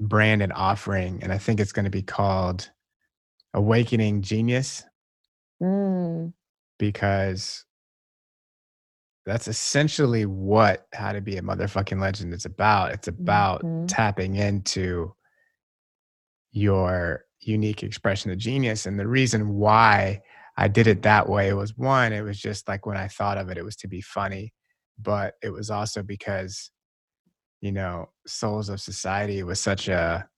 brand 0.00 0.42
and 0.42 0.52
offering, 0.52 1.20
and 1.22 1.32
I 1.32 1.38
think 1.38 1.60
it's 1.60 1.72
going 1.72 1.84
to 1.84 1.90
be 1.90 2.02
called 2.02 2.70
Awakening 3.54 4.22
Genius 4.22 4.82
Mm, 5.62 6.32
because 6.78 7.64
that's 9.24 9.48
essentially 9.48 10.26
what 10.26 10.86
how 10.92 11.12
to 11.12 11.20
be 11.20 11.36
a 11.36 11.42
motherfucking 11.42 12.00
legend 12.00 12.34
is 12.34 12.44
about. 12.44 12.92
It's 12.92 13.08
about 13.08 13.62
Mhm. 13.62 13.88
tapping 13.88 14.36
into 14.36 15.14
your 16.52 17.24
unique 17.40 17.82
expression 17.82 18.30
of 18.30 18.38
genius. 18.38 18.86
And 18.86 18.98
the 18.98 19.06
reason 19.06 19.48
why 19.54 20.22
I 20.56 20.68
did 20.68 20.86
it 20.86 21.02
that 21.02 21.28
way 21.28 21.52
was 21.54 21.76
one, 21.76 22.12
it 22.12 22.22
was 22.22 22.38
just 22.40 22.68
like 22.68 22.86
when 22.86 22.96
I 22.96 23.08
thought 23.08 23.38
of 23.38 23.48
it, 23.48 23.58
it 23.58 23.64
was 23.64 23.76
to 23.76 23.88
be 23.88 24.00
funny, 24.00 24.52
but 24.98 25.34
it 25.42 25.50
was 25.50 25.70
also 25.70 26.02
because, 26.02 26.70
you 27.60 27.72
know, 27.72 28.10
Souls 28.26 28.68
of 28.68 28.80
Society 28.80 29.42
was 29.42 29.60
such 29.60 29.88
a 29.88 30.28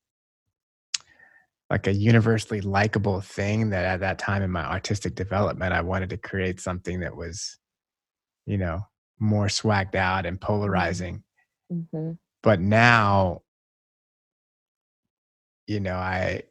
like 1.70 1.86
a 1.86 1.92
universally 1.92 2.60
likable 2.60 3.20
thing 3.20 3.70
that 3.70 3.84
at 3.84 4.00
that 4.00 4.18
time 4.18 4.42
in 4.42 4.50
my 4.50 4.64
artistic 4.64 5.14
development, 5.14 5.72
I 5.72 5.80
wanted 5.80 6.10
to 6.10 6.16
create 6.18 6.60
something 6.60 7.00
that 7.00 7.16
was, 7.16 7.58
you 8.46 8.58
know, 8.58 8.86
more 9.18 9.46
swagged 9.46 9.94
out 9.94 10.26
and 10.26 10.40
polarizing. 10.40 11.22
mhm. 11.72 12.18
But 12.42 12.60
now, 12.60 13.40
you 15.66 15.80
know, 15.80 15.96
I 15.96 16.42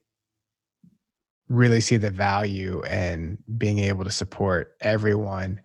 really 1.49 1.81
see 1.81 1.97
the 1.97 2.09
value 2.09 2.83
in 2.85 3.37
being 3.57 3.79
able 3.79 4.03
to 4.05 4.11
support 4.11 4.75
everyone 4.81 5.61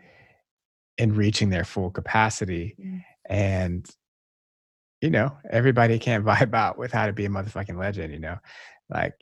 in 0.98 1.14
reaching 1.14 1.48
their 1.48 1.64
full 1.64 1.90
capacity. 1.90 2.76
Mm. 2.78 3.04
And, 3.30 3.90
you 5.00 5.10
know, 5.10 5.34
everybody 5.48 5.98
can't 5.98 6.24
vibe 6.26 6.54
out 6.54 6.76
with 6.76 6.92
how 6.92 7.06
to 7.06 7.12
be 7.12 7.24
a 7.24 7.30
motherfucking 7.30 7.78
legend, 7.78 8.12
you 8.12 8.18
know? 8.18 8.36
Like 8.90 9.14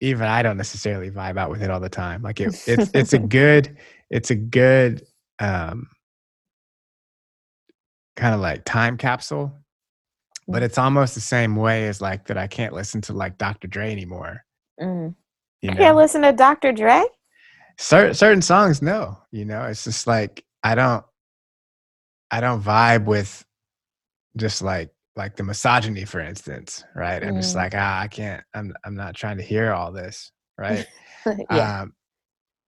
even 0.00 0.26
I 0.26 0.42
don't 0.42 0.56
necessarily 0.56 1.10
vibe 1.10 1.38
out 1.38 1.50
with 1.50 1.62
it 1.62 1.70
all 1.70 1.80
the 1.80 1.88
time. 1.88 2.22
Like 2.22 2.40
it, 2.40 2.62
it's 2.66 2.90
it's 2.92 3.12
a 3.12 3.18
good 3.38 3.76
it's 4.10 4.30
a 4.30 4.34
good 4.34 5.02
um 5.38 5.88
kind 8.16 8.34
of 8.34 8.40
like 8.40 8.64
time 8.64 8.96
capsule, 8.98 9.52
but 10.48 10.62
Mm. 10.62 10.66
it's 10.66 10.78
almost 10.78 11.14
the 11.14 11.20
same 11.20 11.56
way 11.56 11.88
as 11.88 12.00
like 12.00 12.26
that 12.26 12.38
I 12.38 12.46
can't 12.46 12.74
listen 12.74 13.00
to 13.02 13.12
like 13.12 13.38
Dr. 13.38 13.68
Dre 13.68 13.92
anymore. 13.92 14.44
Mm. 14.80 15.14
You 15.62 15.70
I 15.70 15.74
can't 15.74 15.96
listen 15.96 16.22
to 16.22 16.32
Dr. 16.32 16.72
Dre. 16.72 17.04
certain 17.78 18.14
certain 18.14 18.42
songs, 18.42 18.82
no. 18.82 19.18
You 19.30 19.44
know, 19.44 19.64
it's 19.64 19.84
just 19.84 20.06
like 20.06 20.44
I 20.64 20.74
don't 20.74 21.04
I 22.30 22.40
don't 22.40 22.62
vibe 22.62 23.04
with 23.06 23.44
just 24.36 24.62
like 24.62 24.90
like 25.16 25.36
the 25.36 25.44
misogyny, 25.44 26.04
for 26.06 26.20
instance, 26.20 26.84
right? 26.94 27.22
I'm 27.22 27.36
just 27.36 27.54
Mm. 27.54 27.58
like 27.58 27.74
ah, 27.76 28.00
I 28.00 28.08
can't. 28.08 28.42
I'm 28.54 28.74
I'm 28.84 28.94
not 28.96 29.14
trying 29.14 29.36
to 29.38 29.42
hear 29.44 29.72
all 29.72 29.92
this, 29.92 30.32
right? 30.58 30.86
yeah. 31.50 31.82
Um, 31.82 31.92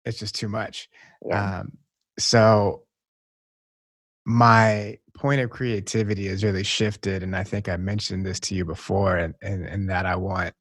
it's 0.05 0.19
just 0.19 0.35
too 0.35 0.49
much. 0.49 0.89
yeah. 1.27 1.61
Um, 1.61 1.73
so 2.19 2.83
my 4.27 4.99
point 5.17 5.41
of 5.41 5.51
creativity 5.51 6.29
has 6.29 6.45
really 6.45 6.65
shifted, 6.65 7.23
and 7.23 7.37
I 7.37 7.45
think 7.45 7.69
I 7.69 7.77
mentioned 7.77 8.27
this 8.27 8.41
to 8.41 8.55
you 8.55 8.65
before, 8.65 9.17
and 9.17 9.35
and, 9.43 9.67
and 9.67 9.91
that 9.91 10.07
I 10.07 10.17
want 10.17 10.55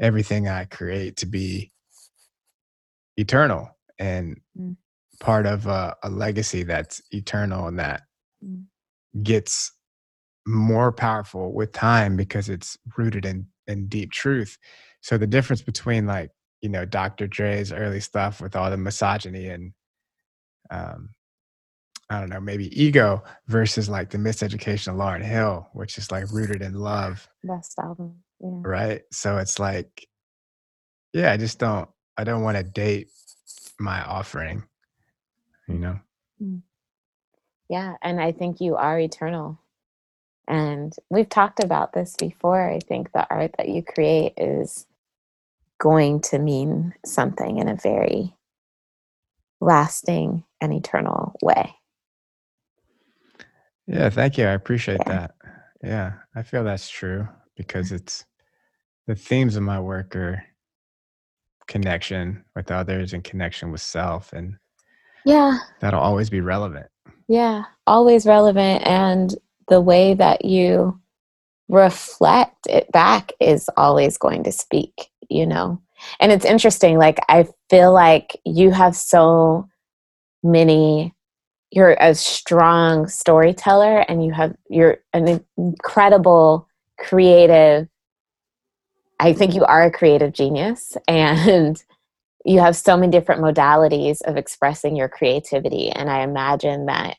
everything 0.00 0.48
I 0.48 0.64
create 0.66 1.16
to 1.18 1.26
be 1.26 1.72
eternal 3.18 3.70
and 3.98 4.40
Mm. 4.58 4.76
part 5.20 5.46
of 5.46 5.66
a, 5.66 5.96
a 6.04 6.10
legacy 6.10 6.64
that's 6.64 7.02
eternal 7.12 7.68
and 7.68 7.78
that 7.80 8.02
Mm. 8.44 8.66
gets 9.22 9.72
more 10.46 10.92
powerful 10.92 11.52
with 11.54 11.72
time 11.72 12.16
because 12.16 12.48
it's 12.48 12.76
rooted 12.96 13.24
in 13.26 13.46
in 13.66 13.88
deep 13.88 14.12
truth. 14.12 14.58
So 15.02 15.18
the 15.18 15.26
difference 15.26 15.62
between 15.62 16.06
like 16.06 16.30
you 16.62 16.68
know 16.68 16.84
Dr. 16.84 17.26
Dre's 17.28 17.72
early 17.72 18.00
stuff 18.00 18.40
with 18.40 18.56
all 18.56 18.70
the 18.70 18.76
misogyny 18.76 19.48
and 19.48 19.72
um, 20.70 21.10
I 22.10 22.20
don't 22.20 22.30
know 22.30 22.40
maybe 22.40 22.82
ego 22.82 23.22
versus 23.48 23.88
like 23.88 24.10
the 24.10 24.18
miseducation 24.18 24.88
of 24.88 24.96
Lauryn 24.96 25.24
Hill, 25.24 25.68
which 25.74 25.98
is 25.98 26.10
like 26.10 26.30
rooted 26.32 26.62
in 26.62 26.74
love, 26.74 27.28
Best 27.44 27.78
album. 27.78 28.16
Yeah. 28.40 28.60
right? 28.62 29.02
So 29.12 29.38
it's 29.38 29.58
like 29.58 30.06
yeah, 31.12 31.32
I 31.32 31.36
just 31.36 31.58
don't 31.58 31.88
I 32.16 32.24
don't 32.24 32.42
want 32.42 32.56
to 32.56 32.62
date 32.62 33.08
my 33.78 34.02
offering, 34.02 34.64
you 35.68 35.78
know. 35.78 36.00
Hmm. 36.38 36.58
Yeah. 37.68 37.96
And 38.02 38.20
I 38.20 38.32
think 38.32 38.60
you 38.60 38.76
are 38.76 38.98
eternal. 38.98 39.58
And 40.48 40.94
we've 41.10 41.28
talked 41.28 41.62
about 41.62 41.92
this 41.92 42.16
before. 42.16 42.70
I 42.70 42.80
think 42.80 43.12
the 43.12 43.26
art 43.30 43.54
that 43.58 43.68
you 43.68 43.82
create 43.82 44.32
is 44.38 44.86
going 45.78 46.20
to 46.20 46.38
mean 46.38 46.94
something 47.04 47.58
in 47.58 47.68
a 47.68 47.76
very 47.76 48.34
lasting 49.60 50.44
and 50.60 50.72
eternal 50.72 51.36
way. 51.42 51.74
Yeah, 53.88 54.10
thank 54.10 54.36
you. 54.36 54.44
I 54.44 54.52
appreciate 54.52 55.00
Yeah. 55.06 55.12
that. 55.12 55.34
Yeah, 55.82 56.12
I 56.34 56.42
feel 56.42 56.62
that's 56.62 56.88
true 56.88 57.26
because 57.56 57.90
mm. 57.90 57.96
it's 57.96 58.24
the 59.06 59.14
themes 59.14 59.56
of 59.56 59.62
my 59.62 59.80
work 59.80 60.14
are 60.14 60.44
connection 61.66 62.44
with 62.54 62.70
others 62.70 63.12
and 63.12 63.24
connection 63.24 63.72
with 63.72 63.80
self, 63.80 64.32
and 64.32 64.56
Yeah. 65.24 65.58
that'll 65.80 66.00
always 66.00 66.30
be 66.30 66.40
relevant. 66.40 66.86
Yeah. 67.28 67.64
Always 67.86 68.26
relevant. 68.26 68.86
And 68.86 69.34
the 69.68 69.80
way 69.80 70.14
that 70.14 70.44
you 70.44 71.00
reflect 71.68 72.66
it 72.68 72.90
back 72.92 73.32
is 73.40 73.68
always 73.76 74.16
going 74.16 74.44
to 74.44 74.52
speak, 74.52 75.10
you 75.28 75.46
know? 75.46 75.80
And 76.20 76.32
it's 76.32 76.44
interesting. 76.44 76.98
Like, 76.98 77.18
I 77.28 77.46
feel 77.68 77.92
like 77.92 78.40
you 78.44 78.70
have 78.70 78.96
so 78.96 79.68
many, 80.42 81.14
you're 81.70 81.96
a 82.00 82.14
strong 82.14 83.06
storyteller 83.06 84.00
and 84.00 84.24
you 84.24 84.32
have, 84.32 84.56
you're 84.70 84.98
an 85.12 85.44
incredible 85.56 86.68
creative. 86.98 87.88
I 89.20 89.32
think 89.32 89.54
you 89.54 89.64
are 89.64 89.84
a 89.84 89.90
creative 89.90 90.32
genius 90.32 90.96
and 91.08 91.82
you 92.44 92.60
have 92.60 92.76
so 92.76 92.96
many 92.96 93.10
different 93.10 93.42
modalities 93.42 94.18
of 94.24 94.36
expressing 94.36 94.96
your 94.96 95.08
creativity. 95.08 95.90
And 95.90 96.08
I 96.08 96.22
imagine 96.22 96.86
that 96.86 97.16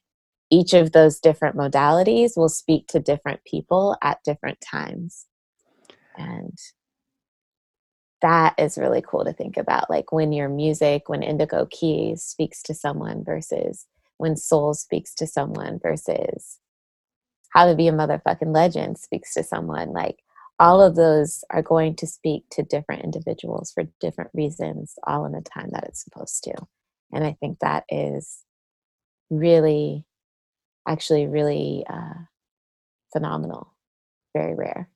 each 0.49 0.73
of 0.73 0.91
those 0.93 1.19
different 1.19 1.55
modalities 1.55 2.35
will 2.35 2.49
speak 2.49 2.87
to 2.87 2.99
different 2.99 3.41
people 3.45 3.95
at 4.01 4.23
different 4.23 4.59
times. 4.61 5.27
And 6.17 6.57
that 8.21 8.55
is 8.57 8.77
really 8.77 9.03
cool 9.05 9.23
to 9.25 9.33
think 9.33 9.57
about. 9.57 9.89
Like 9.89 10.11
when 10.11 10.33
your 10.33 10.49
music, 10.49 11.07
when 11.07 11.21
Indigo 11.21 11.67
Keys 11.69 12.23
speaks 12.23 12.63
to 12.63 12.73
someone 12.73 13.23
versus 13.23 13.85
when 14.19 14.35
Soul 14.35 14.73
speaks 14.73 15.15
to 15.15 15.25
someone 15.25 15.79
versus 15.81 16.59
How 17.51 17.65
to 17.65 17.75
Be 17.75 17.87
a 17.87 17.91
Motherfucking 17.91 18.53
Legend 18.53 18.99
speaks 18.99 19.33
to 19.33 19.43
someone. 19.43 19.93
Like 19.93 20.19
all 20.59 20.81
of 20.81 20.95
those 20.95 21.43
are 21.49 21.61
going 21.63 21.95
to 21.95 22.05
speak 22.05 22.43
to 22.51 22.63
different 22.63 23.03
individuals 23.03 23.71
for 23.71 23.85
different 23.99 24.29
reasons, 24.33 24.95
all 25.07 25.25
in 25.25 25.31
the 25.31 25.41
time 25.41 25.69
that 25.71 25.85
it's 25.85 26.03
supposed 26.03 26.43
to. 26.43 26.53
And 27.11 27.23
I 27.23 27.37
think 27.39 27.59
that 27.59 27.85
is 27.89 28.43
really, 29.29 30.05
actually, 30.87 31.25
really 31.25 31.85
uh, 31.89 32.25
phenomenal. 33.13 33.73
Very 34.35 34.53
rare. 34.53 34.89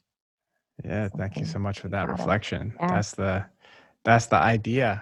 Yeah, 0.83 1.07
thank 1.17 1.37
you 1.37 1.45
so 1.45 1.59
much 1.59 1.79
for 1.79 1.87
that 1.89 2.09
reflection. 2.09 2.73
Yeah. 2.77 2.87
That's 2.89 3.11
the 3.13 3.45
that's 4.03 4.25
the 4.25 4.35
idea. 4.35 5.01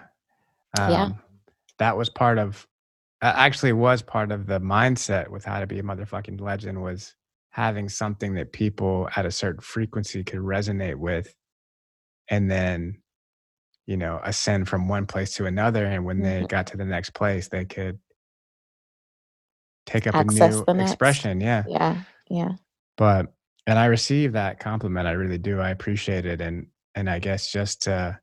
Um, 0.80 0.92
Yeah. 0.92 1.10
that 1.80 1.98
was 1.98 2.10
part 2.10 2.38
of 2.38 2.68
actually 3.22 3.74
was 3.74 4.02
part 4.02 4.32
of 4.32 4.48
the 4.48 4.60
mindset 4.60 5.30
with 5.30 5.46
how 5.46 5.60
to 5.60 5.68
be 5.68 5.80
a 5.80 5.84
motherfucking 5.84 6.42
legend 6.42 6.82
was 6.82 7.16
having 7.52 7.90
something 7.90 8.34
that 8.36 8.54
people 8.54 9.10
at 9.16 9.26
a 9.26 9.32
certain 9.32 9.62
frequency 9.62 10.24
could 10.24 10.40
resonate 10.40 10.96
with 10.96 11.36
and 12.30 12.50
then, 12.52 13.02
you 13.88 13.98
know, 13.98 14.22
ascend 14.24 14.70
from 14.70 14.88
one 14.88 15.06
place 15.08 15.36
to 15.36 15.46
another, 15.48 15.86
and 15.86 16.06
when 16.06 16.22
they 16.22 16.42
Mhm. 16.44 16.50
got 16.50 16.68
to 16.68 16.78
the 16.78 16.86
next 16.86 17.12
place, 17.12 17.50
they 17.50 17.66
could 17.66 18.00
take 19.86 20.08
up 20.08 20.20
a 20.20 20.24
new 20.24 20.68
expression, 20.78 21.42
yeah. 21.42 21.64
Yeah, 21.68 22.04
yeah. 22.30 22.56
But 22.98 23.34
and 23.68 23.78
I 23.80 23.86
receive 23.86 24.34
that 24.34 24.60
compliment, 24.60 25.08
I 25.08 25.12
really 25.12 25.38
do, 25.38 25.60
I 25.60 25.70
appreciate 25.70 26.26
it, 26.26 26.42
and 26.42 26.68
and 26.96 27.10
I 27.10 27.20
guess 27.20 27.52
just 27.52 27.84
to 27.84 28.20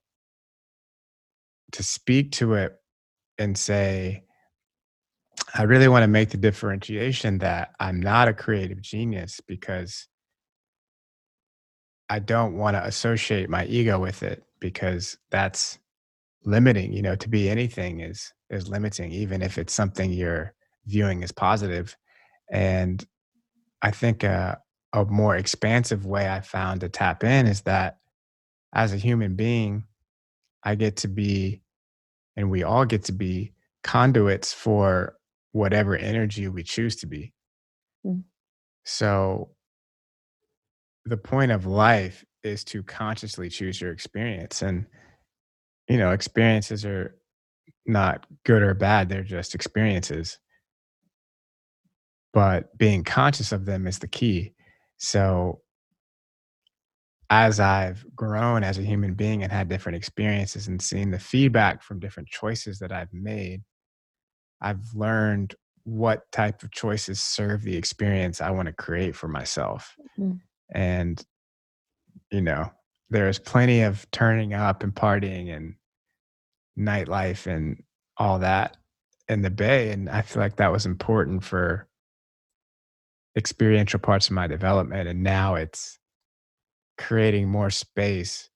to 1.73 1.83
speak 1.83 2.33
to 2.33 2.55
it 2.55 2.77
and 3.39 3.57
say, 3.59 4.25
I 5.55 5.63
really 5.63 5.89
wanna 5.89 6.09
make 6.09 6.31
the 6.31 6.37
differentiation 6.37 7.39
that 7.39 7.73
I'm 7.81 8.01
not 8.01 8.29
a 8.29 8.35
creative 8.35 8.81
genius 8.83 9.41
because 9.41 10.09
I 12.09 12.19
don't 12.19 12.57
wanna 12.57 12.83
associate 12.85 13.51
my 13.51 13.65
ego 13.67 13.99
with 13.99 14.23
it 14.23 14.45
because 14.61 15.19
that's 15.31 15.79
limiting, 16.45 16.93
you 16.93 17.03
know, 17.03 17.17
to 17.17 17.29
be 17.29 17.49
anything 17.51 18.01
is 18.01 18.33
is 18.51 18.69
limiting, 18.69 19.13
even 19.13 19.43
if 19.43 19.59
it's 19.59 19.75
something 19.75 20.11
you're 20.13 20.55
viewing 20.87 21.23
as 21.23 21.33
positive. 21.33 21.95
positive, 21.95 21.97
and 22.51 23.07
I 23.83 23.91
think 23.91 24.25
a 24.25 24.61
a 24.93 25.05
more 25.05 25.37
expansive 25.37 26.07
way 26.07 26.29
I 26.29 26.41
found 26.41 26.81
to 26.81 26.89
tap 26.89 27.23
in 27.25 27.47
is 27.47 27.63
that 27.63 27.99
as 28.75 28.93
a 28.93 28.97
human 28.97 29.37
being, 29.37 29.85
I 30.65 30.75
get 30.77 30.97
to 30.99 31.09
be, 31.09 31.63
and 32.37 32.51
we 32.51 32.63
all 32.63 32.87
get 32.87 33.05
to 33.05 33.13
be, 33.13 33.53
conduits 33.85 34.53
for 34.53 35.18
whatever 35.53 35.97
energy 35.97 36.49
we 36.49 36.63
choose 36.63 36.97
to 36.97 37.07
be. 37.07 37.33
Mm. 38.05 38.25
So 38.85 39.51
the 41.05 41.17
point 41.17 41.53
of 41.53 41.67
life 41.67 42.25
is 42.43 42.65
to 42.65 42.83
consciously 42.83 43.49
choose 43.49 43.81
your 43.81 43.93
experience, 43.93 44.63
and, 44.63 44.87
you 45.89 45.99
know, 45.99 46.13
experiences 46.13 46.85
are 46.85 47.17
not 47.87 48.27
good 48.45 48.63
or 48.63 48.75
bad, 48.75 49.09
they're 49.09 49.23
just 49.23 49.55
experiences. 49.55 50.39
But 52.33 52.77
being 52.77 53.05
conscious 53.05 53.53
of 53.53 53.65
them 53.65 53.87
is 53.87 53.99
the 53.99 54.09
key. 54.09 54.53
So 54.99 55.63
as 57.31 57.61
I've 57.61 58.05
grown 58.15 58.63
as 58.63 58.79
a 58.79 58.83
human 58.83 59.15
being 59.15 59.43
and 59.43 59.53
had 59.53 59.69
different 59.69 59.97
experiences 59.97 60.69
and 60.69 60.81
seen 60.81 61.11
the 61.11 61.19
feedback 61.19 61.83
from 61.83 62.01
different 62.01 62.29
choices 62.29 62.79
that 62.79 62.93
I've 62.93 63.13
made, 63.13 63.63
I've 64.61 64.95
learned 64.95 65.55
what 65.85 66.31
type 66.33 66.63
of 66.63 66.71
choices 66.71 67.21
serve 67.21 67.63
the 67.63 67.77
experience 67.77 68.41
I 68.41 68.51
wanna 68.51 68.73
create 68.73 69.17
for 69.17 69.29
myself. 69.29 69.97
Mm. 70.19 70.41
And, 70.73 71.25
you 72.31 72.43
know, 72.43 72.71
there's 73.11 73.39
plenty 73.39 73.83
of 73.83 74.11
turning 74.11 74.53
up 74.53 74.83
and 74.83 74.95
partying 74.95 75.55
and 75.55 75.75
nightlife 76.79 77.47
and 77.47 77.83
all 78.19 78.41
that 78.41 78.77
in 79.29 79.43
the 79.43 79.51
Bay, 79.51 79.91
and 79.91 80.09
I 80.09 80.23
feel 80.23 80.43
like 80.43 80.57
that 80.57 80.73
was 80.73 80.87
important 80.87 81.45
for 81.45 81.87
experiential 83.37 84.01
parts 84.01 84.29
of 84.29 84.33
my 84.33 84.47
development, 84.47 85.09
and 85.09 85.23
now 85.23 85.55
it's 85.55 85.99
creating 86.97 87.49
more 87.49 87.71
space 87.71 88.51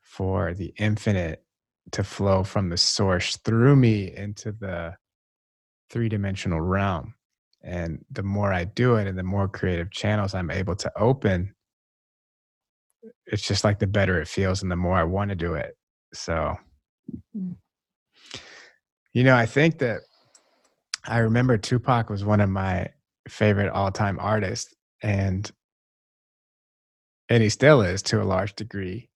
for 0.00 0.54
the 0.54 0.74
infinite 0.78 1.44
to 1.92 2.02
flow 2.02 2.42
from 2.42 2.70
the 2.70 2.76
source 2.76 3.36
through 3.38 3.76
me 3.76 4.14
into 4.14 4.50
the 4.52 4.96
three-dimensional 5.94 6.60
realm, 6.60 7.14
and 7.62 8.04
the 8.10 8.22
more 8.24 8.52
I 8.52 8.64
do 8.64 8.96
it 8.96 9.06
and 9.08 9.18
the 9.18 9.22
more 9.22 9.48
creative 9.48 9.90
channels 9.92 10.34
I'm 10.34 10.50
able 10.50 10.76
to 10.76 10.92
open 10.98 11.54
it's 13.26 13.46
just 13.46 13.64
like 13.64 13.78
the 13.78 13.86
better 13.86 14.20
it 14.20 14.28
feels 14.28 14.62
and 14.62 14.70
the 14.70 14.76
more 14.76 14.96
I 14.96 15.04
wanna 15.04 15.34
do 15.34 15.54
it. 15.54 15.76
So 16.12 16.56
Mm. 17.36 17.56
you 19.14 19.24
know, 19.24 19.36
I 19.36 19.46
think 19.46 19.78
that 19.78 20.00
I 21.06 21.18
remember 21.18 21.56
Tupac 21.56 22.10
was 22.10 22.24
one 22.24 22.40
of 22.40 22.50
my 22.50 22.88
favorite 23.28 23.70
all-time 23.70 24.18
artists, 24.20 24.74
and 25.02 25.50
and 27.28 27.42
he 27.42 27.48
still 27.48 27.80
is 27.82 28.02
to 28.02 28.22
a 28.22 28.24
large 28.24 28.54
degree, 28.54 29.08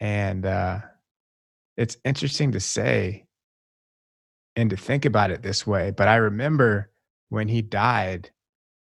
and, 0.00 0.44
uh, 0.46 0.80
it's 1.76 1.96
interesting 2.04 2.52
to 2.52 2.60
say 2.60 3.26
and 4.56 4.70
to 4.70 4.76
think 4.76 5.04
about 5.04 5.30
it 5.30 5.42
this 5.42 5.66
way, 5.66 5.90
but 5.92 6.08
I 6.08 6.16
remember 6.16 6.90
when 7.30 7.48
he 7.48 7.62
died, 7.62 8.30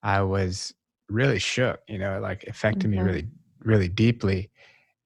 I 0.03 0.23
was 0.23 0.75
really 1.11 1.39
shook, 1.41 1.81
you 1.89 1.99
know, 1.99 2.17
it, 2.19 2.23
like, 2.23 2.45
affected 2.49 2.91
me 2.91 2.99
Mhm. 2.99 3.03
really, 3.03 3.29
really 3.61 3.89
deeply, 3.89 4.51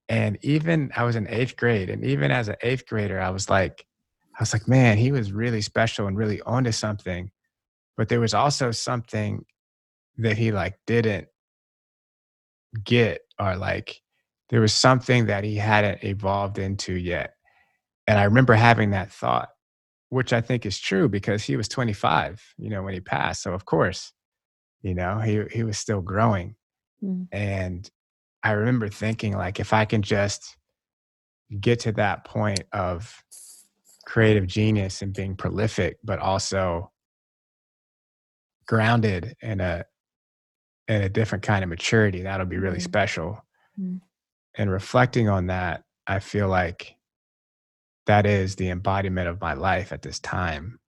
and 0.08 0.38
even 0.42 0.92
I 0.96 1.04
was 1.04 1.16
in 1.16 1.28
8th 1.28 1.56
grade, 1.56 1.90
and 1.90 2.04
even 2.04 2.30
as 2.32 2.48
an 2.48 2.56
8th 2.62 2.86
grader, 2.88 3.20
I 3.20 3.30
was 3.30 3.50
like 3.50 3.86
I 4.38 4.42
was 4.42 4.52
like, 4.54 4.68
"Man, 4.68 4.98
he 4.98 5.12
was 5.12 5.32
really 5.32 5.62
special 5.62 6.06
and 6.08 6.16
really 6.18 6.42
onto 6.42 6.72
something," 6.72 7.30
but 7.98 8.08
there 8.10 8.20
was 8.20 8.34
also 8.34 8.70
something 8.72 9.44
that 10.18 10.38
he, 10.38 10.52
like, 10.52 10.78
didn't 10.86 11.28
get 12.84 13.22
or, 13.40 13.56
like, 13.56 14.02
there 14.50 14.60
was 14.60 14.72
something 14.72 15.26
that 15.26 15.44
he 15.44 15.56
hadn't 15.56 16.02
evolved 16.04 16.58
into 16.58 16.94
yet, 16.94 17.34
and 18.08 18.18
I 18.18 18.24
remember 18.24 18.54
having 18.54 18.90
that 18.92 19.12
thought, 19.12 19.50
which 20.10 20.32
I 20.32 20.40
think 20.40 20.64
is 20.66 20.78
true 20.78 21.08
because 21.08 21.44
he 21.44 21.56
was 21.56 21.68
25, 21.68 22.42
you 22.58 22.70
know, 22.70 22.82
when 22.82 22.94
he 22.94 23.00
passed, 23.00 23.42
so 23.42 23.52
of 23.52 23.64
course, 23.66 24.12
you 24.82 24.94
know, 24.94 25.18
he 25.18 25.42
he 25.50 25.62
was 25.64 25.78
still 25.78 26.00
growing, 26.00 26.56
Mm. 27.02 27.28
and 27.32 27.90
I 28.42 28.52
remember 28.52 28.88
thinking, 28.88 29.36
like, 29.36 29.60
if 29.60 29.72
I 29.72 29.84
can 29.84 30.02
just 30.02 30.56
get 31.60 31.80
to 31.80 31.92
that 31.92 32.24
point 32.24 32.64
of 32.72 33.22
creative 34.06 34.46
genius 34.46 35.02
and 35.02 35.12
being 35.14 35.36
prolific, 35.36 35.98
but 36.04 36.18
also 36.18 36.90
grounded 38.66 39.34
in 39.42 39.60
a 39.60 39.84
in 40.88 41.02
a 41.02 41.08
different 41.08 41.44
kind 41.44 41.62
of 41.62 41.68
maturity, 41.68 42.22
that'll 42.22 42.46
be 42.46 42.56
really 42.58 42.78
Mhm. 42.78 42.82
special. 42.82 43.46
Mm. 43.78 44.00
And 44.56 44.70
reflecting 44.70 45.28
on 45.28 45.46
that, 45.48 45.84
I 46.06 46.18
feel 46.18 46.48
like 46.48 46.96
that 48.08 48.26
is 48.26 48.56
the 48.56 48.70
embodiment 48.70 49.28
of 49.28 49.40
my 49.40 49.54
life 49.54 49.92
at 49.92 50.02
this 50.02 50.18
time 50.20 50.80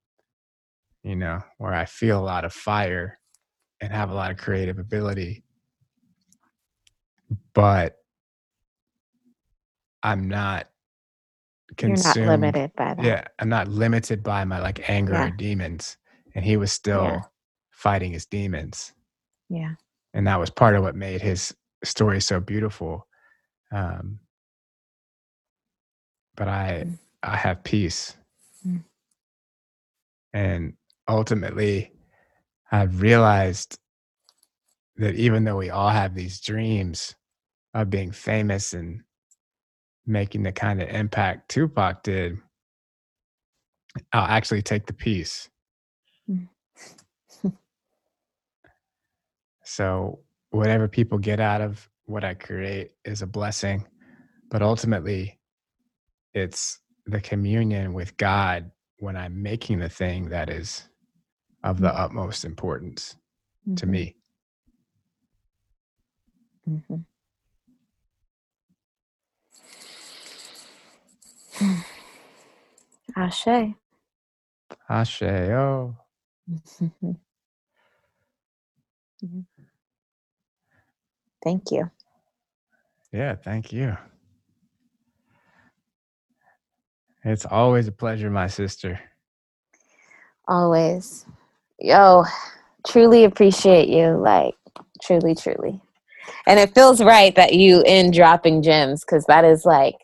you 1.03 1.15
know, 1.15 1.41
where 1.57 1.73
I 1.73 1.85
feel 1.85 2.19
a 2.19 2.21
lot 2.23 2.45
of 2.45 2.53
fire 2.53 3.19
and 3.81 3.91
have 3.91 4.11
a 4.11 4.13
lot 4.13 4.31
of 4.31 4.37
creative 4.37 4.77
ability 4.77 5.43
but 7.55 7.95
I'm 10.03 10.27
not 10.29 10.67
You're 11.81 11.97
not 11.97 12.17
limited 12.19 12.71
by 12.75 12.93
that. 12.95 13.03
yeah, 13.05 13.25
I'm 13.39 13.49
not 13.49 13.67
limited 13.67 14.23
by 14.23 14.43
my, 14.45 14.59
like, 14.59 14.89
anger 14.89 15.15
or 15.15 15.31
demons, 15.31 15.97
and 16.35 16.43
he 16.45 16.57
was 16.57 16.71
Yeah. 16.71 16.75
still 16.75 17.31
fighting 17.71 18.11
his 18.13 18.25
demons. 18.25 18.93
Yeah. 19.49 19.75
And 20.13 20.27
that 20.27 20.39
was 20.39 20.49
part 20.49 20.75
of 20.75 20.83
what 20.83 20.95
made 20.95 21.21
his 21.21 21.55
story 21.83 22.21
so 22.21 22.39
beautiful, 22.39 23.07
um 23.71 24.19
but 26.35 26.47
I 26.47 26.85
Mm. 26.85 26.99
I 27.23 27.35
have 27.37 27.63
peace. 27.63 28.15
Mm. 28.65 28.83
And 30.33 30.73
ultimately, 31.07 31.91
I've 32.71 33.01
realized 33.01 33.77
that 34.97 35.15
even 35.15 35.43
though 35.43 35.57
we 35.57 35.69
all 35.69 35.89
have 35.89 36.15
these 36.15 36.39
dreams 36.39 37.15
of 37.73 37.89
being 37.89 38.11
famous 38.11 38.73
and 38.73 39.01
making 40.05 40.43
the 40.43 40.51
kinda 40.51 40.93
impact 40.95 41.49
Tupac 41.49 42.03
did 42.03 42.37
I'll 44.13 44.27
actually 44.27 44.61
take 44.61 44.85
the 44.85 44.93
peace. 44.93 45.49
Mm. 46.29 46.47
So, 49.63 50.19
whatever 50.49 50.89
people 50.89 51.17
get 51.17 51.39
out 51.39 51.61
of 51.61 51.87
what 52.05 52.25
I 52.25 52.33
create 52.33 52.91
is 53.05 53.21
a 53.21 53.27
blessing, 53.27 53.85
but 54.49 54.61
ultimately, 54.61 55.39
it's 56.33 56.79
the 57.11 57.21
communion 57.21 57.93
with 57.93 58.17
God 58.17 58.71
when 58.99 59.17
I'm 59.17 59.43
making 59.43 59.79
the 59.79 59.89
thing 59.89 60.29
that 60.29 60.49
is 60.49 60.89
of 61.63 61.81
the 61.81 61.89
Mm. 61.89 61.95
utmost 61.97 62.45
importance 62.45 63.17
to 63.77 63.85
Mhm. 63.85 63.87
me. 63.87 64.15
Mhm. 66.67 67.05
Ashe. 73.17 73.75
Ashe-oh. 74.89 75.97
Mhm. 76.49 77.19
Thank 81.43 81.71
you. 81.71 81.91
Yeah, 83.13 83.35
thank 83.35 83.73
you. 83.73 83.97
It's 87.23 87.45
always 87.45 87.87
a 87.87 87.91
pleasure, 87.91 88.29
my 88.29 88.47
sister. 88.47 88.99
Always. 90.47 91.25
Yo, 91.79 92.25
truly 92.85 93.23
appreciate 93.23 93.89
you. 93.89 94.17
Like, 94.17 94.55
truly, 95.01 95.35
truly. 95.35 95.81
And 96.47 96.59
it 96.59 96.73
feels 96.73 97.01
right 97.01 97.35
that 97.35 97.53
you 97.53 97.83
in 97.85 98.11
dropping 98.11 98.63
gems 98.63 99.03
because 99.05 99.25
that 99.25 99.45
is 99.45 99.65
like 99.65 99.95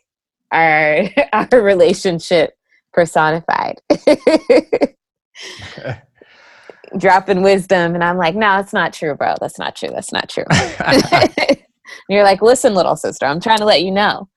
our 0.52 1.04
our 1.32 1.48
relationship 1.52 2.56
personified. 2.92 3.76
dropping 6.98 7.42
wisdom 7.42 7.94
and 7.94 8.02
i'm 8.02 8.16
like 8.16 8.34
no 8.34 8.58
it's 8.58 8.72
not 8.72 8.92
true 8.92 9.14
bro 9.14 9.34
that's 9.40 9.58
not 9.58 9.76
true 9.76 9.90
that's 9.90 10.12
not 10.12 10.28
true 10.28 10.44
you're 12.08 12.24
like 12.24 12.40
listen 12.40 12.74
little 12.74 12.96
sister 12.96 13.26
i'm 13.26 13.40
trying 13.40 13.58
to 13.58 13.64
let 13.64 13.82
you 13.82 13.90
know 13.90 14.28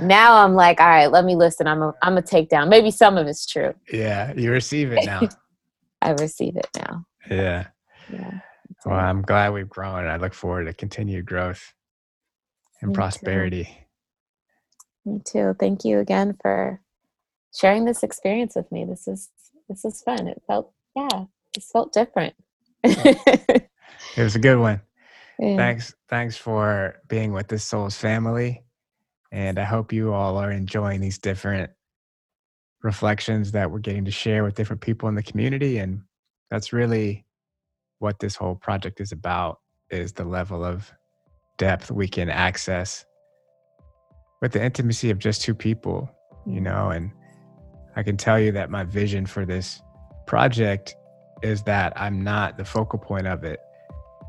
now 0.00 0.44
i'm 0.44 0.54
like 0.54 0.80
all 0.80 0.86
right 0.88 1.10
let 1.10 1.24
me 1.24 1.36
listen. 1.36 1.66
I'm 1.66 1.82
a, 1.82 1.94
i'm 2.02 2.16
a 2.16 2.22
take 2.22 2.48
down. 2.48 2.68
Maybe 2.68 2.90
some 2.90 3.16
of 3.16 3.26
it's 3.26 3.46
true. 3.46 3.74
Yeah 3.92 4.32
you 4.36 4.50
receive 4.50 4.92
it 4.92 5.04
now. 5.04 5.28
I 6.02 6.10
receive 6.10 6.56
it 6.56 6.68
now. 6.76 7.04
Yeah. 7.30 7.66
Yeah 8.12 8.40
well 8.84 8.98
i'm 8.98 9.22
glad 9.22 9.52
we've 9.52 9.68
grown. 9.68 10.06
I 10.06 10.16
look 10.16 10.34
forward 10.34 10.64
to 10.64 10.72
continued 10.72 11.26
growth 11.26 11.72
and 12.80 12.90
me 12.90 12.94
prosperity. 12.94 13.64
Too. 15.04 15.10
me 15.10 15.20
too. 15.24 15.56
Thank 15.58 15.84
you 15.84 15.98
again 15.98 16.36
for 16.40 16.80
sharing 17.54 17.84
this 17.84 18.02
experience 18.02 18.56
with 18.56 18.70
me. 18.72 18.84
This 18.84 19.06
is 19.06 19.30
this 19.68 19.84
is 19.84 20.02
fun. 20.02 20.26
It 20.26 20.42
felt 20.46 20.72
yeah 20.96 21.24
it 21.56 21.62
felt 21.62 21.92
different. 21.92 22.34
it 22.84 23.68
was 24.16 24.34
a 24.34 24.40
good 24.40 24.58
one. 24.58 24.80
Yeah. 25.38 25.56
Thanks, 25.56 25.94
thanks 26.08 26.36
for 26.36 27.00
being 27.08 27.32
with 27.32 27.48
this 27.48 27.64
Souls 27.64 27.96
family, 27.96 28.62
and 29.32 29.58
I 29.58 29.64
hope 29.64 29.92
you 29.92 30.12
all 30.12 30.36
are 30.36 30.52
enjoying 30.52 31.00
these 31.00 31.18
different 31.18 31.70
reflections 32.82 33.52
that 33.52 33.70
we're 33.70 33.78
getting 33.78 34.04
to 34.04 34.10
share 34.10 34.44
with 34.44 34.54
different 34.54 34.82
people 34.82 35.08
in 35.08 35.14
the 35.14 35.22
community, 35.22 35.78
and 35.78 36.02
that's 36.50 36.72
really 36.72 37.24
what 37.98 38.20
this 38.20 38.36
whole 38.36 38.54
project 38.54 39.00
is 39.00 39.10
about: 39.10 39.60
is 39.90 40.12
the 40.12 40.24
level 40.24 40.64
of 40.64 40.92
depth 41.58 41.90
we 41.90 42.06
can 42.06 42.28
access 42.28 43.04
with 44.40 44.52
the 44.52 44.62
intimacy 44.62 45.10
of 45.10 45.18
just 45.18 45.42
two 45.42 45.54
people, 45.54 46.10
you 46.46 46.60
know, 46.60 46.90
and 46.90 47.10
I 47.96 48.02
can 48.02 48.16
tell 48.16 48.38
you 48.38 48.52
that 48.52 48.70
my 48.70 48.84
vision 48.84 49.26
for 49.26 49.46
this 49.46 49.80
project 50.26 50.94
is 51.42 51.62
that 51.62 51.92
I'm 51.96 52.22
not 52.22 52.56
the 52.56 52.64
focal 52.64 52.98
point 52.98 53.26
of 53.26 53.44
it. 53.44 53.60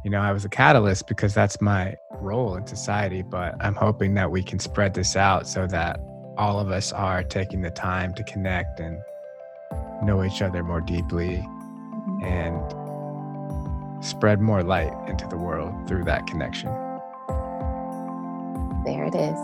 You 0.03 0.09
know, 0.09 0.19
I 0.19 0.33
was 0.33 0.43
a 0.43 0.49
catalyst 0.49 1.07
because 1.07 1.33
that's 1.33 1.61
my 1.61 1.95
role 2.11 2.55
in 2.55 2.67
society, 2.67 3.21
but 3.21 3.55
I'm 3.61 3.75
hoping 3.75 4.15
that 4.15 4.29
we 4.29 4.43
can 4.43 4.59
spread 4.59 4.93
this 4.93 5.15
out 5.15 5.47
so 5.47 5.65
that 5.67 5.99
all 6.37 6.59
of 6.59 6.71
us 6.71 6.91
are 6.91 7.23
taking 7.23 7.61
the 7.61 7.71
time 7.71 8.13
to 8.15 8.23
connect 8.23 8.81
and 8.81 8.99
know 10.03 10.23
each 10.25 10.41
other 10.41 10.61
more 10.61 10.81
deeply 10.81 11.37
mm-hmm. 11.37 12.23
and 12.25 14.03
spread 14.03 14.41
more 14.41 14.61
light 14.61 14.91
into 15.07 15.25
the 15.27 15.37
world 15.37 15.73
through 15.87 16.03
that 16.03 16.27
connection. 16.27 16.69
There 18.83 19.05
it 19.05 19.15
is. 19.15 19.39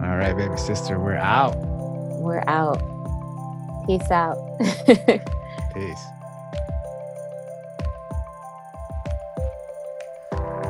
All 0.00 0.16
right, 0.16 0.36
baby 0.36 0.56
sister, 0.56 1.00
we're 1.00 1.16
out. 1.16 1.56
We're 1.56 2.44
out. 2.46 2.78
Peace 3.86 4.10
out. 4.12 4.38
Peace. 5.74 6.04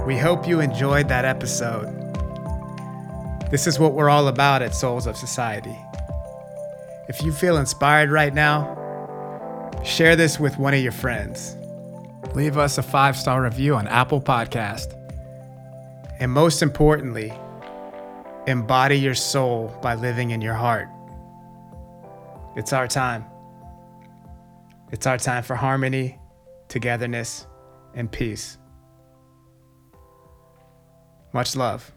We 0.07 0.17
hope 0.17 0.49
you 0.49 0.61
enjoyed 0.61 1.09
that 1.09 1.25
episode. 1.25 1.89
This 3.51 3.67
is 3.67 3.79
what 3.79 3.93
we're 3.93 4.09
all 4.09 4.29
about 4.29 4.63
at 4.63 4.75
Souls 4.75 5.07
of 5.07 5.17
Society. 5.17 5.77
If 7.09 7.23
you 7.23 7.33
feel 7.33 7.59
inspired 7.59 8.11
right 8.11 8.33
now, 8.33 8.77
share 9.85 10.17
this 10.17 10.41
with 10.41 10.59
one 10.59 10.73
of 10.73 10.81
your 10.81 10.93
friends. 10.93 11.57
Leave 12.35 12.57
us 12.57 12.79
a 12.79 12.83
five 12.83 13.17
star 13.17 13.43
review 13.43 13.75
on 13.75 13.89
Apple 13.89 14.21
Podcast. 14.21 14.97
And 16.19 16.31
most 16.31 16.63
importantly, 16.63 17.33
embody 18.47 18.99
your 18.99 19.15
soul 19.15 19.77
by 19.83 19.95
living 19.95 20.31
in 20.31 20.41
your 20.41 20.55
heart. 20.55 20.89
It's 22.57 22.73
our 22.73 22.89
time. 22.89 23.25
It's 24.93 25.07
our 25.07 25.19
time 25.19 25.43
for 25.43 25.57
harmony, 25.57 26.19
togetherness, 26.69 27.47
and 27.95 28.11
peace. 28.11 28.57
Much 31.33 31.55
love. 31.55 31.93